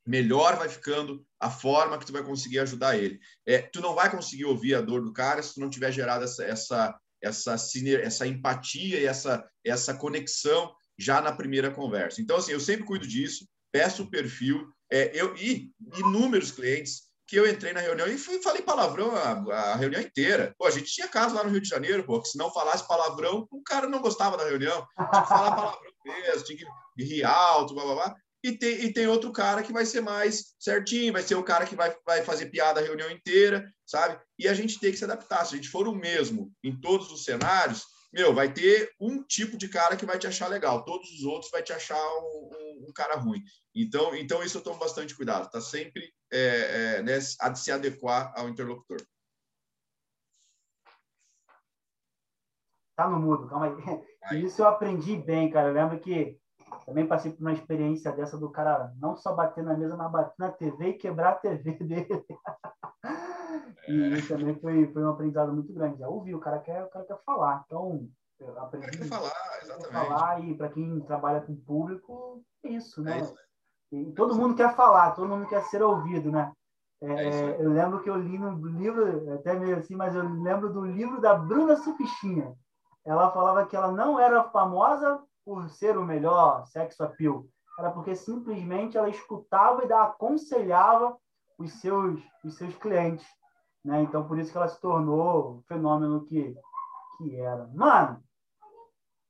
melhor 0.06 0.56
vai 0.56 0.68
ficando 0.68 1.26
a 1.40 1.50
forma 1.50 1.98
que 1.98 2.06
tu 2.06 2.12
vai 2.12 2.22
conseguir 2.22 2.60
ajudar 2.60 2.96
ele. 2.96 3.18
É, 3.44 3.58
tu 3.58 3.80
não 3.80 3.96
vai 3.96 4.08
conseguir 4.08 4.44
ouvir 4.44 4.76
a 4.76 4.80
dor 4.80 5.02
do 5.02 5.12
cara 5.12 5.42
se 5.42 5.54
tu 5.54 5.60
não 5.60 5.68
tiver 5.68 5.90
gerado 5.90 6.22
essa, 6.22 6.44
essa, 6.44 6.96
essa, 7.20 7.56
essa 8.02 8.24
empatia 8.24 9.00
e 9.00 9.04
essa, 9.04 9.44
essa 9.64 9.94
conexão 9.94 10.72
já 10.96 11.20
na 11.20 11.32
primeira 11.32 11.72
conversa. 11.72 12.22
Então, 12.22 12.36
assim, 12.36 12.52
eu 12.52 12.60
sempre 12.60 12.86
cuido 12.86 13.06
disso, 13.06 13.48
peço 13.72 14.04
o 14.04 14.10
perfil, 14.10 14.72
é, 14.92 15.10
eu, 15.14 15.34
e 15.36 15.72
inúmeros 15.96 16.52
clientes 16.52 17.04
que 17.26 17.36
eu 17.36 17.48
entrei 17.48 17.72
na 17.72 17.80
reunião 17.80 18.06
e 18.06 18.18
fui, 18.18 18.42
falei 18.42 18.60
palavrão 18.60 19.16
a, 19.16 19.72
a, 19.72 19.76
reunião 19.76 20.02
inteira. 20.02 20.54
Pô, 20.58 20.66
a 20.66 20.70
gente 20.70 20.92
tinha 20.92 21.08
caso 21.08 21.34
lá 21.34 21.42
no 21.42 21.48
Rio 21.48 21.62
de 21.62 21.68
Janeiro, 21.68 22.04
pô, 22.04 22.20
que 22.20 22.28
se 22.28 22.36
não 22.36 22.52
falasse 22.52 22.86
palavrão, 22.86 23.48
o 23.50 23.62
cara 23.62 23.88
não 23.88 24.02
gostava 24.02 24.36
da 24.36 24.44
reunião. 24.44 24.86
Tinha 24.94 25.22
que 25.22 25.28
falar 25.28 25.56
palavrão 25.56 25.92
mesmo, 26.04 26.44
tinha 26.44 26.58
que 26.58 27.02
rir 27.02 27.24
alto, 27.24 27.72
blá, 27.74 27.84
blá, 27.84 27.94
blá. 27.94 28.16
E 28.44 28.52
tem, 28.52 28.84
e 28.84 28.92
tem 28.92 29.06
outro 29.06 29.32
cara 29.32 29.62
que 29.62 29.72
vai 29.72 29.86
ser 29.86 30.02
mais 30.02 30.54
certinho, 30.58 31.14
vai 31.14 31.22
ser 31.22 31.36
o 31.36 31.44
cara 31.44 31.64
que 31.64 31.74
vai, 31.74 31.96
vai 32.04 32.22
fazer 32.22 32.46
piada 32.46 32.80
a 32.80 32.82
reunião 32.82 33.10
inteira, 33.10 33.64
sabe? 33.86 34.20
E 34.38 34.46
a 34.46 34.52
gente 34.52 34.78
tem 34.78 34.90
que 34.90 34.98
se 34.98 35.04
adaptar. 35.04 35.46
Se 35.46 35.54
a 35.54 35.56
gente 35.56 35.70
for 35.70 35.88
o 35.88 35.94
mesmo 35.94 36.52
em 36.62 36.78
todos 36.78 37.10
os 37.10 37.24
cenários, 37.24 37.84
meu, 38.12 38.34
vai 38.34 38.52
ter 38.52 38.92
um 39.00 39.22
tipo 39.22 39.56
de 39.56 39.68
cara 39.68 39.96
que 39.96 40.04
vai 40.04 40.18
te 40.18 40.26
achar 40.26 40.48
legal, 40.48 40.84
todos 40.84 41.10
os 41.10 41.24
outros 41.24 41.50
vai 41.50 41.62
te 41.62 41.72
achar 41.72 41.96
um, 41.96 42.50
um, 42.52 42.86
um 42.88 42.92
cara 42.92 43.16
ruim. 43.16 43.42
Então, 43.74 44.14
então 44.14 44.42
isso 44.42 44.58
eu 44.58 44.62
tomo 44.62 44.78
bastante 44.78 45.16
cuidado, 45.16 45.50
tá 45.50 45.60
sempre 45.60 46.12
é, 46.30 46.98
é, 46.98 47.02
né, 47.02 47.18
a 47.40 47.54
se 47.54 47.72
adequar 47.72 48.32
ao 48.36 48.48
interlocutor. 48.48 48.98
Tá 52.94 53.08
no 53.08 53.18
mudo, 53.18 53.48
calma 53.48 53.66
aí. 53.66 53.74
aí. 54.24 54.44
Isso 54.44 54.60
eu 54.60 54.66
aprendi 54.66 55.16
bem, 55.16 55.50
cara. 55.50 55.68
Eu 55.68 55.74
lembro 55.74 55.98
que 55.98 56.38
também 56.84 57.06
passei 57.06 57.32
por 57.32 57.40
uma 57.40 57.52
experiência 57.52 58.12
dessa 58.12 58.36
do 58.36 58.50
cara 58.50 58.92
não 59.00 59.16
só 59.16 59.34
bater 59.34 59.64
na 59.64 59.76
mesa, 59.76 59.96
mas 59.96 60.12
bater 60.12 60.34
na 60.38 60.52
TV 60.52 60.88
e 60.88 60.94
quebrar 60.94 61.30
a 61.30 61.34
TV 61.36 61.72
dele 61.82 62.08
e 63.88 64.14
isso 64.14 64.36
também 64.36 64.54
foi, 64.60 64.86
foi 64.92 65.04
um 65.04 65.10
aprendizado 65.10 65.52
muito 65.52 65.72
grande. 65.72 65.98
Já 65.98 66.08
ouvi, 66.08 66.34
o 66.34 66.40
cara 66.40 66.58
quer, 66.58 66.84
o 66.84 66.90
cara 66.90 67.04
quer 67.04 67.18
falar. 67.24 67.64
Então, 67.66 68.08
eu 68.40 68.58
aprendi. 68.60 68.98
Quer 68.98 69.04
falar, 69.06 69.32
exatamente. 69.62 69.88
Quer 69.88 69.92
falar, 69.92 70.44
e 70.44 70.54
para 70.56 70.68
quem 70.68 71.00
trabalha 71.00 71.40
com 71.40 71.56
público, 71.56 72.42
é 72.64 72.70
isso, 72.70 73.02
né? 73.02 73.18
É 73.18 73.20
isso, 73.22 73.34
né? 73.34 73.40
E 73.92 74.12
todo 74.12 74.34
mundo 74.34 74.54
quer 74.54 74.74
falar, 74.74 75.10
todo 75.10 75.28
mundo 75.28 75.46
quer 75.46 75.62
ser 75.64 75.82
ouvido, 75.82 76.30
né? 76.30 76.50
É, 77.02 77.12
é 77.12 77.62
eu 77.62 77.70
lembro 77.70 78.02
que 78.02 78.08
eu 78.08 78.16
li 78.16 78.38
no 78.38 78.54
livro, 78.66 79.34
até 79.34 79.54
meio 79.54 79.76
assim, 79.76 79.94
mas 79.94 80.14
eu 80.14 80.22
lembro 80.22 80.72
do 80.72 80.86
livro 80.86 81.20
da 81.20 81.34
Bruna 81.34 81.76
Sufichinha. 81.76 82.54
Ela 83.04 83.30
falava 83.32 83.66
que 83.66 83.76
ela 83.76 83.90
não 83.90 84.18
era 84.18 84.44
famosa 84.44 85.20
por 85.44 85.68
ser 85.68 85.98
o 85.98 86.04
melhor 86.04 86.64
sexo 86.66 87.02
appeal, 87.02 87.44
era 87.78 87.90
porque 87.90 88.14
simplesmente 88.14 88.96
ela 88.96 89.08
escutava 89.08 89.84
e 89.84 89.92
aconselhava 89.92 91.16
os 91.58 91.72
seus, 91.80 92.22
os 92.44 92.56
seus 92.56 92.74
clientes. 92.76 93.26
Né? 93.84 94.02
Então, 94.02 94.26
por 94.26 94.38
isso 94.38 94.50
que 94.50 94.56
ela 94.56 94.68
se 94.68 94.80
tornou 94.80 95.58
o 95.58 95.62
fenômeno 95.68 96.24
que, 96.24 96.54
que 97.18 97.36
era. 97.36 97.66
Mano, 97.74 98.22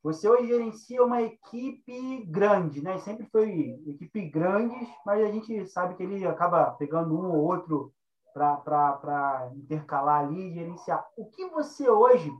você 0.03 0.29
hoje 0.29 0.49
gerencia 0.49 1.05
uma 1.05 1.23
equipe 1.23 2.25
grande, 2.25 2.83
né? 2.83 2.99
Sempre 2.99 3.27
foi 3.31 3.81
equipe 3.87 4.29
grandes, 4.29 4.88
mas 5.07 5.23
a 5.23 5.31
gente 5.31 5.65
sabe 5.67 5.95
que 5.95 6.03
ele 6.03 6.27
acaba 6.27 6.73
pegando 6.73 7.15
um 7.15 7.31
ou 7.31 7.45
outro 7.45 7.95
para 8.35 9.51
intercalar 9.55 10.25
ali 10.25 10.49
e 10.49 10.55
gerenciar. 10.55 11.07
O 11.17 11.27
que 11.27 11.47
você 11.51 11.88
hoje 11.88 12.31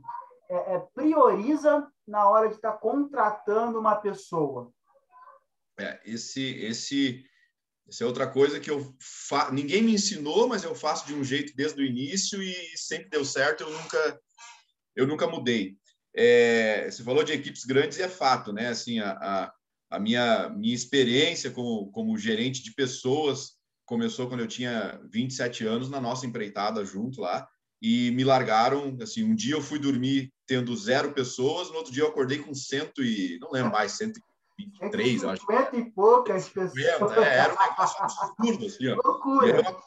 é, 0.49 0.75
é, 0.75 0.79
prioriza 0.93 1.87
na 2.05 2.27
hora 2.27 2.49
de 2.49 2.55
estar 2.55 2.73
tá 2.73 2.77
contratando 2.77 3.79
uma 3.79 3.95
pessoa? 3.95 4.71
É, 5.79 6.01
esse, 6.05 6.43
esse, 6.65 7.23
essa 7.87 8.03
é 8.03 8.07
outra 8.07 8.27
coisa 8.27 8.59
que 8.59 8.71
eu 8.71 8.95
fa... 8.99 9.51
ninguém 9.51 9.81
me 9.81 9.93
ensinou, 9.93 10.47
mas 10.47 10.63
eu 10.63 10.73
faço 10.73 11.05
de 11.05 11.13
um 11.13 11.23
jeito 11.23 11.55
desde 11.55 11.81
o 11.81 11.85
início 11.85 12.41
e 12.41 12.53
sempre 12.75 13.09
deu 13.09 13.25
certo. 13.25 13.63
Eu 13.63 13.71
nunca, 13.71 14.19
eu 14.95 15.07
nunca 15.07 15.27
mudei. 15.27 15.77
É, 16.15 16.89
você 16.89 17.03
falou 17.03 17.23
de 17.23 17.33
equipes 17.33 17.65
grandes 17.65 17.97
e 17.97 18.03
é 18.03 18.09
fato, 18.09 18.53
né? 18.53 18.67
Assim, 18.69 18.99
a, 18.99 19.11
a, 19.11 19.53
a 19.91 19.99
minha, 19.99 20.49
minha 20.49 20.73
experiência 20.73 21.51
como, 21.51 21.91
como 21.91 22.17
gerente 22.17 22.63
de 22.63 22.73
pessoas 22.73 23.53
começou 23.85 24.27
quando 24.27 24.41
eu 24.41 24.47
tinha 24.47 24.99
27 25.11 25.65
anos 25.65 25.89
na 25.89 25.99
nossa 25.99 26.25
empreitada 26.25 26.85
junto 26.85 27.21
lá 27.21 27.47
e 27.81 28.11
me 28.11 28.23
largaram. 28.23 28.97
Assim, 29.01 29.23
um 29.23 29.35
dia 29.35 29.55
eu 29.55 29.61
fui 29.61 29.77
dormir 29.77 30.31
tendo 30.47 30.75
zero 30.75 31.13
pessoas, 31.13 31.69
no 31.69 31.75
outro 31.75 31.91
dia 31.91 32.03
eu 32.03 32.07
acordei 32.07 32.39
com 32.39 32.53
cento 32.53 33.03
e 33.03 33.37
não 33.41 33.51
lembro 33.51 33.71
mais, 33.71 33.91
123, 34.59 35.23
eu 35.23 35.29
acho. 35.29 35.41
50 35.41 35.77
e 35.77 35.91
poucas 35.91 36.49
pessoas. 36.49 37.17
É, 37.17 37.37
era 37.37 37.53
um 37.53 37.69
negócio 37.69 38.03
absurdo, 38.03 38.65
assim, 38.65 38.87
ó. 38.87 38.99
Loucura. 39.03 39.77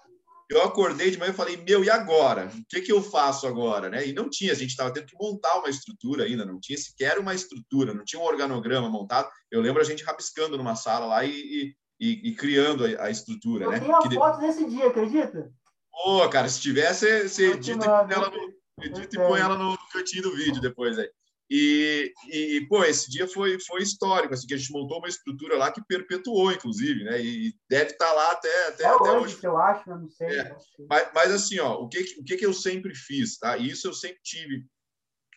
Eu, 0.48 0.62
acordei 0.62 1.10
de 1.10 1.18
manhã 1.18 1.30
e 1.30 1.34
falei, 1.34 1.56
meu, 1.56 1.82
e 1.82 1.90
agora? 1.90 2.46
O 2.54 2.64
que, 2.68 2.80
que 2.80 2.92
eu 2.92 3.02
faço 3.02 3.48
agora? 3.48 3.88
Né? 3.88 4.06
E 4.06 4.12
não 4.12 4.30
tinha, 4.30 4.52
a 4.52 4.54
gente 4.54 4.70
estava 4.70 4.92
tendo 4.92 5.06
que 5.06 5.16
montar 5.20 5.58
uma 5.58 5.68
estrutura 5.68 6.24
ainda, 6.24 6.44
não 6.44 6.60
tinha 6.60 6.78
sequer 6.78 7.18
uma 7.18 7.34
estrutura, 7.34 7.92
não 7.92 8.04
tinha 8.04 8.20
um 8.20 8.24
organograma 8.24 8.88
montado. 8.88 9.28
Eu 9.50 9.60
lembro 9.60 9.82
a 9.82 9.84
gente 9.84 10.04
rabiscando 10.04 10.56
numa 10.56 10.76
sala 10.76 11.06
lá 11.06 11.24
e, 11.24 11.74
e, 11.98 12.30
e 12.30 12.34
criando 12.34 12.84
a, 12.84 13.06
a 13.06 13.10
estrutura. 13.10 13.64
Eu 13.64 13.70
né? 13.72 13.80
tenho 13.80 13.98
que 14.00 14.14
foto 14.14 14.38
de... 14.38 14.46
desse 14.46 14.68
dia, 14.68 14.86
acredita? 14.86 15.50
Pô, 15.90 16.28
cara, 16.28 16.48
se 16.48 16.60
tivesse, 16.60 17.28
você 17.28 17.52
edita 17.52 17.84
e 17.84 17.88
põe 17.88 18.14
ela 18.14 18.30
no, 18.30 18.84
edita 18.84 19.16
e 19.16 19.26
põe 19.26 19.40
ela 19.40 19.56
no 19.56 19.76
cantinho 19.92 20.22
do 20.24 20.36
vídeo 20.36 20.60
depois 20.60 20.98
aí. 20.98 21.08
E, 21.48 22.12
e, 22.28 22.66
pô, 22.68 22.84
esse 22.84 23.08
dia 23.08 23.28
foi, 23.28 23.58
foi 23.60 23.80
histórico, 23.80 24.34
assim, 24.34 24.46
que 24.46 24.54
a 24.54 24.56
gente 24.56 24.72
montou 24.72 24.98
uma 24.98 25.08
estrutura 25.08 25.56
lá 25.56 25.70
que 25.70 25.84
perpetuou, 25.84 26.50
inclusive, 26.50 27.04
né? 27.04 27.22
E 27.22 27.54
deve 27.70 27.92
estar 27.92 28.06
tá 28.06 28.12
lá 28.12 28.32
até, 28.32 28.68
até, 28.68 28.84
é 28.84 28.86
até 28.88 29.12
hoje, 29.12 29.34
hoje. 29.36 29.44
Eu 29.44 29.56
acho, 29.56 29.88
eu 29.88 29.98
não 29.98 30.10
sei. 30.10 30.40
É. 30.40 30.56
Mas, 30.88 31.08
mas, 31.14 31.30
assim, 31.32 31.58
ó, 31.60 31.74
o 31.74 31.88
que, 31.88 32.00
o 32.18 32.24
que, 32.24 32.36
que 32.36 32.46
eu 32.46 32.52
sempre 32.52 32.94
fiz, 32.94 33.38
tá? 33.38 33.56
E 33.56 33.70
isso 33.70 33.86
eu 33.86 33.92
sempre 33.92 34.18
tive 34.24 34.66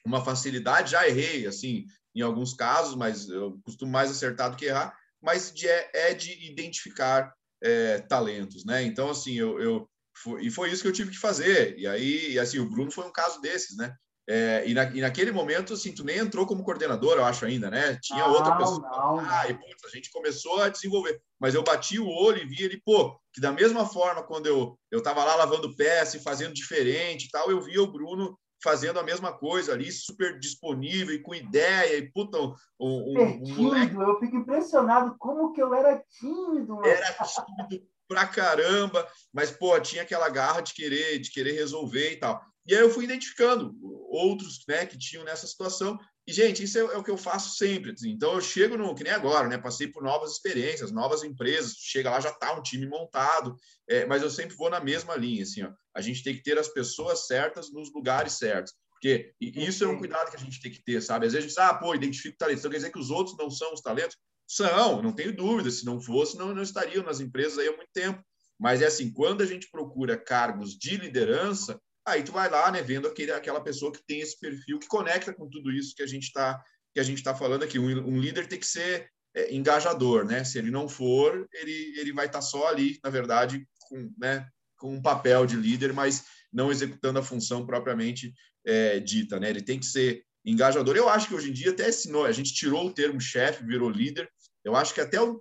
uma 0.03 0.23
facilidade, 0.23 0.91
já 0.91 1.07
errei, 1.07 1.45
assim, 1.45 1.85
em 2.15 2.21
alguns 2.21 2.53
casos, 2.53 2.95
mas 2.95 3.29
eu 3.29 3.59
costumo 3.63 3.91
mais 3.91 4.09
acertar 4.09 4.49
do 4.49 4.57
que 4.57 4.65
errar, 4.65 4.97
mas 5.21 5.53
de, 5.53 5.67
é, 5.67 5.91
é 5.93 6.13
de 6.13 6.49
identificar 6.49 7.31
é, 7.61 7.99
talentos, 7.99 8.65
né? 8.65 8.81
Então, 8.81 9.11
assim, 9.11 9.35
eu, 9.35 9.59
eu 9.59 9.89
foi, 10.15 10.45
e 10.45 10.49
foi 10.49 10.71
isso 10.71 10.81
que 10.81 10.87
eu 10.87 10.93
tive 10.93 11.11
que 11.11 11.19
fazer. 11.19 11.77
E 11.77 11.85
aí, 11.85 12.33
e 12.33 12.39
assim, 12.39 12.59
o 12.59 12.69
Bruno 12.69 12.91
foi 12.91 13.05
um 13.05 13.11
caso 13.11 13.39
desses, 13.41 13.77
né? 13.77 13.93
É, 14.31 14.63
e, 14.67 14.75
na, 14.75 14.83
e, 14.83 15.01
naquele 15.01 15.31
momento, 15.31 15.73
assim, 15.73 15.91
tu 15.91 16.03
nem 16.03 16.19
entrou 16.19 16.45
como 16.45 16.63
coordenador, 16.63 17.17
eu 17.17 17.25
acho 17.25 17.45
ainda, 17.45 17.71
né? 17.71 17.97
Tinha 17.99 18.27
não, 18.27 18.33
outra 18.33 18.55
pessoa. 18.57 18.79
Não, 18.79 19.19
ah, 19.19 19.49
e, 19.49 19.55
putz, 19.55 19.83
a 19.83 19.89
gente 19.89 20.11
começou 20.11 20.61
a 20.61 20.69
desenvolver. 20.69 21.19
Mas 21.39 21.55
eu 21.55 21.63
bati 21.63 21.97
o 21.97 22.07
olho 22.07 22.37
e 22.37 22.45
vi 22.45 22.63
ele, 22.63 22.79
pô, 22.85 23.19
que 23.33 23.41
da 23.41 23.51
mesma 23.51 23.87
forma, 23.87 24.21
quando 24.21 24.45
eu 24.45 24.77
eu 24.91 24.99
estava 24.99 25.23
lá 25.23 25.33
lavando 25.33 25.75
peça 25.75 26.17
e 26.17 26.21
fazendo 26.21 26.53
diferente 26.53 27.25
e 27.25 27.29
tal, 27.31 27.49
eu 27.49 27.59
via 27.59 27.81
o 27.81 27.91
Bruno 27.91 28.37
fazendo 28.61 28.99
a 28.99 29.03
mesma 29.03 29.33
coisa 29.33 29.73
ali, 29.73 29.91
super 29.91 30.37
disponível 30.37 31.15
e 31.15 31.23
com 31.23 31.33
ideia, 31.33 31.97
e 31.97 32.11
puta, 32.11 32.37
um, 32.37 32.53
um, 32.79 33.41
um 33.41 33.55
moleque... 33.55 33.95
Eu 33.95 34.19
fico 34.19 34.35
impressionado 34.35 35.15
como 35.17 35.53
que 35.53 35.61
eu 35.61 35.73
era 35.73 36.03
tímido. 36.19 36.75
Mano. 36.75 36.85
Era 36.85 37.15
tímido 37.23 37.87
pra 38.09 38.25
caramba, 38.25 39.07
mas, 39.31 39.51
pô, 39.51 39.79
tinha 39.79 40.01
aquela 40.01 40.27
garra 40.29 40.61
de 40.61 40.73
querer, 40.73 41.19
de 41.19 41.31
querer 41.31 41.51
resolver 41.51 42.13
e 42.13 42.15
tal. 42.17 42.43
E 42.69 42.75
aí 42.75 42.81
eu 42.81 42.91
fui 42.91 43.03
identificando 43.03 43.75
outros, 44.11 44.63
né, 44.67 44.85
que 44.85 44.95
tinham 44.95 45.23
nessa 45.23 45.47
situação. 45.47 45.97
E, 46.27 46.31
gente, 46.31 46.61
isso 46.61 46.77
é, 46.77 46.81
é 46.81 46.97
o 46.99 47.03
que 47.03 47.09
eu 47.09 47.17
faço 47.17 47.57
sempre. 47.57 47.93
Assim. 47.93 48.11
Então, 48.11 48.35
eu 48.35 48.41
chego 48.41 48.77
no, 48.77 48.93
que 48.93 49.03
nem 49.03 49.11
agora, 49.11 49.47
né, 49.47 49.57
passei 49.57 49.87
por 49.87 50.03
novas 50.03 50.33
experiências, 50.33 50.91
novas 50.91 51.23
empresas, 51.23 51.73
chega 51.79 52.11
lá, 52.11 52.19
já 52.19 52.31
tá 52.31 52.53
um 52.53 52.61
time 52.61 52.85
montado, 52.85 53.55
é, 53.89 54.05
mas 54.05 54.21
eu 54.21 54.29
sempre 54.29 54.55
vou 54.55 54.69
na 54.69 54.79
mesma 54.79 55.15
linha, 55.15 55.41
assim, 55.41 55.63
ó. 55.63 55.71
A 55.95 55.99
gente 55.99 56.21
tem 56.21 56.35
que 56.35 56.43
ter 56.43 56.59
as 56.59 56.67
pessoas 56.67 57.25
certas 57.25 57.71
nos 57.71 57.91
lugares 57.91 58.33
certos. 58.33 58.71
Porque 58.91 59.33
isso 59.41 59.83
é 59.83 59.87
um 59.87 59.97
cuidado 59.97 60.29
que 60.29 60.37
a 60.37 60.39
gente 60.39 60.61
tem 60.61 60.71
que 60.71 60.83
ter, 60.83 61.01
sabe? 61.01 61.25
Às 61.25 61.33
vezes 61.33 61.47
a 61.47 61.49
gente 61.49 61.57
diz, 61.57 61.57
ah, 61.57 61.73
pô, 61.73 61.95
identifico 61.95 62.37
talentos. 62.37 62.59
Então 62.59 62.69
quer 62.69 62.77
dizer 62.77 62.91
que 62.91 62.99
os 62.99 63.09
outros 63.09 63.35
não 63.35 63.49
são 63.49 63.73
os 63.73 63.81
talentos? 63.81 64.15
São, 64.45 65.01
não 65.01 65.11
tenho 65.11 65.35
dúvida. 65.35 65.71
Se 65.71 65.85
não 65.85 65.99
fosse, 65.99 66.37
não, 66.37 66.53
não 66.53 66.61
estariam 66.61 67.03
nas 67.03 67.19
empresas 67.19 67.57
aí 67.57 67.67
há 67.67 67.75
muito 67.75 67.89
tempo. 67.91 68.23
Mas 68.59 68.81
é 68.83 68.85
assim, 68.85 69.11
quando 69.11 69.41
a 69.41 69.45
gente 69.45 69.71
procura 69.71 70.17
cargos 70.17 70.77
de 70.77 70.97
liderança, 70.97 71.79
aí 72.09 72.23
tu 72.23 72.31
vai 72.31 72.49
lá, 72.49 72.71
né, 72.71 72.81
vendo 72.81 73.07
aquele, 73.07 73.31
aquela 73.31 73.61
pessoa 73.61 73.91
que 73.91 74.05
tem 74.05 74.21
esse 74.21 74.39
perfil 74.39 74.79
que 74.79 74.87
conecta 74.87 75.33
com 75.33 75.49
tudo 75.49 75.71
isso 75.71 75.95
que 75.95 76.03
a 76.03 76.07
gente 76.07 76.25
está 76.25 76.61
que 76.93 76.99
a 76.99 77.03
gente 77.03 77.19
está 77.19 77.35
falando 77.35 77.63
aqui. 77.63 77.77
Um, 77.77 77.85
um, 77.85 78.19
líder 78.19 78.47
tem 78.47 78.59
que 78.59 78.65
ser 78.65 79.09
é, 79.35 79.53
engajador, 79.53 80.25
né? 80.25 80.43
Se 80.43 80.57
ele 80.57 80.71
não 80.71 80.89
for, 80.89 81.47
ele, 81.53 81.93
ele 81.99 82.11
vai 82.11 82.25
estar 82.25 82.39
tá 82.39 82.43
só 82.43 82.67
ali, 82.67 82.99
na 83.03 83.11
verdade, 83.11 83.63
com, 83.87 84.11
né, 84.17 84.47
com 84.75 84.95
um 84.95 85.01
papel 85.01 85.45
de 85.45 85.55
líder, 85.55 85.93
mas 85.93 86.25
não 86.51 86.71
executando 86.71 87.19
a 87.19 87.23
função 87.23 87.65
propriamente 87.65 88.33
é, 88.65 88.99
dita, 88.99 89.39
né? 89.39 89.49
Ele 89.49 89.61
tem 89.61 89.79
que 89.79 89.85
ser 89.85 90.23
engajador. 90.43 90.95
Eu 90.95 91.07
acho 91.09 91.27
que 91.27 91.35
hoje 91.35 91.49
em 91.49 91.53
dia 91.53 91.71
até 91.71 91.87
esse 91.87 92.11
a 92.25 92.31
gente 92.31 92.53
tirou 92.53 92.87
o 92.87 92.93
termo 92.93 93.21
chefe, 93.21 93.63
virou 93.63 93.89
líder, 93.89 94.27
eu 94.63 94.75
acho 94.75 94.93
que 94.93 95.01
até 95.01 95.21
o, 95.21 95.37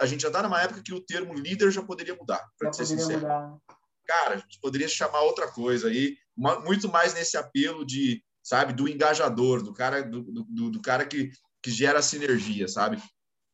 a 0.00 0.06
gente 0.06 0.22
já 0.22 0.28
está 0.28 0.42
numa 0.42 0.60
época 0.60 0.82
que 0.82 0.94
o 0.94 1.00
termo 1.00 1.34
líder 1.34 1.70
já 1.70 1.82
poderia 1.82 2.14
mudar, 2.14 2.42
para 2.58 2.72
ser 2.72 2.86
sincero. 2.86 3.20
Mudar. 3.20 3.56
Cara, 4.06 4.34
a 4.34 4.38
gente 4.38 4.60
poderia 4.60 4.88
chamar 4.88 5.22
outra 5.22 5.50
coisa 5.50 5.88
aí, 5.88 6.16
muito 6.36 6.88
mais 6.88 7.14
nesse 7.14 7.36
apelo 7.36 7.84
de, 7.84 8.22
sabe, 8.42 8.72
do 8.72 8.88
engajador, 8.88 9.62
do 9.62 9.72
cara, 9.72 10.02
do, 10.02 10.22
do, 10.22 10.70
do 10.70 10.82
cara 10.82 11.06
que, 11.06 11.30
que 11.62 11.70
gera 11.70 12.02
sinergia, 12.02 12.68
sabe? 12.68 13.02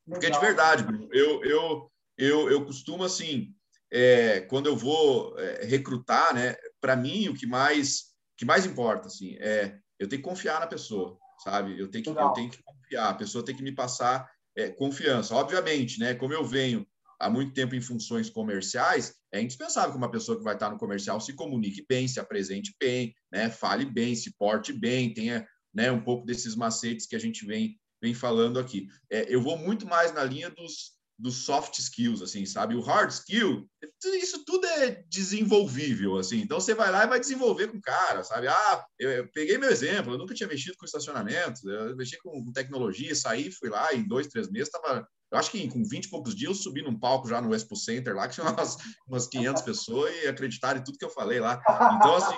Porque 0.07 0.27
Legal. 0.27 0.41
de 0.41 0.47
verdade, 0.47 0.83
Bruno, 0.83 1.09
eu, 1.13 1.45
eu, 1.45 1.93
eu, 2.19 2.51
eu 2.51 2.65
costumo, 2.65 3.05
assim, 3.05 3.55
é, 3.93 4.41
quando 4.41 4.67
eu 4.67 4.77
vou 4.77 5.39
é, 5.39 5.65
recrutar, 5.67 6.35
né, 6.35 6.57
para 6.81 6.97
mim, 6.97 7.29
o 7.29 7.35
que 7.35 7.47
mais, 7.47 8.07
que 8.37 8.45
mais 8.45 8.67
importa, 8.67 9.07
assim, 9.07 9.37
é 9.39 9.79
eu 10.01 10.09
tenho 10.09 10.23
que 10.23 10.29
confiar 10.29 10.59
na 10.59 10.67
pessoa, 10.67 11.19
sabe? 11.45 11.79
Eu 11.79 11.91
tenho 11.91 12.03
que, 12.03 12.11
eu 12.11 12.33
tenho 12.33 12.51
que 12.51 12.63
confiar, 12.63 13.11
a 13.11 13.15
pessoa 13.15 13.45
tem 13.45 13.55
que 13.55 13.63
me 13.63 13.75
passar 13.75 14.27
é, 14.57 14.71
confiança. 14.71 15.35
Obviamente, 15.35 16.01
né? 16.01 16.15
Como 16.15 16.33
eu 16.33 16.43
venho 16.43 16.87
há 17.19 17.29
muito 17.29 17.53
tempo 17.53 17.75
em 17.75 17.83
funções 17.83 18.31
comerciais, 18.31 19.15
é 19.33 19.41
indispensável 19.41 19.93
que 19.93 19.99
uma 19.99 20.11
pessoa 20.11 20.37
que 20.37 20.45
vai 20.45 20.55
estar 20.55 20.71
no 20.71 20.79
comercial 20.79 21.21
se 21.21 21.33
comunique 21.33 21.85
bem, 21.89 22.09
se 22.09 22.19
apresente 22.19 22.75
bem, 22.81 23.15
né? 23.33 23.51
Fale 23.51 23.85
bem, 23.85 24.15
se 24.15 24.37
porte 24.37 24.73
bem, 24.73 25.15
tenha 25.15 25.47
né, 25.73 25.91
um 25.91 26.03
pouco 26.03 26.27
desses 26.27 26.57
macetes 26.57 27.07
que 27.07 27.15
a 27.15 27.19
gente 27.19 27.47
vem, 27.47 27.79
vem 28.03 28.13
falando 28.13 28.59
aqui. 28.59 28.89
É, 29.09 29.33
eu 29.33 29.41
vou 29.41 29.57
muito 29.57 29.87
mais 29.87 30.13
na 30.13 30.25
linha 30.25 30.51
dos, 30.51 30.97
dos 31.17 31.37
soft 31.45 31.79
skills, 31.79 32.23
assim, 32.23 32.45
sabe? 32.45 32.75
O 32.75 32.81
hard 32.81 33.11
skill, 33.11 33.69
isso 34.05 34.45
tudo 34.45 34.67
é 34.67 35.05
desenvolvível, 35.09 36.17
assim. 36.17 36.41
Então 36.41 36.59
você 36.59 36.75
vai 36.75 36.91
lá 36.91 37.05
e 37.05 37.09
vai 37.09 37.21
desenvolver 37.21 37.69
com 37.69 37.79
o 37.79 37.83
cara, 37.83 38.25
sabe? 38.25 38.49
Ah, 38.49 38.85
eu, 38.99 39.11
eu, 39.11 39.31
peguei 39.31 39.59
meu 39.59 39.71
exemplo, 39.71 40.15
eu 40.15 40.19
nunca 40.19 40.35
tinha 40.35 40.49
mexido 40.49 40.77
com 40.77 40.87
estacionamento, 40.87 41.69
eu 41.69 41.97
mexi 41.97 42.19
com, 42.19 42.51
tecnologia, 42.53 43.15
saí, 43.15 43.53
fui 43.53 43.69
lá, 43.69 43.95
em 43.95 44.07
dois, 44.09 44.27
três 44.27 44.51
meses, 44.51 44.69
estava 44.69 45.07
eu 45.31 45.39
acho 45.39 45.51
que 45.51 45.69
com 45.69 45.85
20 45.85 46.05
e 46.05 46.11
poucos 46.11 46.35
dias 46.35 46.57
eu 46.57 46.63
subi 46.63 46.83
num 46.83 46.99
palco 46.99 47.29
já 47.29 47.41
no 47.41 47.55
Expo 47.55 47.77
Center 47.77 48.15
lá, 48.15 48.27
que 48.27 48.35
tinha 48.35 48.47
umas, 48.51 48.77
umas 49.07 49.27
500 49.29 49.63
pessoas 49.63 50.15
e 50.23 50.29
acreditaram 50.29 50.81
em 50.81 50.85
tudo 50.85 50.99
que 50.99 51.05
eu 51.05 51.11
falei 51.11 51.41
lá. 51.41 51.61
Então, 51.97 52.17
assim, 52.17 52.37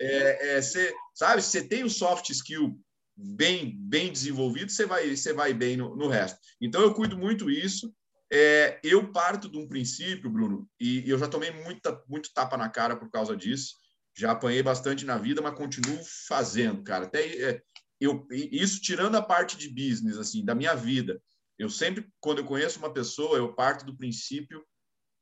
é, 0.00 0.56
é, 0.56 0.62
cê, 0.62 0.94
sabe, 1.14 1.42
você 1.42 1.62
tem 1.62 1.84
o 1.84 1.90
soft 1.90 2.30
skill 2.30 2.78
bem 3.16 3.74
bem 3.78 4.12
desenvolvido, 4.12 4.70
você 4.70 4.84
vai 4.84 5.14
vai 5.34 5.54
bem 5.54 5.76
no, 5.76 5.96
no 5.96 6.08
resto. 6.08 6.38
Então 6.60 6.82
eu 6.82 6.92
cuido 6.92 7.16
muito 7.16 7.50
isso. 7.50 7.92
É, 8.30 8.80
eu 8.82 9.12
parto 9.12 9.48
de 9.48 9.56
um 9.56 9.68
princípio, 9.68 10.28
Bruno, 10.28 10.68
e, 10.80 11.08
eu 11.08 11.16
já 11.16 11.28
tomei 11.28 11.50
muita, 11.50 12.02
muito 12.08 12.32
tapa 12.34 12.56
na 12.56 12.68
cara 12.68 12.96
por 12.96 13.10
causa 13.10 13.36
disso. 13.36 13.74
Já 14.14 14.32
apanhei 14.32 14.62
bastante 14.62 15.04
na 15.04 15.16
vida, 15.16 15.40
mas 15.40 15.54
continuo 15.54 15.98
fazendo, 16.26 16.82
cara. 16.82 17.04
Até 17.04 17.24
é, 17.42 17.62
eu, 18.00 18.26
isso 18.30 18.80
tirando 18.80 19.14
a 19.14 19.22
parte 19.22 19.56
de 19.56 19.68
business, 19.68 20.18
assim, 20.18 20.44
da 20.44 20.54
minha 20.54 20.74
vida. 20.74 21.20
Eu 21.58 21.70
sempre, 21.70 22.06
quando 22.20 22.38
eu 22.38 22.44
conheço 22.44 22.78
uma 22.78 22.92
pessoa, 22.92 23.38
eu 23.38 23.54
parto 23.54 23.84
do 23.84 23.96
princípio 23.96 24.64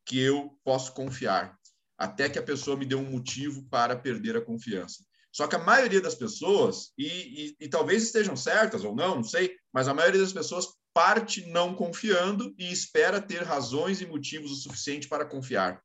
que 0.06 0.18
eu 0.18 0.58
posso 0.64 0.92
confiar, 0.92 1.56
até 1.98 2.28
que 2.28 2.38
a 2.38 2.42
pessoa 2.42 2.76
me 2.76 2.84
dê 2.84 2.94
um 2.94 3.10
motivo 3.10 3.64
para 3.68 3.96
perder 3.96 4.36
a 4.36 4.44
confiança. 4.44 5.02
Só 5.32 5.46
que 5.48 5.56
a 5.56 5.58
maioria 5.58 6.00
das 6.00 6.14
pessoas, 6.14 6.92
e, 6.96 7.06
e, 7.06 7.56
e, 7.60 7.68
talvez 7.68 8.04
estejam 8.04 8.36
certas 8.36 8.84
ou 8.84 8.94
não, 8.94 9.16
não 9.16 9.24
sei, 9.24 9.56
mas 9.72 9.88
a 9.88 9.94
maioria 9.94 10.20
das 10.20 10.32
pessoas 10.32 10.66
parte 10.94 11.44
não 11.50 11.74
confiando 11.74 12.54
e 12.56 12.70
espera 12.70 13.20
ter 13.20 13.42
razões 13.42 14.00
e 14.00 14.06
motivos 14.06 14.52
o 14.52 14.54
suficiente 14.54 15.08
para 15.08 15.24
confiar. 15.24 15.82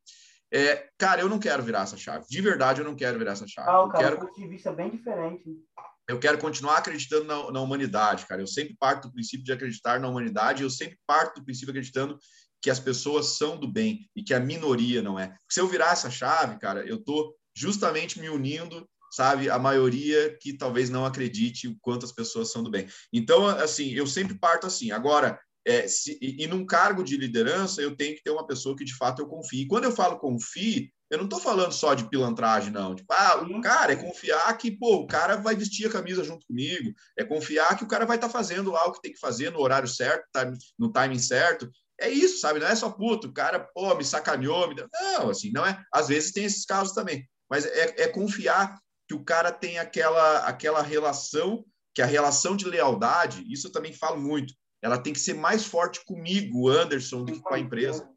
É, 0.52 0.88
cara, 0.98 1.22
eu 1.22 1.30
não 1.30 1.40
quero 1.40 1.64
virar 1.64 1.82
essa 1.82 1.98
chave. 1.98 2.26
De 2.30 2.42
verdade, 2.42 2.82
eu 2.82 2.86
não 2.86 2.96
quero 2.96 3.18
virar 3.18 3.32
essa 3.32 3.48
chave. 3.48 3.70
Ah, 3.70 3.90
cara, 3.90 4.04
quero... 4.04 4.18
um 4.18 4.28
ponto 4.28 4.40
de 4.40 4.48
vista 4.48 4.72
bem 4.72 4.92
diferente. 4.92 5.44
Eu 6.10 6.20
quero 6.20 6.40
continuar 6.40 6.78
acreditando 6.78 7.26
na, 7.26 7.52
na, 7.52 7.62
humanidade, 7.62 8.26
cara. 8.26 8.42
Eu 8.42 8.48
sempre 8.48 8.76
parto 8.80 9.08
do 9.08 9.14
princípio 9.14 9.46
de 9.46 9.52
acreditar 9.52 10.00
na 10.00 10.10
humanidade. 10.10 10.64
Eu 10.64 10.70
sempre 10.70 10.98
parto 11.06 11.40
do 11.40 11.46
princípio 11.46 11.70
acreditando 11.70 12.18
que 12.62 12.72
as 12.72 12.80
pessoas 12.80 13.38
são 13.38 13.58
do 13.58 13.72
bem 13.72 14.10
e 14.16 14.24
que 14.24 14.34
a 14.34 14.40
minoria 14.40 15.04
não 15.04 15.20
é. 15.20 15.28
Porque 15.28 15.54
se 15.54 15.62
eu 15.62 15.68
virar 15.68 15.92
essa 15.92 16.10
chave, 16.10 16.58
cara, 16.58 16.84
eu 16.84 16.98
tô 16.98 17.36
justamente 17.56 18.20
me 18.20 18.28
unindo 18.28 18.90
sabe? 19.12 19.50
A 19.50 19.58
maioria 19.58 20.38
que 20.40 20.54
talvez 20.54 20.90
não 20.90 21.06
acredite 21.06 21.68
o 21.68 21.76
quanto 21.82 22.06
as 22.06 22.12
pessoas 22.12 22.52
são 22.52 22.64
do 22.64 22.70
bem. 22.70 22.88
Então, 23.12 23.48
assim, 23.48 23.92
eu 23.92 24.06
sempre 24.06 24.38
parto 24.38 24.68
assim. 24.68 24.92
Agora, 24.92 25.40
é, 25.66 25.88
se, 25.88 26.18
e, 26.22 26.44
e 26.44 26.48
num 26.48 26.66
cargo 26.66 27.04
de 27.04 27.18
liderança, 27.18 27.82
eu 27.82 27.96
tenho 27.96 28.16
que 28.16 28.24
ter 28.24 28.32
uma 28.32 28.46
pessoa 28.46 28.76
que 28.76 28.86
de 28.86 28.96
fato 28.96 29.22
eu 29.22 29.28
confie. 29.28 29.62
E 29.62 29.68
quando 29.68 29.86
eu 29.86 29.92
falo 29.92 30.20
confie, 30.20 30.92
eu 31.10 31.18
não 31.18 31.26
estou 31.26 31.40
falando 31.40 31.72
só 31.72 31.94
de 31.94 32.08
pilantragem, 32.08 32.72
não. 32.72 32.96
Tipo, 32.96 33.12
ah, 33.14 33.42
o 33.42 33.62
cara, 33.62 33.94
é 33.94 33.96
confiar 33.96 34.56
que, 34.58 34.72
pô, 34.72 34.98
o 34.98 35.08
cara 35.08 35.38
vai 35.38 35.56
vestir 35.56 35.88
a 35.88 35.92
camisa 35.92 36.24
junto 36.24 36.46
comigo, 36.46 36.94
é 37.18 37.24
confiar 37.24 37.78
que 37.78 37.84
o 37.84 37.88
cara 37.88 38.06
vai 38.06 38.18
estar 38.18 38.28
tá 38.28 38.34
fazendo 38.34 38.72
lá 38.72 38.86
o 38.86 38.92
que 38.92 39.02
tem 39.02 39.12
que 39.12 39.20
fazer 39.20 39.52
no 39.52 39.60
horário 39.60 39.88
certo, 39.88 40.26
no 40.78 40.92
timing 40.92 41.20
certo. 41.20 41.70
É 42.00 42.10
isso, 42.10 42.40
sabe? 42.40 42.60
Não 42.60 42.68
é 42.68 42.76
só 42.76 42.90
puto, 42.90 43.28
o 43.28 43.34
cara, 43.34 43.60
pô, 43.60 43.94
me 43.96 44.06
sacaneou, 44.06 44.70
me... 44.70 44.76
não, 44.76 45.30
assim, 45.30 45.52
não 45.52 45.66
é. 45.66 45.84
Às 45.94 46.08
vezes 46.08 46.32
tem 46.32 46.46
esses 46.46 46.66
casos 46.66 46.94
também, 46.94 47.28
mas 47.50 47.66
é, 47.66 48.04
é 48.04 48.08
confiar 48.08 48.80
que 49.08 49.16
o 49.16 49.24
cara 49.24 49.52
tem 49.52 49.80
aquela, 49.80 50.40
aquela 50.46 50.82
relação, 50.84 51.66
que 51.96 52.02
a 52.02 52.06
relação 52.06 52.56
de 52.56 52.66
lealdade, 52.66 53.44
isso 53.52 53.68
eu 53.68 53.72
também 53.72 53.92
falo 53.92 54.22
muito, 54.22 54.54
ela 54.82 54.98
tem 54.98 55.12
que 55.12 55.20
ser 55.20 55.34
mais 55.34 55.66
forte 55.66 56.06
comigo, 56.06 56.70
Anderson, 56.70 57.26
do 57.26 57.34
que 57.34 57.42
com 57.42 57.54
a 57.54 57.60
empresa. 57.60 58.08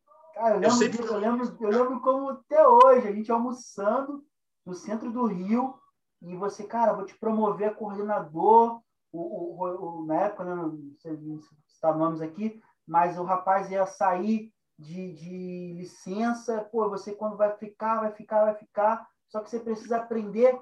Eu 0.49 0.55
lembro, 0.55 0.67
eu, 0.67 0.71
sempre... 0.73 1.05
eu, 1.05 1.19
lembro, 1.19 1.57
eu 1.61 1.71
lembro 1.71 2.01
como 2.01 2.31
até 2.31 2.67
hoje, 2.67 3.07
a 3.07 3.13
gente 3.13 3.31
almoçando 3.31 4.25
no 4.67 4.75
centro 4.75 5.11
do 5.13 5.27
Rio, 5.27 5.79
e 6.21 6.37
você, 6.37 6.65
cara, 6.65 6.93
vou 6.93 7.05
te 7.05 7.17
promover 7.17 7.69
a 7.69 7.75
coordenador, 7.75 8.83
o, 9.13 9.21
o, 9.21 10.01
o, 10.01 10.07
na 10.07 10.23
época, 10.23 10.45
né, 10.45 10.55
não 10.55 10.95
sei 10.99 11.19
citar 11.67 11.97
nomes 11.97 12.21
aqui, 12.21 12.61
mas 12.87 13.19
o 13.19 13.25
rapaz 13.25 13.71
ia 13.71 13.87
sair 13.87 14.53
de, 14.79 15.13
de 15.13 15.75
licença, 15.77 16.61
pô, 16.73 16.89
você 16.89 17.15
quando 17.15 17.37
vai 17.37 17.57
ficar, 17.57 18.01
vai 18.01 18.13
ficar, 18.13 18.45
vai 18.45 18.55
ficar, 18.55 19.09
só 19.29 19.41
que 19.41 19.51
você 19.51 19.61
precisa 19.61 19.99
aprender 19.99 20.61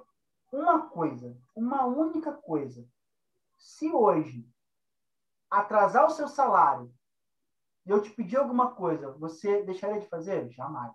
uma 0.52 0.88
coisa, 0.88 1.36
uma 1.54 1.86
única 1.86 2.32
coisa. 2.32 2.86
Se 3.58 3.90
hoje 3.90 4.46
atrasar 5.50 6.06
o 6.06 6.10
seu 6.10 6.28
salário 6.28 6.92
e 7.90 7.92
eu 7.92 8.00
te 8.00 8.10
pedir 8.10 8.36
alguma 8.36 8.70
coisa, 8.70 9.10
você 9.18 9.62
deixaria 9.64 10.00
de 10.00 10.08
fazer? 10.08 10.48
Jamais. 10.52 10.92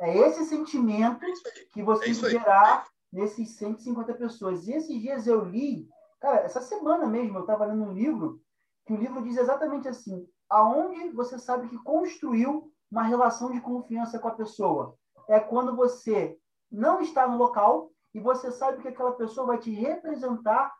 É 0.00 0.16
esse 0.16 0.46
sentimento 0.46 1.22
é 1.22 1.28
que 1.74 1.82
você 1.82 2.10
é 2.10 2.14
gerar 2.14 2.86
nesses 3.12 3.56
150 3.56 4.14
pessoas. 4.14 4.66
E 4.66 4.72
esses 4.72 4.98
dias 4.98 5.26
eu 5.26 5.44
li, 5.44 5.86
cara, 6.18 6.40
essa 6.40 6.62
semana 6.62 7.06
mesmo 7.06 7.36
eu 7.36 7.42
estava 7.42 7.66
lendo 7.66 7.84
um 7.84 7.92
livro 7.92 8.40
que 8.86 8.94
o 8.94 8.96
livro 8.96 9.22
diz 9.22 9.36
exatamente 9.36 9.88
assim: 9.88 10.26
aonde 10.48 11.10
você 11.10 11.38
sabe 11.38 11.68
que 11.68 11.76
construiu 11.82 12.72
uma 12.90 13.02
relação 13.02 13.52
de 13.52 13.60
confiança 13.60 14.18
com 14.18 14.28
a 14.28 14.34
pessoa? 14.34 14.96
É 15.28 15.38
quando 15.38 15.76
você 15.76 16.38
não 16.72 17.02
está 17.02 17.28
no 17.28 17.36
local, 17.36 17.90
e 18.14 18.20
você 18.20 18.50
sabe 18.50 18.80
que 18.80 18.88
aquela 18.88 19.12
pessoa 19.12 19.48
vai 19.48 19.58
te 19.58 19.70
representar 19.70 20.74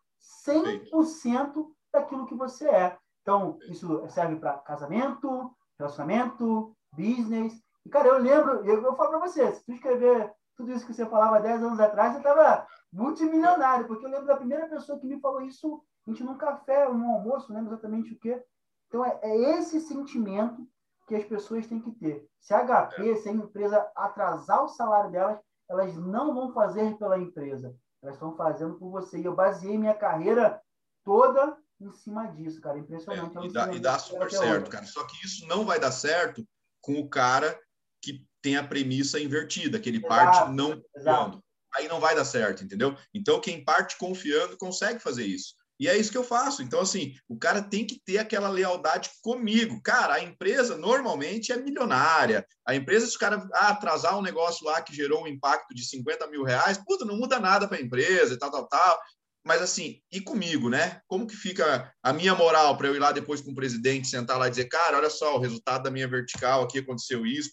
100% 0.47 1.66
daquilo 1.93 2.24
que 2.24 2.34
você 2.34 2.66
é. 2.66 2.99
Então, 3.26 3.58
isso 3.62 4.08
serve 4.08 4.36
para 4.36 4.58
casamento, 4.58 5.50
relacionamento, 5.76 6.76
business. 6.92 7.60
E, 7.84 7.88
cara, 7.88 8.06
eu 8.06 8.18
lembro, 8.18 8.64
eu, 8.64 8.80
eu 8.80 8.94
falo 8.94 9.10
para 9.10 9.18
você, 9.18 9.52
se 9.52 9.64
tu 9.64 9.72
escrever 9.72 10.32
tudo 10.56 10.70
isso 10.70 10.86
que 10.86 10.94
você 10.94 11.04
falava 11.04 11.40
10 11.40 11.64
anos 11.64 11.80
atrás, 11.80 12.12
você 12.12 12.18
estava 12.18 12.64
multimilionário, 12.92 13.88
porque 13.88 14.06
eu 14.06 14.10
lembro 14.10 14.26
da 14.26 14.36
primeira 14.36 14.68
pessoa 14.68 15.00
que 15.00 15.08
me 15.08 15.18
falou 15.18 15.40
isso, 15.40 15.82
a 16.06 16.10
gente 16.10 16.22
num 16.22 16.38
café, 16.38 16.88
num 16.88 17.14
almoço, 17.14 17.48
não 17.48 17.56
lembro 17.56 17.72
exatamente 17.72 18.14
o 18.14 18.18
quê. 18.20 18.40
Então, 18.86 19.04
é, 19.04 19.18
é 19.20 19.58
esse 19.58 19.80
sentimento 19.80 20.64
que 21.08 21.16
as 21.16 21.24
pessoas 21.24 21.66
têm 21.66 21.80
que 21.80 21.90
ter. 21.96 22.24
Se 22.38 22.54
a 22.54 22.64
HP, 22.64 23.16
se 23.16 23.28
a 23.28 23.32
empresa 23.32 23.90
atrasar 23.96 24.62
o 24.62 24.68
salário 24.68 25.10
delas, 25.10 25.40
elas 25.68 25.96
não 25.96 26.32
vão 26.32 26.52
fazer 26.52 26.96
pela 26.96 27.18
empresa, 27.18 27.74
elas 28.00 28.14
estão 28.14 28.36
fazendo 28.36 28.78
por 28.78 28.88
você. 28.88 29.18
E 29.18 29.24
eu 29.24 29.34
baseei 29.34 29.76
minha 29.76 29.94
carreira 29.94 30.62
toda 31.04 31.58
em 31.80 31.92
cima 31.92 32.26
disso, 32.28 32.60
cara. 32.60 32.78
Impressionante. 32.78 33.36
É, 33.38 33.44
e, 33.44 33.52
dá, 33.52 33.74
e 33.74 33.80
dá 33.80 33.98
super 33.98 34.30
certo, 34.30 34.70
cara. 34.70 34.86
Só 34.86 35.04
que 35.04 35.24
isso 35.24 35.46
não 35.46 35.64
vai 35.64 35.78
dar 35.78 35.92
certo 35.92 36.46
com 36.80 36.98
o 36.98 37.08
cara 37.08 37.58
que 38.02 38.24
tem 38.40 38.56
a 38.56 38.66
premissa 38.66 39.20
invertida, 39.20 39.78
que 39.80 39.88
ele 39.88 39.98
exato, 39.98 40.08
parte 40.08 40.52
não 40.52 40.80
confiando. 40.80 41.44
Aí 41.74 41.88
não 41.88 42.00
vai 42.00 42.14
dar 42.14 42.24
certo, 42.24 42.64
entendeu? 42.64 42.96
Então, 43.12 43.40
quem 43.40 43.64
parte 43.64 43.98
confiando 43.98 44.56
consegue 44.56 45.00
fazer 45.00 45.26
isso. 45.26 45.54
E 45.78 45.88
é 45.88 45.96
isso 45.96 46.10
que 46.10 46.16
eu 46.16 46.24
faço. 46.24 46.62
Então, 46.62 46.80
assim, 46.80 47.14
o 47.28 47.38
cara 47.38 47.60
tem 47.60 47.86
que 47.86 48.00
ter 48.02 48.18
aquela 48.18 48.48
lealdade 48.48 49.10
comigo. 49.20 49.82
Cara, 49.82 50.14
a 50.14 50.22
empresa 50.22 50.76
normalmente 50.76 51.52
é 51.52 51.56
milionária. 51.56 52.46
A 52.66 52.74
empresa, 52.74 53.06
se 53.06 53.16
o 53.16 53.18
cara 53.18 53.46
ah, 53.52 53.68
atrasar 53.68 54.18
um 54.18 54.22
negócio 54.22 54.66
lá 54.66 54.80
que 54.80 54.94
gerou 54.94 55.24
um 55.24 55.26
impacto 55.26 55.74
de 55.74 55.86
50 55.86 56.26
mil 56.28 56.44
reais, 56.44 56.78
puta, 56.78 57.04
não 57.04 57.16
muda 57.16 57.38
nada 57.38 57.68
para 57.68 57.76
a 57.76 57.80
empresa 57.80 58.34
e 58.34 58.38
tal, 58.38 58.50
tal, 58.50 58.66
tal. 58.66 58.98
Mas, 59.47 59.62
assim, 59.62 60.01
e 60.11 60.20
comigo, 60.20 60.68
né? 60.68 61.01
Como 61.07 61.24
que 61.24 61.36
fica 61.36 61.92
a 62.03 62.12
minha 62.12 62.34
moral 62.34 62.76
para 62.76 62.88
eu 62.88 62.97
ir 62.97 62.99
lá 62.99 63.12
depois 63.12 63.40
com 63.40 63.53
o 63.53 63.55
presidente, 63.55 64.09
sentar 64.09 64.38
lá 64.38 64.49
e 64.49 64.51
dizer, 64.51 64.64
cara, 64.64 64.97
olha 64.97 65.09
só, 65.09 65.36
o 65.36 65.40
resultado 65.40 65.84
da 65.84 65.90
minha 65.90 66.09
vertical 66.09 66.64
aqui 66.64 66.80
aconteceu 66.80 67.24
isso. 67.24 67.51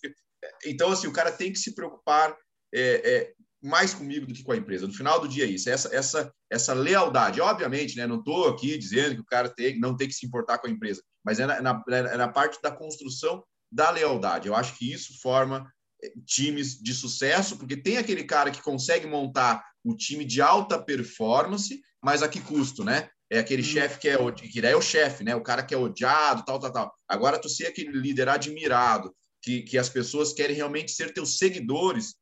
Então, 0.65 0.91
assim, 0.91 1.05
o 1.05 1.13
cara 1.13 1.31
tem 1.31 1.53
que 1.53 1.59
se 1.59 1.75
preocupar 1.75 2.35
é, 2.73 2.81
é, 2.81 3.33
mais 3.61 3.93
comigo 3.93 4.25
do 4.25 4.33
que 4.33 4.43
com 4.43 4.53
a 4.53 4.57
empresa. 4.57 4.87
No 4.87 4.93
final 4.93 5.19
do 5.19 5.27
dia 5.27 5.45
é 5.45 5.47
isso, 5.47 5.69
essa, 5.69 5.95
essa, 5.95 6.33
essa 6.49 6.73
lealdade. 6.73 7.39
Obviamente, 7.39 7.95
né, 7.95 8.07
não 8.07 8.17
estou 8.17 8.49
aqui 8.49 8.75
dizendo 8.75 9.13
que 9.13 9.21
o 9.21 9.25
cara 9.25 9.47
tem, 9.47 9.79
não 9.79 9.95
tem 9.95 10.07
que 10.07 10.15
se 10.15 10.25
importar 10.25 10.57
com 10.57 10.65
a 10.65 10.71
empresa, 10.71 11.03
mas 11.23 11.39
é 11.39 11.45
na, 11.45 11.61
na, 11.61 11.83
é 11.87 12.17
na 12.17 12.27
parte 12.27 12.59
da 12.59 12.71
construção 12.71 13.43
da 13.71 13.91
lealdade. 13.91 14.47
Eu 14.47 14.55
acho 14.55 14.75
que 14.79 14.91
isso 14.91 15.21
forma 15.21 15.71
eh, 16.03 16.11
times 16.25 16.79
de 16.81 16.91
sucesso, 16.91 17.55
porque 17.55 17.77
tem 17.77 17.97
aquele 17.97 18.23
cara 18.23 18.49
que 18.49 18.63
consegue 18.63 19.05
montar 19.05 19.63
o 19.83 19.95
time 19.95 20.25
de 20.25 20.41
alta 20.41 20.81
performance, 20.81 21.81
mas 22.01 22.23
a 22.23 22.29
que 22.29 22.41
custo, 22.41 22.83
né? 22.83 23.09
É 23.29 23.39
aquele 23.39 23.61
hum. 23.61 23.65
chefe 23.65 23.99
que 23.99 24.09
é, 24.09 24.31
que 24.31 24.65
é 24.65 24.75
o 24.75 24.81
chefe, 24.81 25.23
né? 25.23 25.35
O 25.35 25.41
cara 25.41 25.63
que 25.63 25.73
é 25.73 25.77
odiado, 25.77 26.45
tal, 26.45 26.59
tal, 26.59 26.71
tal. 26.71 26.93
Agora, 27.07 27.39
tu 27.39 27.49
ser 27.49 27.67
aquele 27.67 27.91
líder 27.91 28.29
admirado, 28.29 29.13
que, 29.41 29.61
que 29.63 29.77
as 29.77 29.89
pessoas 29.89 30.33
querem 30.33 30.55
realmente 30.55 30.91
ser 30.91 31.13
teus 31.13 31.37
seguidores, 31.37 32.15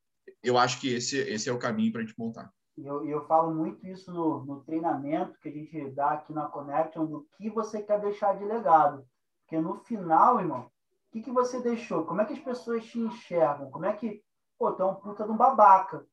eu 0.43 0.57
acho 0.57 0.80
que 0.82 0.93
esse, 0.93 1.18
esse 1.18 1.49
é 1.49 1.53
o 1.53 1.59
caminho 1.59 1.91
para 1.91 2.01
a 2.01 2.05
gente 2.05 2.18
montar. 2.18 2.51
E 2.78 2.86
eu, 2.86 3.05
eu 3.05 3.26
falo 3.28 3.53
muito 3.53 3.86
isso 3.86 4.12
no, 4.12 4.43
no 4.43 4.62
treinamento 4.62 5.39
que 5.39 5.49
a 5.49 5.51
gente 5.51 5.91
dá 5.91 6.12
aqui 6.12 6.34
na 6.34 6.47
Connection, 6.47 7.05
do 7.05 7.28
que 7.38 7.49
você 7.49 7.82
quer 7.82 7.99
deixar 8.01 8.38
de 8.38 8.43
legado. 8.43 9.05
Porque 9.41 9.59
no 9.59 9.76
final, 9.80 10.39
irmão, 10.39 10.62
o 10.62 10.72
que, 11.12 11.22
que 11.22 11.32
você 11.32 11.62
deixou? 11.62 12.05
Como 12.05 12.22
é 12.22 12.26
que 12.26 12.34
as 12.34 12.39
pessoas 12.39 12.86
te 12.86 12.97
enxergam? 12.97 13.70
Como 13.70 13.86
é 13.86 13.93
que, 13.93 14.24
pô, 14.57 14.72
tu 14.72 14.82
é 14.82 14.86
um 14.86 14.95
puta 14.95 15.26
de 15.26 15.32
um 15.32 15.38
babaca. 15.38 16.05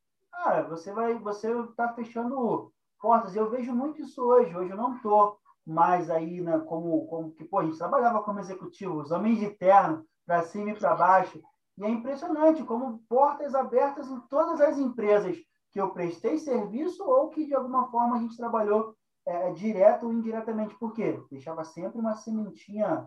Cara, 0.49 0.63
você 0.63 0.91
vai, 0.91 1.15
você 1.19 1.47
tá 1.77 1.93
fechando 1.93 2.73
portas. 2.99 3.37
Eu 3.37 3.51
vejo 3.51 3.71
muito 3.75 4.01
isso 4.01 4.23
hoje. 4.23 4.57
Hoje 4.57 4.71
eu 4.71 4.79
não 4.79 4.99
tô 5.01 5.39
mais 5.67 6.09
aí, 6.09 6.41
né, 6.41 6.59
como, 6.61 7.07
como 7.07 7.33
que, 7.33 7.45
pô, 7.45 7.59
a 7.59 7.65
gente 7.67 7.77
trabalhava 7.77 8.23
como 8.23 8.41
executivo, 8.41 8.99
os 8.99 9.11
homens 9.11 9.39
de 9.39 9.51
terno, 9.51 10.07
para 10.25 10.43
cima 10.45 10.71
e 10.71 10.75
para 10.75 10.97
baixo. 10.97 11.39
E 11.77 11.85
é 11.85 11.91
impressionante 11.91 12.65
como 12.65 13.01
portas 13.11 13.55
abertas 13.55 14.09
em 14.09 14.19
todas 14.21 14.59
as 14.63 14.79
empresas 14.79 15.37
que 15.71 15.79
eu 15.79 15.91
prestei 15.91 16.39
serviço 16.39 17.05
ou 17.05 17.29
que 17.29 17.45
de 17.45 17.55
alguma 17.55 17.91
forma 17.91 18.17
a 18.17 18.19
gente 18.19 18.39
trabalhou 18.39 18.97
é, 19.27 19.53
direto 19.53 20.07
ou 20.07 20.15
indiretamente. 20.15 20.75
Por 20.77 20.95
quê? 20.95 21.23
Deixava 21.31 21.63
sempre 21.63 22.01
uma 22.01 22.15
sementinha 22.15 23.07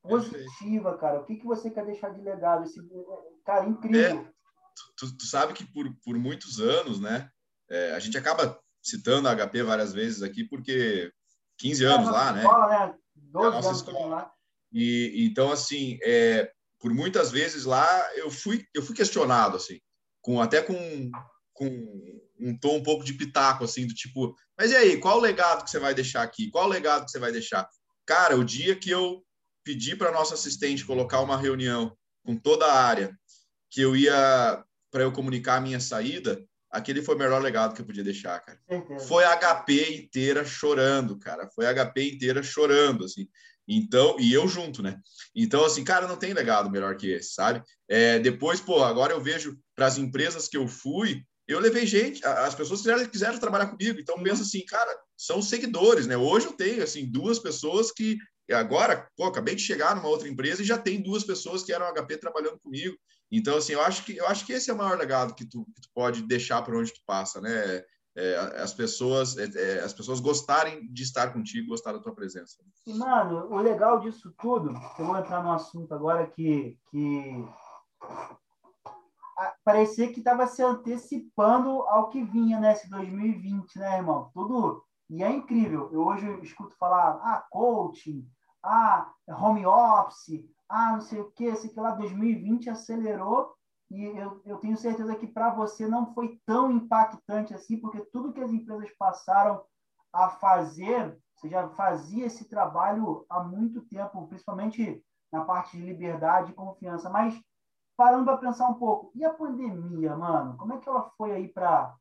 positiva, 0.00 0.96
cara. 0.96 1.18
O 1.18 1.24
que, 1.24 1.34
que 1.34 1.46
você 1.46 1.68
quer 1.68 1.84
deixar 1.84 2.10
de 2.10 2.20
legado? 2.20 2.62
Esse, 2.62 2.80
cara, 3.44 3.66
incrível. 3.66 4.20
É, 4.20 4.35
tu, 4.96 5.16
tu, 5.16 5.26
sabe 5.26 5.52
que 5.52 5.64
por, 5.64 5.92
por 6.04 6.18
muitos 6.18 6.60
anos, 6.60 7.00
né? 7.00 7.28
É, 7.68 7.92
a 7.92 7.98
gente 7.98 8.16
acaba 8.16 8.58
citando 8.82 9.28
a 9.28 9.34
HP 9.34 9.62
várias 9.62 9.92
vezes 9.92 10.22
aqui, 10.22 10.44
porque 10.44 11.12
15 11.58 11.84
anos 11.84 12.08
é, 12.08 12.10
lá, 12.10 12.32
né? 12.32 12.40
Escola, 12.42 12.68
né? 12.68 12.94
12 13.14 13.46
é 13.46 13.58
anos 13.58 13.76
escola. 13.78 14.06
lá. 14.06 14.32
E 14.72 15.26
então 15.26 15.50
assim, 15.50 15.98
é, 16.02 16.50
por 16.78 16.92
muitas 16.92 17.30
vezes 17.30 17.64
lá 17.64 17.86
eu 18.14 18.30
fui 18.30 18.64
eu 18.74 18.82
fui 18.82 18.94
questionado 18.94 19.56
assim, 19.56 19.80
com 20.20 20.40
até 20.40 20.62
com 20.62 21.10
com 21.52 21.66
um 22.38 22.56
tom 22.58 22.76
um 22.76 22.82
pouco 22.82 23.04
de 23.04 23.14
pitaco 23.14 23.64
assim 23.64 23.86
do 23.86 23.94
tipo, 23.94 24.36
mas 24.58 24.70
e 24.70 24.76
aí, 24.76 24.98
qual 24.98 25.18
o 25.18 25.20
legado 25.20 25.64
que 25.64 25.70
você 25.70 25.78
vai 25.78 25.94
deixar 25.94 26.22
aqui? 26.22 26.50
Qual 26.50 26.66
o 26.66 26.68
legado 26.68 27.04
que 27.04 27.10
você 27.10 27.18
vai 27.18 27.30
deixar? 27.30 27.68
Cara, 28.06 28.36
o 28.36 28.44
dia 28.44 28.74
que 28.76 28.90
eu 28.90 29.22
pedi 29.64 29.94
para 29.94 30.12
nossa 30.12 30.34
assistente 30.34 30.84
colocar 30.84 31.20
uma 31.20 31.36
reunião 31.36 31.96
com 32.24 32.36
toda 32.36 32.66
a 32.66 32.82
área, 32.82 33.16
que 33.70 33.80
eu 33.80 33.94
ia 33.94 34.64
para 34.96 35.04
eu 35.04 35.12
comunicar 35.12 35.56
a 35.56 35.60
minha 35.60 35.78
saída, 35.78 36.42
aquele 36.70 37.02
foi 37.02 37.16
o 37.16 37.18
melhor 37.18 37.42
legado 37.42 37.74
que 37.74 37.82
eu 37.82 37.84
podia 37.84 38.02
deixar, 38.02 38.40
cara. 38.40 38.58
Foi 39.00 39.24
a 39.24 39.36
HP 39.36 39.94
inteira 39.94 40.42
chorando, 40.42 41.18
cara. 41.18 41.46
Foi 41.54 41.66
a 41.66 41.74
HP 41.74 42.14
inteira 42.14 42.42
chorando, 42.42 43.04
assim. 43.04 43.28
Então, 43.68 44.16
e 44.18 44.32
eu 44.32 44.48
junto, 44.48 44.82
né? 44.82 44.98
Então, 45.34 45.66
assim, 45.66 45.84
cara, 45.84 46.08
não 46.08 46.16
tem 46.16 46.32
legado 46.32 46.70
melhor 46.70 46.96
que 46.96 47.10
esse, 47.10 47.34
sabe? 47.34 47.62
É, 47.86 48.18
depois, 48.20 48.58
pô, 48.58 48.82
agora 48.82 49.12
eu 49.12 49.20
vejo 49.20 49.58
para 49.74 49.84
as 49.84 49.98
empresas 49.98 50.48
que 50.48 50.56
eu 50.56 50.66
fui, 50.66 51.22
eu 51.46 51.60
levei 51.60 51.84
gente, 51.84 52.24
as 52.24 52.54
pessoas 52.54 52.80
quiseram, 52.80 53.06
quiseram 53.06 53.38
trabalhar 53.38 53.66
comigo. 53.66 54.00
Então, 54.00 54.22
pensa 54.22 54.40
assim, 54.40 54.64
cara, 54.64 54.98
são 55.14 55.42
seguidores, 55.42 56.06
né? 56.06 56.16
Hoje 56.16 56.46
eu 56.46 56.52
tenho, 56.54 56.82
assim, 56.82 57.04
duas 57.04 57.38
pessoas 57.38 57.92
que 57.92 58.16
agora, 58.50 59.06
pô, 59.14 59.24
acabei 59.24 59.56
de 59.56 59.62
chegar 59.62 59.94
numa 59.94 60.08
outra 60.08 60.26
empresa 60.26 60.62
e 60.62 60.64
já 60.64 60.78
tem 60.78 61.02
duas 61.02 61.22
pessoas 61.22 61.62
que 61.62 61.72
eram 61.72 61.86
HP 61.92 62.16
trabalhando 62.16 62.58
comigo. 62.60 62.96
Então, 63.30 63.56
assim, 63.56 63.72
eu 63.72 63.82
acho 63.82 64.04
que 64.04 64.16
eu 64.16 64.26
acho 64.26 64.46
que 64.46 64.52
esse 64.52 64.70
é 64.70 64.74
o 64.74 64.78
maior 64.78 64.96
legado 64.96 65.34
que 65.34 65.44
tu, 65.44 65.64
que 65.74 65.80
tu 65.80 65.88
pode 65.94 66.22
deixar 66.22 66.62
por 66.62 66.76
onde 66.76 66.92
tu 66.92 67.00
passa, 67.06 67.40
né? 67.40 67.82
É, 68.18 68.36
as 68.62 68.72
pessoas 68.72 69.36
é, 69.36 69.44
é, 69.54 69.80
as 69.80 69.92
pessoas 69.92 70.20
gostarem 70.20 70.90
de 70.90 71.02
estar 71.02 71.34
contigo, 71.34 71.68
gostar 71.68 71.92
da 71.92 71.98
tua 71.98 72.14
presença. 72.14 72.56
E, 72.86 72.94
mano, 72.94 73.46
o 73.50 73.58
legal 73.58 74.00
disso 74.00 74.34
tudo, 74.38 74.72
eu 74.98 75.04
vou 75.04 75.18
entrar 75.18 75.42
num 75.42 75.52
assunto 75.52 75.92
agora 75.92 76.26
que, 76.26 76.78
que 76.90 77.44
parecia 79.62 80.10
que 80.12 80.20
estava 80.20 80.46
se 80.46 80.62
antecipando 80.62 81.82
ao 81.82 82.08
que 82.08 82.22
vinha 82.22 82.58
nesse 82.58 82.88
2020, 82.88 83.78
né, 83.78 83.98
irmão? 83.98 84.30
Tudo. 84.32 84.82
E 85.10 85.22
é 85.22 85.30
incrível. 85.30 85.90
Eu 85.92 86.06
hoje 86.06 86.26
escuto 86.42 86.74
falar, 86.76 87.20
ah, 87.22 87.44
coaching, 87.50 88.26
ah, 88.62 89.12
home 89.28 89.66
office, 89.66 90.44
ah, 90.68 90.92
não 90.92 91.00
sei 91.00 91.20
o 91.20 91.30
que, 91.30 91.54
sei 91.56 91.70
que 91.70 91.80
lá, 91.80 91.92
2020 91.92 92.70
acelerou 92.70 93.54
e 93.90 94.04
eu, 94.04 94.42
eu 94.44 94.58
tenho 94.58 94.76
certeza 94.76 95.14
que 95.14 95.26
para 95.26 95.50
você 95.50 95.86
não 95.86 96.12
foi 96.12 96.40
tão 96.44 96.70
impactante 96.72 97.54
assim, 97.54 97.78
porque 97.78 98.00
tudo 98.12 98.32
que 98.32 98.40
as 98.40 98.52
empresas 98.52 98.90
passaram 98.98 99.62
a 100.12 100.28
fazer, 100.30 101.16
você 101.34 101.48
já 101.48 101.68
fazia 101.70 102.26
esse 102.26 102.48
trabalho 102.48 103.24
há 103.28 103.42
muito 103.42 103.82
tempo, 103.82 104.26
principalmente 104.26 105.04
na 105.30 105.44
parte 105.44 105.76
de 105.76 105.84
liberdade 105.84 106.50
e 106.50 106.54
confiança. 106.54 107.08
Mas 107.10 107.40
parando 107.96 108.24
para 108.24 108.38
pensar 108.38 108.68
um 108.68 108.74
pouco, 108.74 109.12
e 109.14 109.24
a 109.24 109.32
pandemia, 109.32 110.16
mano? 110.16 110.56
Como 110.56 110.72
é 110.72 110.78
que 110.78 110.88
ela 110.88 111.10
foi 111.16 111.32
aí 111.32 111.48
para 111.48 111.94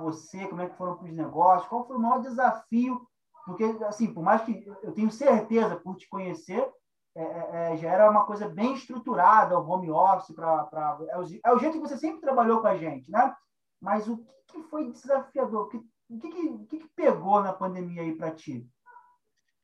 você? 0.00 0.46
Como 0.46 0.60
é 0.60 0.68
que 0.68 0.76
foram 0.76 0.96
para 0.96 1.06
os 1.06 1.16
negócios? 1.16 1.68
Qual 1.68 1.86
foi 1.86 1.96
o 1.96 2.00
maior 2.00 2.20
desafio? 2.20 3.08
Porque, 3.46 3.64
assim, 3.84 4.12
por 4.12 4.22
mais 4.22 4.42
que 4.42 4.64
eu 4.82 4.92
tenho 4.92 5.10
certeza, 5.10 5.76
por 5.76 5.96
te 5.96 6.08
conhecer, 6.08 6.70
é, 7.16 7.22
é, 7.22 7.72
é, 7.72 7.76
já 7.76 7.90
era 7.92 8.10
uma 8.10 8.24
coisa 8.24 8.48
bem 8.48 8.74
estruturada, 8.74 9.58
o 9.58 9.68
home 9.68 9.90
office, 9.90 10.34
pra, 10.34 10.64
pra, 10.64 10.98
é, 11.08 11.18
o, 11.18 11.22
é 11.44 11.54
o 11.54 11.58
jeito 11.58 11.80
que 11.80 11.88
você 11.88 11.96
sempre 11.96 12.20
trabalhou 12.20 12.60
com 12.60 12.66
a 12.66 12.76
gente, 12.76 13.10
né? 13.10 13.34
Mas 13.80 14.08
o 14.08 14.16
que, 14.16 14.62
que 14.62 14.62
foi 14.64 14.90
desafiador? 14.90 15.66
O 15.66 15.68
que, 15.68 15.76
o 15.76 16.18
que, 16.18 16.28
que, 16.30 16.58
que, 16.66 16.78
que 16.78 16.88
pegou 16.96 17.40
na 17.40 17.52
pandemia 17.52 18.02
aí 18.02 18.16
para 18.16 18.32
ti? 18.32 18.66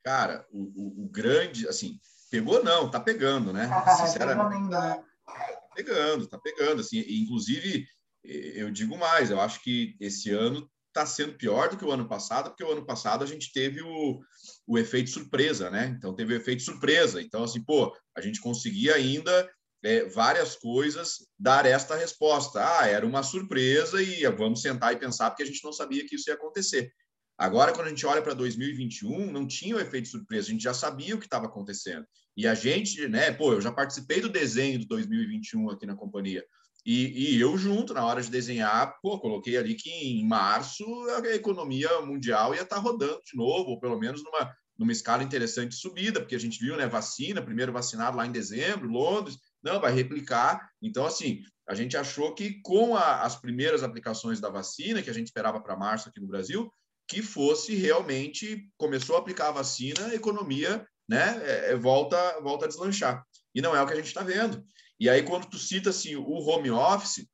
Cara, 0.03 0.45
o, 0.49 0.59
o, 0.59 1.03
o, 1.05 1.09
grande, 1.09 1.67
assim, 1.67 1.99
pegou 2.29 2.63
não, 2.63 2.89
tá 2.89 2.99
pegando, 2.99 3.51
né? 3.51 3.69
Sinceramente. 3.97 4.55
ainda, 4.55 4.79
né? 4.79 5.03
Tá 5.25 5.75
pegando, 5.75 6.27
tá 6.27 6.39
pegando, 6.39 6.81
assim, 6.81 6.99
inclusive, 6.99 7.85
eu 8.23 8.71
digo 8.71 8.97
mais, 8.97 9.29
eu 9.29 9.39
acho 9.41 9.61
que 9.61 9.95
esse 9.99 10.31
ano 10.31 10.69
está 10.91 11.05
sendo 11.05 11.33
pior 11.33 11.69
do 11.69 11.77
que 11.77 11.85
o 11.85 11.91
ano 11.91 12.07
passado, 12.07 12.49
porque 12.49 12.63
o 12.63 12.71
ano 12.71 12.85
passado 12.85 13.23
a 13.23 13.27
gente 13.27 13.51
teve 13.51 13.81
o, 13.81 14.19
o 14.67 14.77
efeito 14.77 15.09
surpresa, 15.09 15.69
né? 15.69 15.95
Então 15.97 16.13
teve 16.13 16.33
o 16.33 16.37
efeito 16.37 16.61
surpresa. 16.61 17.21
Então, 17.21 17.43
assim, 17.43 17.63
pô, 17.63 17.95
a 18.15 18.21
gente 18.21 18.39
conseguia 18.41 18.95
ainda 18.95 19.49
é, 19.83 20.05
várias 20.05 20.55
coisas 20.55 21.27
dar 21.39 21.65
esta 21.65 21.95
resposta. 21.95 22.61
Ah, 22.79 22.87
era 22.87 23.05
uma 23.05 23.23
surpresa 23.23 24.01
e 24.01 24.25
vamos 24.27 24.61
sentar 24.61 24.93
e 24.93 24.99
pensar, 24.99 25.31
porque 25.31 25.43
a 25.43 25.45
gente 25.45 25.63
não 25.63 25.73
sabia 25.73 26.05
que 26.05 26.15
isso 26.15 26.29
ia 26.29 26.35
acontecer. 26.35 26.91
Agora, 27.37 27.73
quando 27.73 27.87
a 27.87 27.89
gente 27.89 28.05
olha 28.05 28.21
para 28.21 28.35
2021, 28.35 29.31
não 29.31 29.47
tinha 29.47 29.75
o 29.75 29.79
efeito 29.79 30.07
surpresa, 30.07 30.47
a 30.47 30.51
gente 30.51 30.63
já 30.63 30.75
sabia 30.75 31.15
o 31.15 31.19
que 31.19 31.25
estava 31.25 31.47
acontecendo. 31.47 32.05
E 32.37 32.45
a 32.45 32.53
gente, 32.53 33.07
né, 33.07 33.31
pô, 33.31 33.53
eu 33.53 33.61
já 33.61 33.71
participei 33.71 34.21
do 34.21 34.29
desenho 34.29 34.77
de 34.77 34.85
2021 34.85 35.69
aqui 35.71 35.85
na 35.85 35.95
companhia. 35.95 36.45
E, 36.85 37.35
e, 37.35 37.39
eu 37.39 37.57
junto, 37.57 37.93
na 37.93 38.05
hora 38.05 38.21
de 38.21 38.31
desenhar, 38.31 38.97
pô, 39.01 39.19
coloquei 39.19 39.55
ali 39.55 39.75
que 39.75 39.89
em 39.89 40.27
março 40.27 40.83
a 41.09 41.35
economia 41.35 42.01
mundial 42.01 42.55
ia 42.55 42.63
estar 42.63 42.77
tá 42.77 42.81
rodando 42.81 43.21
de 43.23 43.37
novo, 43.37 43.69
ou 43.69 43.79
pelo 43.79 43.99
menos 43.99 44.23
numa, 44.23 44.51
numa 44.77 44.91
escala 44.91 45.21
interessante 45.21 45.69
de 45.69 45.75
subida, 45.75 46.19
porque 46.19 46.35
a 46.35 46.39
gente 46.39 46.59
viu, 46.59 46.75
né, 46.75 46.87
vacina, 46.87 47.41
primeiro 47.41 47.71
vacinado 47.71 48.17
lá 48.17 48.25
em 48.25 48.31
dezembro, 48.31 48.89
Londres, 48.89 49.37
não, 49.63 49.79
vai 49.79 49.93
replicar. 49.93 50.67
Então, 50.81 51.05
assim, 51.05 51.41
a 51.69 51.75
gente 51.75 51.95
achou 51.95 52.33
que 52.33 52.59
com 52.63 52.95
a, 52.95 53.21
as 53.21 53.35
primeiras 53.35 53.83
aplicações 53.83 54.39
da 54.39 54.49
vacina, 54.49 55.03
que 55.03 55.09
a 55.09 55.13
gente 55.13 55.27
esperava 55.27 55.61
para 55.61 55.77
março 55.77 56.09
aqui 56.09 56.19
no 56.19 56.27
Brasil, 56.27 56.71
que 57.07 57.21
fosse 57.21 57.75
realmente, 57.75 58.67
começou 58.77 59.15
a 59.15 59.19
aplicar 59.19 59.49
a 59.49 59.51
vacina, 59.51 60.07
a 60.07 60.15
economia 60.15 60.85
né, 61.07 61.41
é, 61.43 61.71
é 61.73 61.75
volta, 61.75 62.39
volta 62.41 62.65
a 62.65 62.67
deslanchar. 62.67 63.23
E 63.53 63.61
não 63.61 63.75
é 63.75 63.81
o 63.81 63.85
que 63.85 63.93
a 63.93 63.97
gente 63.97 64.07
está 64.07 64.23
vendo. 64.23 64.63
E 65.01 65.09
aí, 65.09 65.23
quando 65.23 65.47
tu 65.47 65.57
cita 65.57 65.89
assim, 65.89 66.15
o 66.15 66.31
home 66.31 66.69
office, 66.69 67.27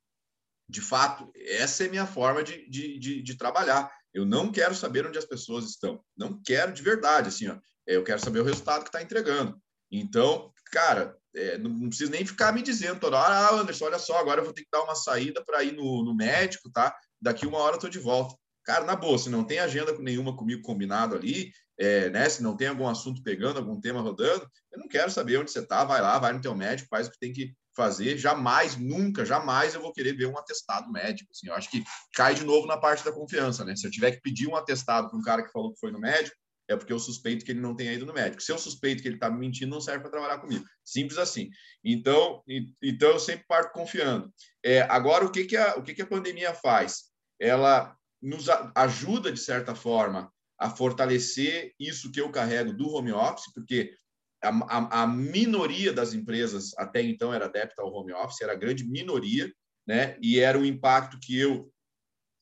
de 0.70 0.80
fato, 0.80 1.30
essa 1.36 1.84
é 1.84 1.90
minha 1.90 2.08
forma 2.08 2.42
de, 2.42 2.66
de, 2.70 2.98
de, 2.98 3.22
de, 3.22 3.38
trabalhar. 3.38 3.92
Eu 4.14 4.26
não 4.26 4.50
quero 4.50 4.74
saber 4.74 5.06
onde 5.06 5.18
as 5.18 5.26
pessoas 5.26 5.66
estão. 5.66 6.02
Não 6.16 6.42
quero 6.42 6.72
de 6.72 6.82
verdade, 6.82 7.28
assim, 7.28 7.50
ó. 7.50 7.60
Eu 7.86 8.06
quero 8.06 8.22
saber 8.22 8.40
o 8.40 8.46
resultado 8.46 8.84
que 8.84 8.88
está 8.88 9.02
entregando. 9.04 9.62
Então, 9.92 10.50
cara, 10.72 11.18
é, 11.36 11.58
não, 11.58 11.70
não 11.70 11.90
precisa 11.90 12.10
nem 12.10 12.26
ficar 12.26 12.54
me 12.54 12.62
dizendo 12.62 13.02
toda 13.02 13.20
hora, 13.20 13.34
ah, 13.34 13.56
Anderson, 13.56 13.84
olha 13.84 14.00
só, 14.00 14.18
agora 14.18 14.40
eu 14.40 14.46
vou 14.46 14.54
ter 14.54 14.62
que 14.62 14.72
dar 14.72 14.84
uma 14.84 14.96
saída 14.96 15.44
para 15.44 15.62
ir 15.62 15.74
no, 15.74 16.06
no 16.06 16.16
médico, 16.16 16.72
tá? 16.72 16.96
Daqui 17.22 17.46
uma 17.46 17.58
hora 17.58 17.76
eu 17.76 17.82
tô 17.82 17.90
de 17.90 18.00
volta. 18.00 18.34
Cara, 18.64 18.86
na 18.86 18.96
boa, 18.96 19.18
se 19.18 19.30
não 19.30 19.44
tem 19.44 19.60
agenda 19.60 19.92
nenhuma 20.00 20.38
comigo 20.38 20.62
combinado 20.62 21.18
ali, 21.18 21.52
é, 21.80 22.10
né? 22.10 22.28
Se 22.28 22.42
não 22.42 22.56
tem 22.56 22.68
algum 22.68 22.88
assunto 22.88 23.22
pegando, 23.22 23.60
algum 23.60 23.80
tema 23.80 24.02
rodando, 24.02 24.48
eu 24.72 24.80
não 24.80 24.88
quero 24.88 25.12
saber 25.12 25.38
onde 25.38 25.52
você 25.52 25.60
está, 25.60 25.84
vai 25.84 26.02
lá, 26.02 26.18
vai 26.18 26.34
no 26.34 26.42
teu 26.42 26.56
médico, 26.56 26.90
faz 26.90 27.08
o 27.08 27.12
que 27.12 27.20
tem 27.20 27.32
que 27.32 27.54
fazer. 27.76 28.18
Jamais, 28.18 28.76
nunca, 28.76 29.24
jamais 29.24 29.76
eu 29.76 29.82
vou 29.82 29.94
querer 29.94 30.14
ver 30.14 30.26
um 30.26 30.38
atestado 30.38 30.92
médico. 30.92 31.30
Assim, 31.32 31.48
eu 31.48 31.54
acho 31.54 31.70
que 31.70 31.84
cai 32.14 32.34
de 32.34 32.44
novo 32.44 32.66
na 32.66 32.78
parte 32.78 33.06
da 33.06 33.12
confiança, 33.12 33.64
né? 33.64 33.76
Se 33.76 33.86
eu 33.86 33.92
tiver 33.92 34.12
que 34.12 34.22
pedir 34.22 34.48
um 34.48 34.56
atestado 34.56 35.10
para 35.10 35.18
um 35.18 35.22
cara 35.22 35.44
que 35.44 35.52
falou 35.52 35.72
que 35.72 35.80
foi 35.80 35.92
no 35.92 36.00
médico, 36.00 36.36
é 36.68 36.76
porque 36.76 36.92
eu 36.92 37.00
suspeito 37.00 37.46
que 37.46 37.52
ele 37.52 37.62
não 37.62 37.76
tenha 37.76 37.94
ido 37.94 38.06
no 38.06 38.14
médico. 38.14 38.42
Se 38.42 38.52
eu 38.52 38.58
suspeito 38.58 39.02
que 39.02 39.08
ele 39.08 39.16
está 39.16 39.30
me 39.30 39.40
mentindo, 39.40 39.72
não 39.72 39.80
serve 39.80 40.02
para 40.02 40.12
trabalhar 40.12 40.40
comigo. 40.40 40.66
Simples 40.84 41.18
assim. 41.18 41.50
Então, 41.84 42.44
então 42.82 43.10
eu 43.10 43.20
sempre 43.20 43.46
parto 43.48 43.72
confiando. 43.72 44.30
É, 44.64 44.82
agora, 44.82 45.26
o 45.26 45.32
que, 45.32 45.46
que, 45.46 45.56
a, 45.56 45.76
o 45.76 45.84
que, 45.84 45.94
que 45.94 46.02
a 46.02 46.08
pandemia 46.08 46.54
faz? 46.54 47.06
Ela 47.40 47.96
nos 48.22 48.48
ajuda, 48.76 49.32
de 49.32 49.40
certa 49.40 49.76
forma, 49.76 50.30
a 50.58 50.70
fortalecer 50.70 51.74
isso 51.80 52.12
que 52.12 52.20
eu 52.20 52.32
carrego 52.32 52.74
do 52.74 52.90
home 52.90 53.12
office, 53.12 53.52
porque 53.54 53.94
a, 54.42 54.50
a, 54.50 55.04
a, 55.04 55.08
minoria 55.08 55.94
das 55.94 56.14
empresas 56.14 56.72
até 56.78 57.02
então 57.02 57.34
era 57.34 57.46
adepta 57.46 57.82
ao 57.82 57.92
home 57.92 58.14
office, 58.14 58.42
era 58.42 58.54
a 58.54 58.58
grande 58.58 58.84
minoria, 58.84 59.52
né? 59.86 60.18
E 60.22 60.40
era 60.40 60.58
um 60.58 60.66
impacto 60.66 61.20
que 61.20 61.38
eu, 61.40 61.72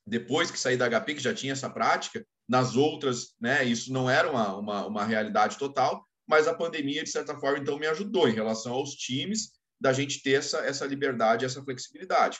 depois 0.07 0.49
que 0.49 0.59
saí 0.59 0.77
da 0.77 0.89
HP, 0.89 1.15
que 1.15 1.23
já 1.23 1.33
tinha 1.33 1.53
essa 1.53 1.69
prática, 1.69 2.25
nas 2.47 2.75
outras, 2.75 3.33
né? 3.39 3.63
Isso 3.63 3.91
não 3.91 4.09
era 4.09 4.29
uma, 4.29 4.55
uma, 4.57 4.87
uma 4.87 5.05
realidade 5.05 5.57
total, 5.57 6.05
mas 6.27 6.47
a 6.47 6.53
pandemia, 6.53 7.03
de 7.03 7.09
certa 7.09 7.37
forma, 7.37 7.59
então 7.59 7.77
me 7.77 7.87
ajudou 7.87 8.27
em 8.27 8.33
relação 8.33 8.73
aos 8.73 8.91
times 8.91 9.51
da 9.79 9.93
gente 9.93 10.21
ter 10.21 10.33
essa, 10.33 10.59
essa 10.59 10.85
liberdade, 10.85 11.45
essa 11.45 11.63
flexibilidade. 11.63 12.39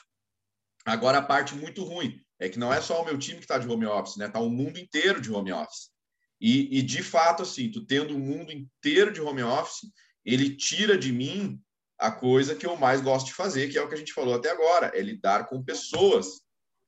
Agora, 0.84 1.18
a 1.18 1.22
parte 1.22 1.54
muito 1.54 1.84
ruim, 1.84 2.20
é 2.38 2.48
que 2.48 2.58
não 2.58 2.72
é 2.72 2.80
só 2.80 3.02
o 3.02 3.04
meu 3.04 3.18
time 3.18 3.38
que 3.38 3.44
está 3.44 3.58
de 3.58 3.68
home 3.68 3.86
office, 3.86 4.16
né? 4.16 4.26
Está 4.26 4.40
o 4.40 4.50
mundo 4.50 4.78
inteiro 4.78 5.20
de 5.20 5.32
home 5.32 5.52
office. 5.52 5.90
E, 6.40 6.78
e, 6.78 6.82
de 6.82 7.02
fato, 7.02 7.42
assim, 7.42 7.70
tu 7.70 7.86
tendo 7.86 8.14
um 8.14 8.18
mundo 8.18 8.52
inteiro 8.52 9.12
de 9.12 9.20
home 9.22 9.42
office, 9.42 9.90
ele 10.24 10.54
tira 10.54 10.98
de 10.98 11.12
mim 11.12 11.58
a 11.98 12.10
coisa 12.10 12.54
que 12.54 12.66
eu 12.66 12.76
mais 12.76 13.00
gosto 13.00 13.28
de 13.28 13.34
fazer, 13.34 13.68
que 13.70 13.78
é 13.78 13.82
o 13.82 13.88
que 13.88 13.94
a 13.94 13.98
gente 13.98 14.12
falou 14.12 14.34
até 14.34 14.50
agora, 14.50 14.92
é 14.94 15.00
lidar 15.00 15.46
com 15.46 15.64
pessoas. 15.64 16.42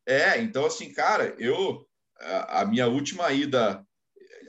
É, 0.07 0.41
então, 0.41 0.67
assim, 0.67 0.93
cara, 0.93 1.35
eu 1.39 1.87
a, 2.21 2.61
a 2.61 2.65
minha 2.67 2.87
última 2.87 3.33
ida 3.33 3.85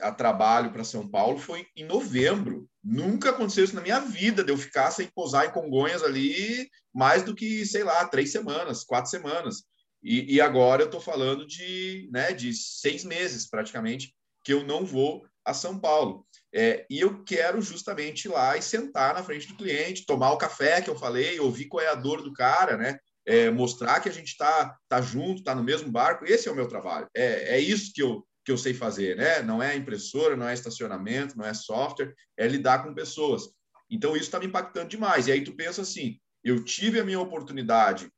a 0.00 0.12
trabalho 0.12 0.72
para 0.72 0.84
São 0.84 1.08
Paulo 1.08 1.38
foi 1.38 1.66
em 1.76 1.84
novembro. 1.84 2.68
Nunca 2.82 3.30
aconteceu 3.30 3.64
isso 3.64 3.74
na 3.74 3.82
minha 3.82 4.00
vida, 4.00 4.42
de 4.42 4.50
eu 4.50 4.56
ficar 4.56 4.90
sem 4.90 5.06
posar 5.08 5.46
em 5.46 5.52
Congonhas 5.52 6.02
ali 6.02 6.68
mais 6.92 7.22
do 7.22 7.34
que, 7.34 7.64
sei 7.66 7.84
lá, 7.84 8.06
três 8.06 8.32
semanas, 8.32 8.82
quatro 8.84 9.10
semanas. 9.10 9.64
E, 10.02 10.34
e 10.34 10.40
agora 10.40 10.82
eu 10.82 10.86
estou 10.86 11.00
falando 11.00 11.46
de, 11.46 12.08
né, 12.12 12.32
de 12.32 12.52
seis 12.54 13.04
meses, 13.04 13.48
praticamente, 13.48 14.14
que 14.44 14.52
eu 14.52 14.64
não 14.64 14.84
vou 14.84 15.26
a 15.44 15.54
São 15.54 15.78
Paulo. 15.78 16.26
É, 16.52 16.84
e 16.90 17.00
eu 17.00 17.22
quero 17.22 17.62
justamente 17.62 18.24
ir 18.24 18.30
lá 18.30 18.56
e 18.56 18.62
sentar 18.62 19.14
na 19.14 19.22
frente 19.22 19.46
do 19.46 19.56
cliente, 19.56 20.04
tomar 20.04 20.32
o 20.32 20.38
café 20.38 20.80
que 20.80 20.90
eu 20.90 20.98
falei, 20.98 21.38
ouvir 21.38 21.66
qual 21.66 21.84
é 21.84 21.88
a 21.88 21.94
dor 21.94 22.22
do 22.22 22.32
cara, 22.32 22.76
né? 22.76 22.98
É, 23.26 23.50
mostrar 23.50 24.00
que 24.00 24.08
a 24.08 24.12
gente 24.12 24.28
está 24.28 24.76
tá 24.88 25.00
junto, 25.00 25.38
está 25.38 25.54
no 25.54 25.62
mesmo 25.62 25.90
barco. 25.90 26.24
Esse 26.24 26.48
é 26.48 26.52
o 26.52 26.56
meu 26.56 26.66
trabalho. 26.66 27.08
É, 27.14 27.56
é 27.56 27.60
isso 27.60 27.92
que 27.94 28.02
eu, 28.02 28.26
que 28.44 28.50
eu 28.50 28.58
sei 28.58 28.74
fazer, 28.74 29.16
né? 29.16 29.42
Não 29.42 29.62
é 29.62 29.76
impressora, 29.76 30.36
não 30.36 30.48
é 30.48 30.54
estacionamento, 30.54 31.36
não 31.36 31.44
é 31.44 31.54
software, 31.54 32.14
é 32.36 32.48
lidar 32.48 32.82
com 32.82 32.94
pessoas. 32.94 33.42
Então, 33.88 34.16
isso 34.16 34.24
está 34.24 34.38
me 34.40 34.46
impactando 34.46 34.88
demais. 34.88 35.26
E 35.26 35.32
aí 35.32 35.44
tu 35.44 35.54
pensa 35.54 35.82
assim, 35.82 36.18
eu 36.42 36.64
tive 36.64 36.98
a 36.98 37.04
minha 37.04 37.20
oportunidade 37.20 38.10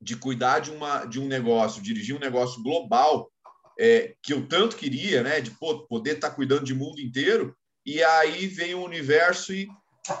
de 0.00 0.16
cuidar 0.16 0.60
de, 0.60 0.70
uma, 0.70 1.04
de 1.04 1.20
um 1.20 1.26
negócio, 1.26 1.82
dirigir 1.82 2.14
um 2.14 2.20
negócio 2.20 2.62
global, 2.62 3.30
é, 3.78 4.14
que 4.22 4.32
eu 4.32 4.46
tanto 4.46 4.76
queria, 4.76 5.22
né? 5.22 5.40
De 5.40 5.50
pô, 5.52 5.86
poder 5.86 6.16
estar 6.16 6.30
tá 6.30 6.34
cuidando 6.34 6.64
de 6.64 6.74
mundo 6.74 7.00
inteiro, 7.00 7.56
e 7.86 8.02
aí 8.02 8.46
vem 8.46 8.74
o 8.74 8.84
universo 8.84 9.52
e 9.52 9.68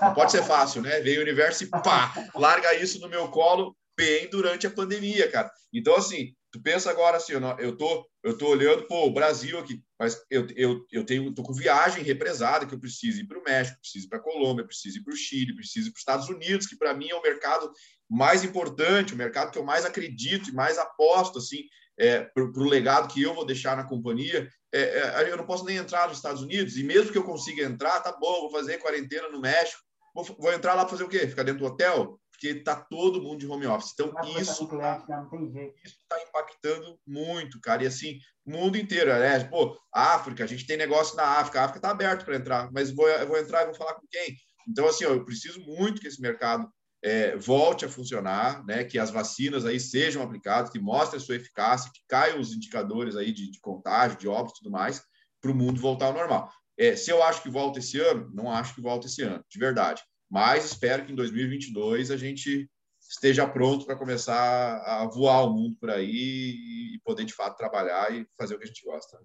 não 0.00 0.14
pode 0.14 0.32
ser 0.32 0.42
fácil, 0.42 0.82
né? 0.82 1.00
Vem 1.00 1.18
o 1.18 1.22
universo 1.22 1.64
e 1.64 1.66
pá, 1.66 2.12
larga 2.34 2.74
isso 2.74 3.00
no 3.00 3.08
meu 3.08 3.28
colo 3.28 3.76
bem 3.96 4.28
durante 4.30 4.66
a 4.66 4.70
pandemia, 4.70 5.30
cara. 5.30 5.50
Então, 5.72 5.96
assim, 5.96 6.32
tu 6.50 6.62
pensa 6.62 6.90
agora 6.90 7.16
assim, 7.16 7.32
eu 7.58 7.76
tô, 7.76 8.08
eu 8.22 8.36
tô 8.36 8.48
olhando, 8.48 8.86
pô, 8.86 9.06
o 9.06 9.12
Brasil 9.12 9.58
aqui, 9.58 9.82
mas 9.98 10.20
eu, 10.30 10.46
eu, 10.56 10.86
eu 10.90 11.04
tenho, 11.04 11.32
tô 11.34 11.42
com 11.42 11.52
viagem 11.52 12.02
represada 12.02 12.66
que 12.66 12.74
eu 12.74 12.80
preciso 12.80 13.20
ir 13.20 13.26
para 13.26 13.38
o 13.38 13.42
México, 13.42 13.78
preciso 13.80 14.06
ir 14.06 14.08
para 14.08 14.18
a 14.18 14.22
Colômbia, 14.22 14.64
preciso 14.64 14.98
ir 14.98 15.02
para 15.02 15.12
o 15.12 15.16
Chile, 15.16 15.54
preciso 15.54 15.88
ir 15.88 15.92
para 15.92 15.96
os 15.96 16.00
Estados 16.00 16.28
Unidos, 16.28 16.66
que 16.66 16.76
para 16.76 16.94
mim 16.94 17.08
é 17.10 17.14
o 17.14 17.22
mercado 17.22 17.70
mais 18.08 18.42
importante, 18.44 19.12
o 19.14 19.16
mercado 19.16 19.50
que 19.50 19.58
eu 19.58 19.64
mais 19.64 19.84
acredito 19.84 20.48
e 20.48 20.54
mais 20.54 20.78
aposto, 20.78 21.38
assim, 21.38 21.64
é, 21.98 22.20
para 22.20 22.44
o 22.44 22.68
legado 22.68 23.12
que 23.12 23.22
eu 23.22 23.34
vou 23.34 23.44
deixar 23.44 23.76
na 23.76 23.84
companhia. 23.84 24.48
É, 24.72 24.80
é, 24.80 25.30
eu 25.30 25.36
não 25.36 25.46
posso 25.46 25.64
nem 25.64 25.76
entrar 25.76 26.08
nos 26.08 26.18
Estados 26.18 26.42
Unidos, 26.42 26.76
e 26.76 26.82
mesmo 26.82 27.12
que 27.12 27.18
eu 27.18 27.24
consiga 27.24 27.62
entrar, 27.62 28.00
tá 28.00 28.12
bom, 28.12 28.42
vou 28.42 28.50
fazer 28.50 28.78
quarentena 28.78 29.28
no 29.28 29.40
México, 29.40 29.82
vou, 30.22 30.36
vou 30.38 30.52
entrar 30.52 30.74
lá 30.74 30.86
fazer 30.86 31.04
o 31.04 31.08
quê? 31.08 31.26
Ficar 31.26 31.42
dentro 31.42 31.60
do 31.60 31.66
hotel? 31.66 32.18
porque 32.38 32.58
está 32.58 32.76
todo 32.76 33.20
mundo 33.20 33.40
de 33.40 33.48
home 33.48 33.66
office. 33.66 33.92
Então, 33.94 34.12
isso 34.40 34.62
está 34.64 34.76
né? 34.76 35.72
tá 36.08 36.22
impactando 36.22 36.98
muito, 37.04 37.60
cara. 37.60 37.82
E 37.82 37.86
assim, 37.88 38.16
o 38.46 38.52
mundo 38.52 38.78
inteiro, 38.78 39.10
né? 39.10 39.42
Pô, 39.44 39.76
África, 39.92 40.44
a 40.44 40.46
gente 40.46 40.64
tem 40.64 40.76
negócio 40.76 41.16
na 41.16 41.24
África, 41.24 41.60
a 41.60 41.64
África 41.64 41.78
está 41.78 41.90
aberto 41.90 42.24
para 42.24 42.36
entrar, 42.36 42.70
mas 42.70 42.92
vou, 42.92 43.08
eu 43.08 43.26
vou 43.26 43.36
entrar 43.36 43.62
e 43.62 43.66
vou 43.66 43.74
falar 43.74 43.94
com 43.94 44.06
quem? 44.08 44.36
Então, 44.68 44.86
assim, 44.86 45.04
ó, 45.04 45.14
eu 45.14 45.24
preciso 45.24 45.60
muito 45.62 46.00
que 46.00 46.06
esse 46.06 46.20
mercado 46.20 46.70
é, 47.02 47.36
volte 47.36 47.84
a 47.84 47.88
funcionar, 47.88 48.64
né? 48.64 48.84
Que 48.84 49.00
as 49.00 49.10
vacinas 49.10 49.66
aí 49.66 49.80
sejam 49.80 50.22
aplicadas, 50.22 50.70
que 50.70 50.78
mostrem 50.78 51.20
a 51.20 51.24
sua 51.24 51.36
eficácia, 51.36 51.90
que 51.92 52.02
caiam 52.08 52.38
os 52.38 52.52
indicadores 52.52 53.16
aí 53.16 53.32
de, 53.32 53.50
de 53.50 53.58
contágio, 53.60 54.16
de 54.16 54.28
óbito 54.28 54.58
e 54.58 54.62
tudo 54.62 54.70
mais, 54.70 55.02
para 55.40 55.50
o 55.50 55.54
mundo 55.54 55.80
voltar 55.80 56.06
ao 56.06 56.14
normal. 56.14 56.52
É, 56.78 56.94
se 56.94 57.10
eu 57.10 57.22
acho 57.22 57.42
que 57.42 57.50
volta 57.50 57.80
esse 57.80 58.00
ano, 58.00 58.30
não 58.32 58.50
acho 58.50 58.74
que 58.74 58.80
volta 58.80 59.06
esse 59.06 59.22
ano, 59.22 59.44
de 59.48 59.58
verdade 59.58 60.02
mas 60.30 60.64
espero 60.64 61.06
que 61.06 61.12
em 61.12 61.16
2022 61.16 62.10
a 62.10 62.16
gente 62.16 62.70
esteja 63.00 63.48
pronto 63.48 63.86
para 63.86 63.96
começar 63.96 64.76
a 64.84 65.06
voar 65.06 65.44
o 65.44 65.54
mundo 65.54 65.76
por 65.80 65.90
aí 65.90 66.94
e 66.94 67.00
poder 67.02 67.24
de 67.24 67.32
fato 67.32 67.56
trabalhar 67.56 68.12
e 68.12 68.28
fazer 68.36 68.54
o 68.54 68.58
que 68.58 68.64
a 68.64 68.66
gente 68.66 68.84
gosta. 68.84 69.18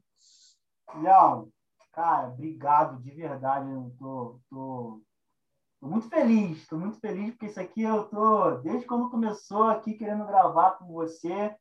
Leão, 0.96 1.50
cara, 1.92 2.30
obrigado 2.30 3.02
de 3.02 3.12
verdade. 3.12 3.70
Eu 3.70 3.94
tô, 4.00 4.40
tô, 4.50 5.02
tô 5.82 5.88
muito 5.88 6.08
feliz, 6.08 6.60
estou 6.60 6.80
muito 6.80 6.98
feliz 7.00 7.32
porque 7.32 7.48
isso 7.48 7.60
aqui 7.60 7.82
eu 7.82 8.06
tô 8.06 8.52
desde 8.62 8.86
quando 8.86 9.10
começou 9.10 9.64
aqui 9.64 9.96
querendo 9.96 10.26
gravar 10.26 10.78
com 10.78 10.86
você. 10.86 11.54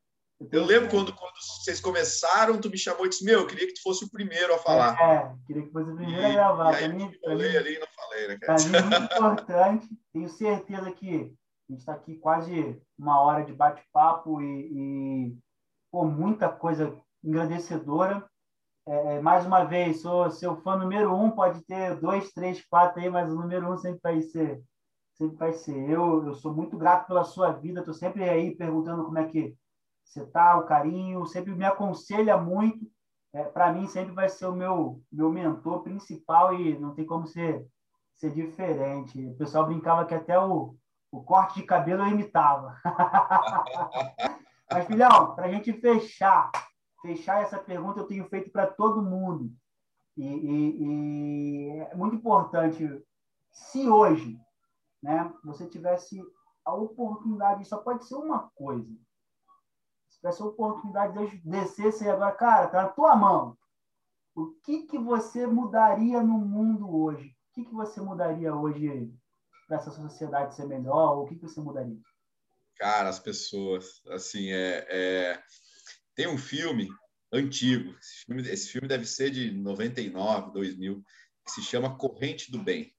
Eu 0.50 0.64
lembro 0.64 0.88
quando, 0.88 1.14
quando 1.14 1.34
vocês 1.62 1.80
começaram, 1.80 2.60
tu 2.60 2.70
me 2.70 2.78
chamou 2.78 3.06
e 3.06 3.08
disse, 3.08 3.24
meu, 3.24 3.40
eu 3.40 3.46
queria 3.46 3.66
que 3.66 3.74
tu 3.74 3.82
fosse 3.82 4.04
o 4.04 4.10
primeiro 4.10 4.54
a 4.54 4.58
falar. 4.58 4.98
É, 5.00 5.34
queria 5.46 5.62
que 5.62 5.72
fosse 5.72 5.90
o 5.90 5.94
primeiro 5.94 6.26
a 6.26 6.32
gravar. 6.32 6.72
E 6.72 6.84
aí, 6.84 6.92
mim, 6.92 7.12
eu 7.12 7.30
falei 7.30 7.56
ali 7.56 7.74
e 7.74 7.78
não 7.78 7.86
falei, 7.94 8.28
né, 8.28 8.38
cara? 8.40 8.58
Para 8.58 8.68
mim 8.68 8.76
é 8.76 8.98
muito 8.98 9.14
importante. 9.14 9.88
Tenho 10.12 10.28
certeza 10.28 10.90
que 10.92 11.34
a 11.68 11.72
gente 11.72 11.80
está 11.80 11.92
aqui 11.92 12.16
quase 12.16 12.80
uma 12.98 13.20
hora 13.20 13.44
de 13.44 13.52
bate-papo 13.52 14.40
e, 14.40 14.70
e 14.72 15.38
pô, 15.90 16.04
muita 16.04 16.48
coisa 16.48 16.96
engrandecedora. 17.22 18.24
É, 18.86 19.16
é, 19.16 19.20
mais 19.20 19.46
uma 19.46 19.64
vez, 19.64 20.00
sou 20.00 20.30
seu 20.30 20.56
fã 20.56 20.76
número 20.76 21.14
um, 21.14 21.30
pode 21.30 21.62
ter 21.64 21.94
dois, 21.96 22.32
três, 22.32 22.64
quatro 22.66 23.00
aí, 23.00 23.08
mas 23.08 23.30
o 23.30 23.36
número 23.36 23.72
um 23.72 23.76
sempre 23.76 24.00
vai 24.02 24.20
ser, 24.20 24.60
sempre 25.14 25.36
vai 25.36 25.52
ser 25.52 25.88
eu. 25.88 26.26
Eu 26.26 26.34
sou 26.34 26.52
muito 26.52 26.76
grato 26.76 27.06
pela 27.06 27.24
sua 27.24 27.52
vida, 27.52 27.80
estou 27.80 27.94
sempre 27.94 28.28
aí 28.28 28.56
perguntando 28.56 29.04
como 29.04 29.18
é 29.18 29.26
que 29.26 29.56
você 30.12 30.26
tá, 30.26 30.58
o 30.58 30.66
carinho, 30.66 31.26
sempre 31.26 31.54
me 31.54 31.64
aconselha 31.64 32.36
muito. 32.36 32.86
É, 33.32 33.44
Para 33.44 33.72
mim, 33.72 33.86
sempre 33.86 34.12
vai 34.12 34.28
ser 34.28 34.44
o 34.44 34.52
meu, 34.52 35.02
meu 35.10 35.32
mentor 35.32 35.82
principal 35.82 36.54
e 36.54 36.78
não 36.78 36.94
tem 36.94 37.06
como 37.06 37.26
ser, 37.26 37.66
ser 38.14 38.30
diferente. 38.30 39.26
O 39.26 39.36
pessoal 39.36 39.66
brincava 39.66 40.04
que 40.04 40.14
até 40.14 40.38
o, 40.38 40.76
o 41.10 41.22
corte 41.22 41.60
de 41.60 41.66
cabelo 41.66 42.02
eu 42.02 42.08
imitava. 42.08 42.76
Mas, 44.70 44.86
filhão, 44.86 45.34
para 45.34 45.46
a 45.46 45.50
gente 45.50 45.72
fechar, 45.72 46.50
fechar 47.00 47.40
essa 47.40 47.58
pergunta, 47.58 48.00
eu 48.00 48.06
tenho 48.06 48.28
feito 48.28 48.50
para 48.52 48.66
todo 48.66 49.02
mundo. 49.02 49.50
E, 50.14 50.26
e, 50.26 50.84
e, 50.84 51.78
é 51.90 51.94
muito 51.94 52.16
importante. 52.16 53.02
Se 53.50 53.88
hoje 53.88 54.38
né, 55.02 55.32
você 55.42 55.66
tivesse 55.66 56.22
a 56.66 56.74
oportunidade, 56.74 57.64
só 57.64 57.78
pode 57.78 58.06
ser 58.06 58.16
uma 58.16 58.50
coisa, 58.54 58.94
essa 60.28 60.44
oportunidade 60.44 61.30
de 61.30 61.48
descer 61.48 61.92
e 62.02 62.08
agora, 62.08 62.32
cara, 62.32 62.68
tá 62.68 62.82
na 62.82 62.88
tua 62.88 63.16
mão. 63.16 63.56
O 64.34 64.52
que 64.64 64.86
que 64.86 64.98
você 64.98 65.46
mudaria 65.46 66.22
no 66.22 66.38
mundo 66.38 66.94
hoje? 66.94 67.28
O 67.50 67.54
que 67.54 67.64
que 67.64 67.74
você 67.74 68.00
mudaria 68.00 68.54
hoje 68.54 69.12
para 69.66 69.76
essa 69.76 69.90
sociedade 69.90 70.54
ser 70.54 70.66
melhor? 70.66 71.18
O 71.18 71.26
que 71.26 71.34
que 71.34 71.42
você 71.42 71.60
mudaria? 71.60 71.98
Cara, 72.76 73.08
as 73.08 73.18
pessoas, 73.18 74.00
assim, 74.08 74.50
é, 74.50 74.86
é... 74.88 75.42
tem 76.14 76.26
um 76.26 76.38
filme 76.38 76.88
antigo, 77.32 77.94
esse 77.98 78.24
filme, 78.24 78.42
esse 78.42 78.68
filme 78.68 78.88
deve 78.88 79.06
ser 79.06 79.30
de 79.30 79.50
99, 79.50 80.52
2000, 80.52 81.02
que 81.44 81.50
se 81.50 81.62
chama 81.62 81.96
Corrente 81.96 82.50
do 82.50 82.62
Bem. 82.62 82.94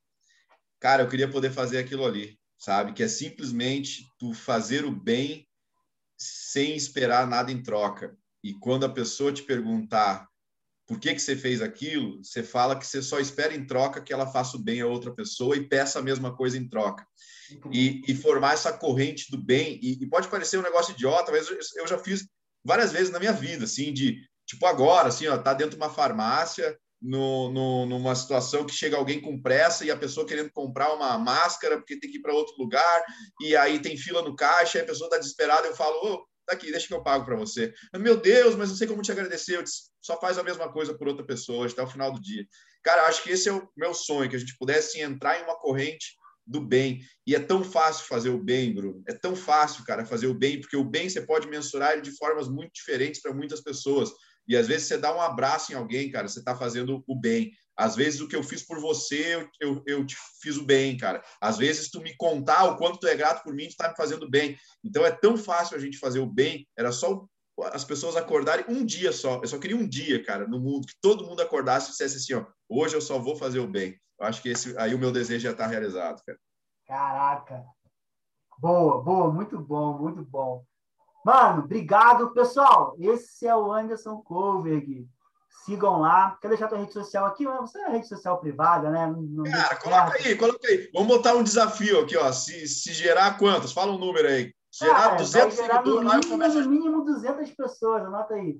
Cara, 0.79 1.03
eu 1.03 1.09
queria 1.09 1.29
poder 1.29 1.51
fazer 1.51 1.77
aquilo 1.77 2.05
ali, 2.05 2.37
sabe? 2.57 2.93
Que 2.93 3.03
é 3.03 3.07
simplesmente 3.07 4.05
tu 4.19 4.33
fazer 4.33 4.85
o 4.85 4.91
bem 4.91 5.47
sem 6.23 6.75
esperar 6.75 7.27
nada 7.27 7.51
em 7.51 7.61
troca. 7.61 8.15
E 8.43 8.53
quando 8.53 8.85
a 8.85 8.89
pessoa 8.89 9.31
te 9.31 9.43
perguntar 9.43 10.27
por 10.85 10.99
que, 10.99 11.13
que 11.13 11.21
você 11.21 11.35
fez 11.35 11.61
aquilo, 11.61 12.23
você 12.23 12.43
fala 12.43 12.77
que 12.77 12.85
você 12.85 13.01
só 13.01 13.19
espera 13.19 13.55
em 13.55 13.65
troca 13.65 14.01
que 14.01 14.11
ela 14.11 14.27
faça 14.27 14.57
o 14.57 14.59
bem 14.59 14.81
a 14.81 14.87
outra 14.87 15.13
pessoa 15.13 15.55
e 15.55 15.67
peça 15.67 15.99
a 15.99 16.01
mesma 16.01 16.35
coisa 16.35 16.57
em 16.57 16.67
troca. 16.67 17.05
E, 17.71 18.01
e 18.07 18.15
formar 18.15 18.53
essa 18.53 18.73
corrente 18.73 19.31
do 19.31 19.37
bem. 19.37 19.79
E, 19.81 20.03
e, 20.03 20.07
pode 20.07 20.27
parecer 20.27 20.57
um 20.57 20.63
negócio 20.63 20.93
idiota, 20.93 21.31
mas 21.31 21.47
eu, 21.49 21.57
eu, 21.77 21.87
já 21.87 21.97
fiz 21.97 22.27
várias 22.63 22.91
vezes 22.91 23.11
na 23.11 23.19
minha 23.19 23.33
vida, 23.33 23.65
assim, 23.65 23.93
de 23.93 24.21
tipo 24.45 24.65
agora, 24.65 25.09
assim, 25.09 25.27
ó, 25.27 25.37
tá 25.37 25.53
dentro 25.53 25.71
de 25.71 25.77
uma 25.77 25.89
farmácia, 25.89 26.77
no, 27.03 27.51
no, 27.51 27.85
numa 27.85 28.15
situação 28.15 28.65
que 28.65 28.73
chega 28.73 28.95
alguém 28.95 29.19
com 29.19 29.41
pressa 29.41 29.83
e 29.83 29.91
a 29.91 29.97
pessoa 29.97 30.25
querendo 30.25 30.49
comprar 30.51 30.93
uma 30.93 31.17
máscara 31.17 31.77
porque 31.77 31.99
tem 31.99 32.09
que 32.09 32.17
ir 32.17 32.21
para 32.21 32.33
outro 32.33 32.55
lugar, 32.57 33.03
e 33.41 33.55
aí 33.57 33.79
tem 33.79 33.97
fila 33.97 34.21
no 34.21 34.35
caixa, 34.35 34.79
a 34.79 34.85
pessoa 34.85 35.07
está 35.07 35.17
desesperada, 35.17 35.67
eu 35.67 35.75
falo, 35.75 35.99
oh, 36.01 36.25
daqui, 36.47 36.71
deixa 36.71 36.87
que 36.87 36.93
eu 36.93 37.03
pago 37.03 37.25
para 37.25 37.35
você. 37.35 37.73
Meu 37.97 38.15
Deus, 38.15 38.55
mas 38.55 38.69
não 38.69 38.75
sei 38.75 38.87
como 38.87 39.01
te 39.01 39.11
agradecer. 39.11 39.57
Eu 39.57 39.63
disse, 39.63 39.91
só 40.01 40.19
faz 40.19 40.37
a 40.37 40.43
mesma 40.43 40.71
coisa 40.71 40.97
por 40.97 41.07
outra 41.07 41.25
pessoa 41.25 41.67
até 41.67 41.81
o 41.81 41.87
final 41.87 42.11
do 42.11 42.21
dia. 42.21 42.45
Cara, 42.83 43.07
acho 43.07 43.23
que 43.23 43.31
esse 43.31 43.49
é 43.49 43.53
o 43.53 43.67
meu 43.75 43.93
sonho, 43.93 44.29
que 44.29 44.35
a 44.35 44.39
gente 44.39 44.57
pudesse 44.57 44.99
entrar 45.01 45.39
em 45.39 45.43
uma 45.43 45.57
corrente 45.57 46.17
do 46.45 46.59
bem. 46.59 47.01
E 47.25 47.35
é 47.35 47.39
tão 47.39 47.63
fácil 47.63 48.05
fazer 48.05 48.29
o 48.29 48.43
bem, 48.43 48.73
Bruno. 48.73 49.01
É 49.07 49.13
tão 49.13 49.35
fácil, 49.35 49.83
cara, 49.85 50.05
fazer 50.05 50.27
o 50.27 50.33
bem, 50.33 50.59
porque 50.59 50.75
o 50.75 50.83
bem 50.83 51.09
você 51.09 51.21
pode 51.21 51.47
mensurar 51.47 51.93
ele 51.93 52.01
de 52.01 52.11
formas 52.11 52.49
muito 52.49 52.73
diferentes 52.73 53.21
para 53.21 53.33
muitas 53.33 53.61
pessoas. 53.61 54.11
E 54.47 54.57
às 54.57 54.67
vezes 54.67 54.87
você 54.87 54.97
dá 54.97 55.15
um 55.15 55.21
abraço 55.21 55.71
em 55.71 55.75
alguém, 55.75 56.11
cara, 56.11 56.27
você 56.27 56.39
está 56.39 56.55
fazendo 56.55 57.03
o 57.07 57.15
bem. 57.15 57.51
Às 57.75 57.95
vezes 57.95 58.21
o 58.21 58.27
que 58.27 58.35
eu 58.35 58.43
fiz 58.43 58.61
por 58.61 58.79
você, 58.79 59.35
eu, 59.35 59.49
eu, 59.59 59.83
eu, 59.87 60.05
te 60.05 60.15
fiz 60.41 60.57
o 60.57 60.65
bem, 60.65 60.95
cara. 60.95 61.23
Às 61.41 61.57
vezes 61.57 61.89
tu 61.89 62.01
me 62.01 62.15
contar 62.17 62.65
o 62.65 62.77
quanto 62.77 62.99
tu 62.99 63.07
é 63.07 63.15
grato 63.15 63.43
por 63.43 63.53
mim, 63.53 63.65
tu 63.65 63.71
está 63.71 63.89
me 63.89 63.95
fazendo 63.95 64.29
bem. 64.29 64.57
Então 64.83 65.05
é 65.05 65.11
tão 65.11 65.37
fácil 65.37 65.75
a 65.75 65.79
gente 65.79 65.97
fazer 65.97 66.19
o 66.19 66.25
bem. 66.25 66.67
Era 66.77 66.91
só 66.91 67.25
as 67.71 67.83
pessoas 67.83 68.15
acordarem 68.15 68.65
um 68.67 68.85
dia 68.85 69.11
só. 69.11 69.39
Eu 69.41 69.47
só 69.47 69.57
queria 69.57 69.77
um 69.77 69.87
dia, 69.87 70.23
cara, 70.23 70.47
no 70.47 70.59
mundo, 70.59 70.87
que 70.87 70.95
todo 71.01 71.25
mundo 71.25 71.41
acordasse 71.41 71.87
e 71.87 71.91
dissesse 71.91 72.17
assim, 72.17 72.33
ó, 72.33 72.45
hoje 72.69 72.95
eu 72.95 73.01
só 73.01 73.19
vou 73.19 73.35
fazer 73.35 73.59
o 73.59 73.67
bem. 73.67 73.99
Eu 74.19 74.27
acho 74.27 74.41
que 74.41 74.49
esse 74.49 74.77
aí 74.77 74.93
o 74.93 74.99
meu 74.99 75.11
desejo 75.11 75.43
já 75.43 75.51
está 75.51 75.65
realizado, 75.65 76.21
cara. 76.25 76.39
Caraca. 76.85 77.65
Boa, 78.57 79.01
boa, 79.01 79.31
muito 79.31 79.59
bom, 79.59 79.97
muito 79.99 80.23
bom. 80.23 80.63
Mano, 81.25 81.63
obrigado, 81.63 82.33
pessoal. 82.33 82.95
Esse 82.99 83.47
é 83.47 83.55
o 83.55 83.71
Anderson 83.71 84.17
Koberg. 84.17 85.07
Sigam 85.65 86.01
lá. 86.01 86.37
Quer 86.41 86.49
deixar 86.49 86.67
tua 86.67 86.77
rede 86.77 86.91
social 86.91 87.25
aqui? 87.25 87.45
Você 87.45 87.79
é 87.79 87.89
rede 87.89 88.07
social 88.07 88.39
privada, 88.39 88.89
né? 88.89 89.07
Não 89.07 89.43
Cara, 89.43 89.75
coloca 89.77 90.17
aí, 90.17 90.35
coloca 90.35 90.67
aí. 90.67 90.89
Vamos 90.93 91.07
botar 91.07 91.35
um 91.35 91.43
desafio 91.43 92.01
aqui, 92.01 92.17
ó. 92.17 92.31
Se, 92.33 92.67
se 92.67 92.91
gerar 92.91 93.37
quantos? 93.37 93.71
Fala 93.71 93.93
um 93.93 93.97
número 93.97 94.27
aí. 94.27 94.53
Gerar 94.71 95.15
200 95.15 95.55
seguidores 95.55 96.03
lá, 96.03 96.17
eu 96.17 96.27
começo. 96.27 96.59
No 96.59 96.69
mínimo 96.69 97.05
200 97.05 97.51
pessoas, 97.51 98.03
anota 98.03 98.33
aí. 98.33 98.59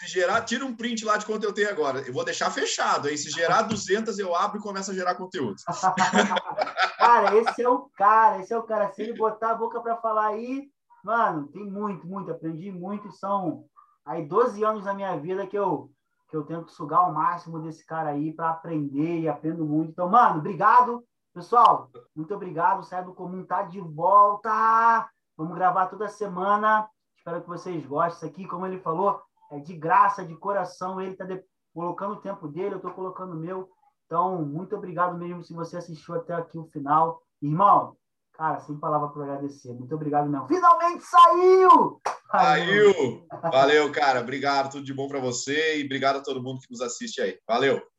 Se 0.00 0.08
gerar, 0.08 0.42
tira 0.42 0.64
um 0.64 0.74
print 0.74 1.04
lá 1.04 1.16
de 1.16 1.26
quanto 1.26 1.44
eu 1.44 1.52
tenho 1.52 1.68
agora. 1.68 2.00
Eu 2.00 2.12
vou 2.12 2.24
deixar 2.24 2.50
fechado, 2.50 3.08
hein? 3.08 3.16
Se 3.16 3.30
gerar 3.30 3.62
200, 3.62 4.18
eu 4.18 4.34
abro 4.34 4.58
e 4.58 4.62
começo 4.62 4.90
a 4.90 4.94
gerar 4.94 5.14
conteúdo. 5.14 5.56
cara, 6.98 7.36
esse 7.36 7.62
é 7.62 7.68
o 7.68 7.88
cara, 7.96 8.40
esse 8.40 8.52
é 8.52 8.58
o 8.58 8.64
cara. 8.64 8.92
Se 8.92 9.02
ele 9.02 9.12
botar 9.12 9.52
a 9.52 9.54
boca 9.54 9.80
para 9.80 9.96
falar 9.98 10.28
aí, 10.28 10.68
mano, 11.04 11.48
tem 11.48 11.64
muito, 11.64 12.06
muito. 12.06 12.30
Aprendi 12.30 12.72
muito. 12.72 13.10
São 13.12 13.64
aí 14.04 14.26
12 14.26 14.64
anos 14.64 14.84
da 14.84 14.94
minha 14.94 15.16
vida 15.16 15.46
que 15.46 15.58
eu 15.58 15.90
que 16.28 16.36
eu 16.36 16.44
tento 16.44 16.72
sugar 16.72 17.08
o 17.08 17.14
máximo 17.14 17.60
desse 17.60 17.86
cara 17.86 18.10
aí 18.10 18.32
para 18.32 18.50
aprender 18.50 19.20
e 19.20 19.28
aprendo 19.28 19.64
muito. 19.64 19.92
Então, 19.92 20.08
mano, 20.08 20.40
obrigado. 20.40 21.04
Pessoal, 21.32 21.88
muito 22.14 22.34
obrigado. 22.34 22.82
Sai 22.82 23.04
do 23.04 23.14
comum 23.14 23.44
tá 23.44 23.62
de 23.62 23.80
volta. 23.80 25.08
Vamos 25.36 25.54
gravar 25.54 25.86
toda 25.86 26.08
semana. 26.08 26.88
Espero 27.16 27.40
que 27.40 27.48
vocês 27.48 27.86
gostem. 27.86 28.16
Isso 28.16 28.26
aqui, 28.26 28.48
como 28.48 28.66
ele 28.66 28.80
falou, 28.80 29.22
é 29.50 29.60
de 29.60 29.76
graça, 29.76 30.24
de 30.24 30.34
coração. 30.36 31.00
Ele 31.00 31.12
está 31.12 31.24
colocando 31.72 32.14
o 32.14 32.20
tempo 32.20 32.48
dele, 32.48 32.74
eu 32.74 32.78
estou 32.78 32.92
colocando 32.92 33.34
o 33.34 33.38
meu. 33.38 33.68
Então, 34.06 34.44
muito 34.44 34.76
obrigado 34.76 35.16
mesmo 35.16 35.42
se 35.42 35.54
você 35.54 35.76
assistiu 35.76 36.16
até 36.16 36.34
aqui 36.34 36.58
o 36.58 36.66
final. 36.66 37.22
Irmão, 37.40 37.96
cara, 38.34 38.60
sem 38.60 38.76
palavra 38.78 39.08
para 39.08 39.22
agradecer. 39.22 39.72
Muito 39.72 39.94
obrigado 39.94 40.28
mesmo. 40.28 40.46
Finalmente 40.46 41.04
saiu! 41.04 42.00
Saiu! 42.30 43.26
Valeu, 43.50 43.92
cara. 43.92 44.20
Obrigado. 44.20 44.72
Tudo 44.72 44.84
de 44.84 44.92
bom 44.92 45.08
para 45.08 45.20
você 45.20 45.80
e 45.80 45.84
obrigado 45.84 46.16
a 46.16 46.22
todo 46.22 46.42
mundo 46.42 46.60
que 46.60 46.70
nos 46.70 46.80
assiste 46.80 47.20
aí. 47.20 47.38
Valeu! 47.46 47.93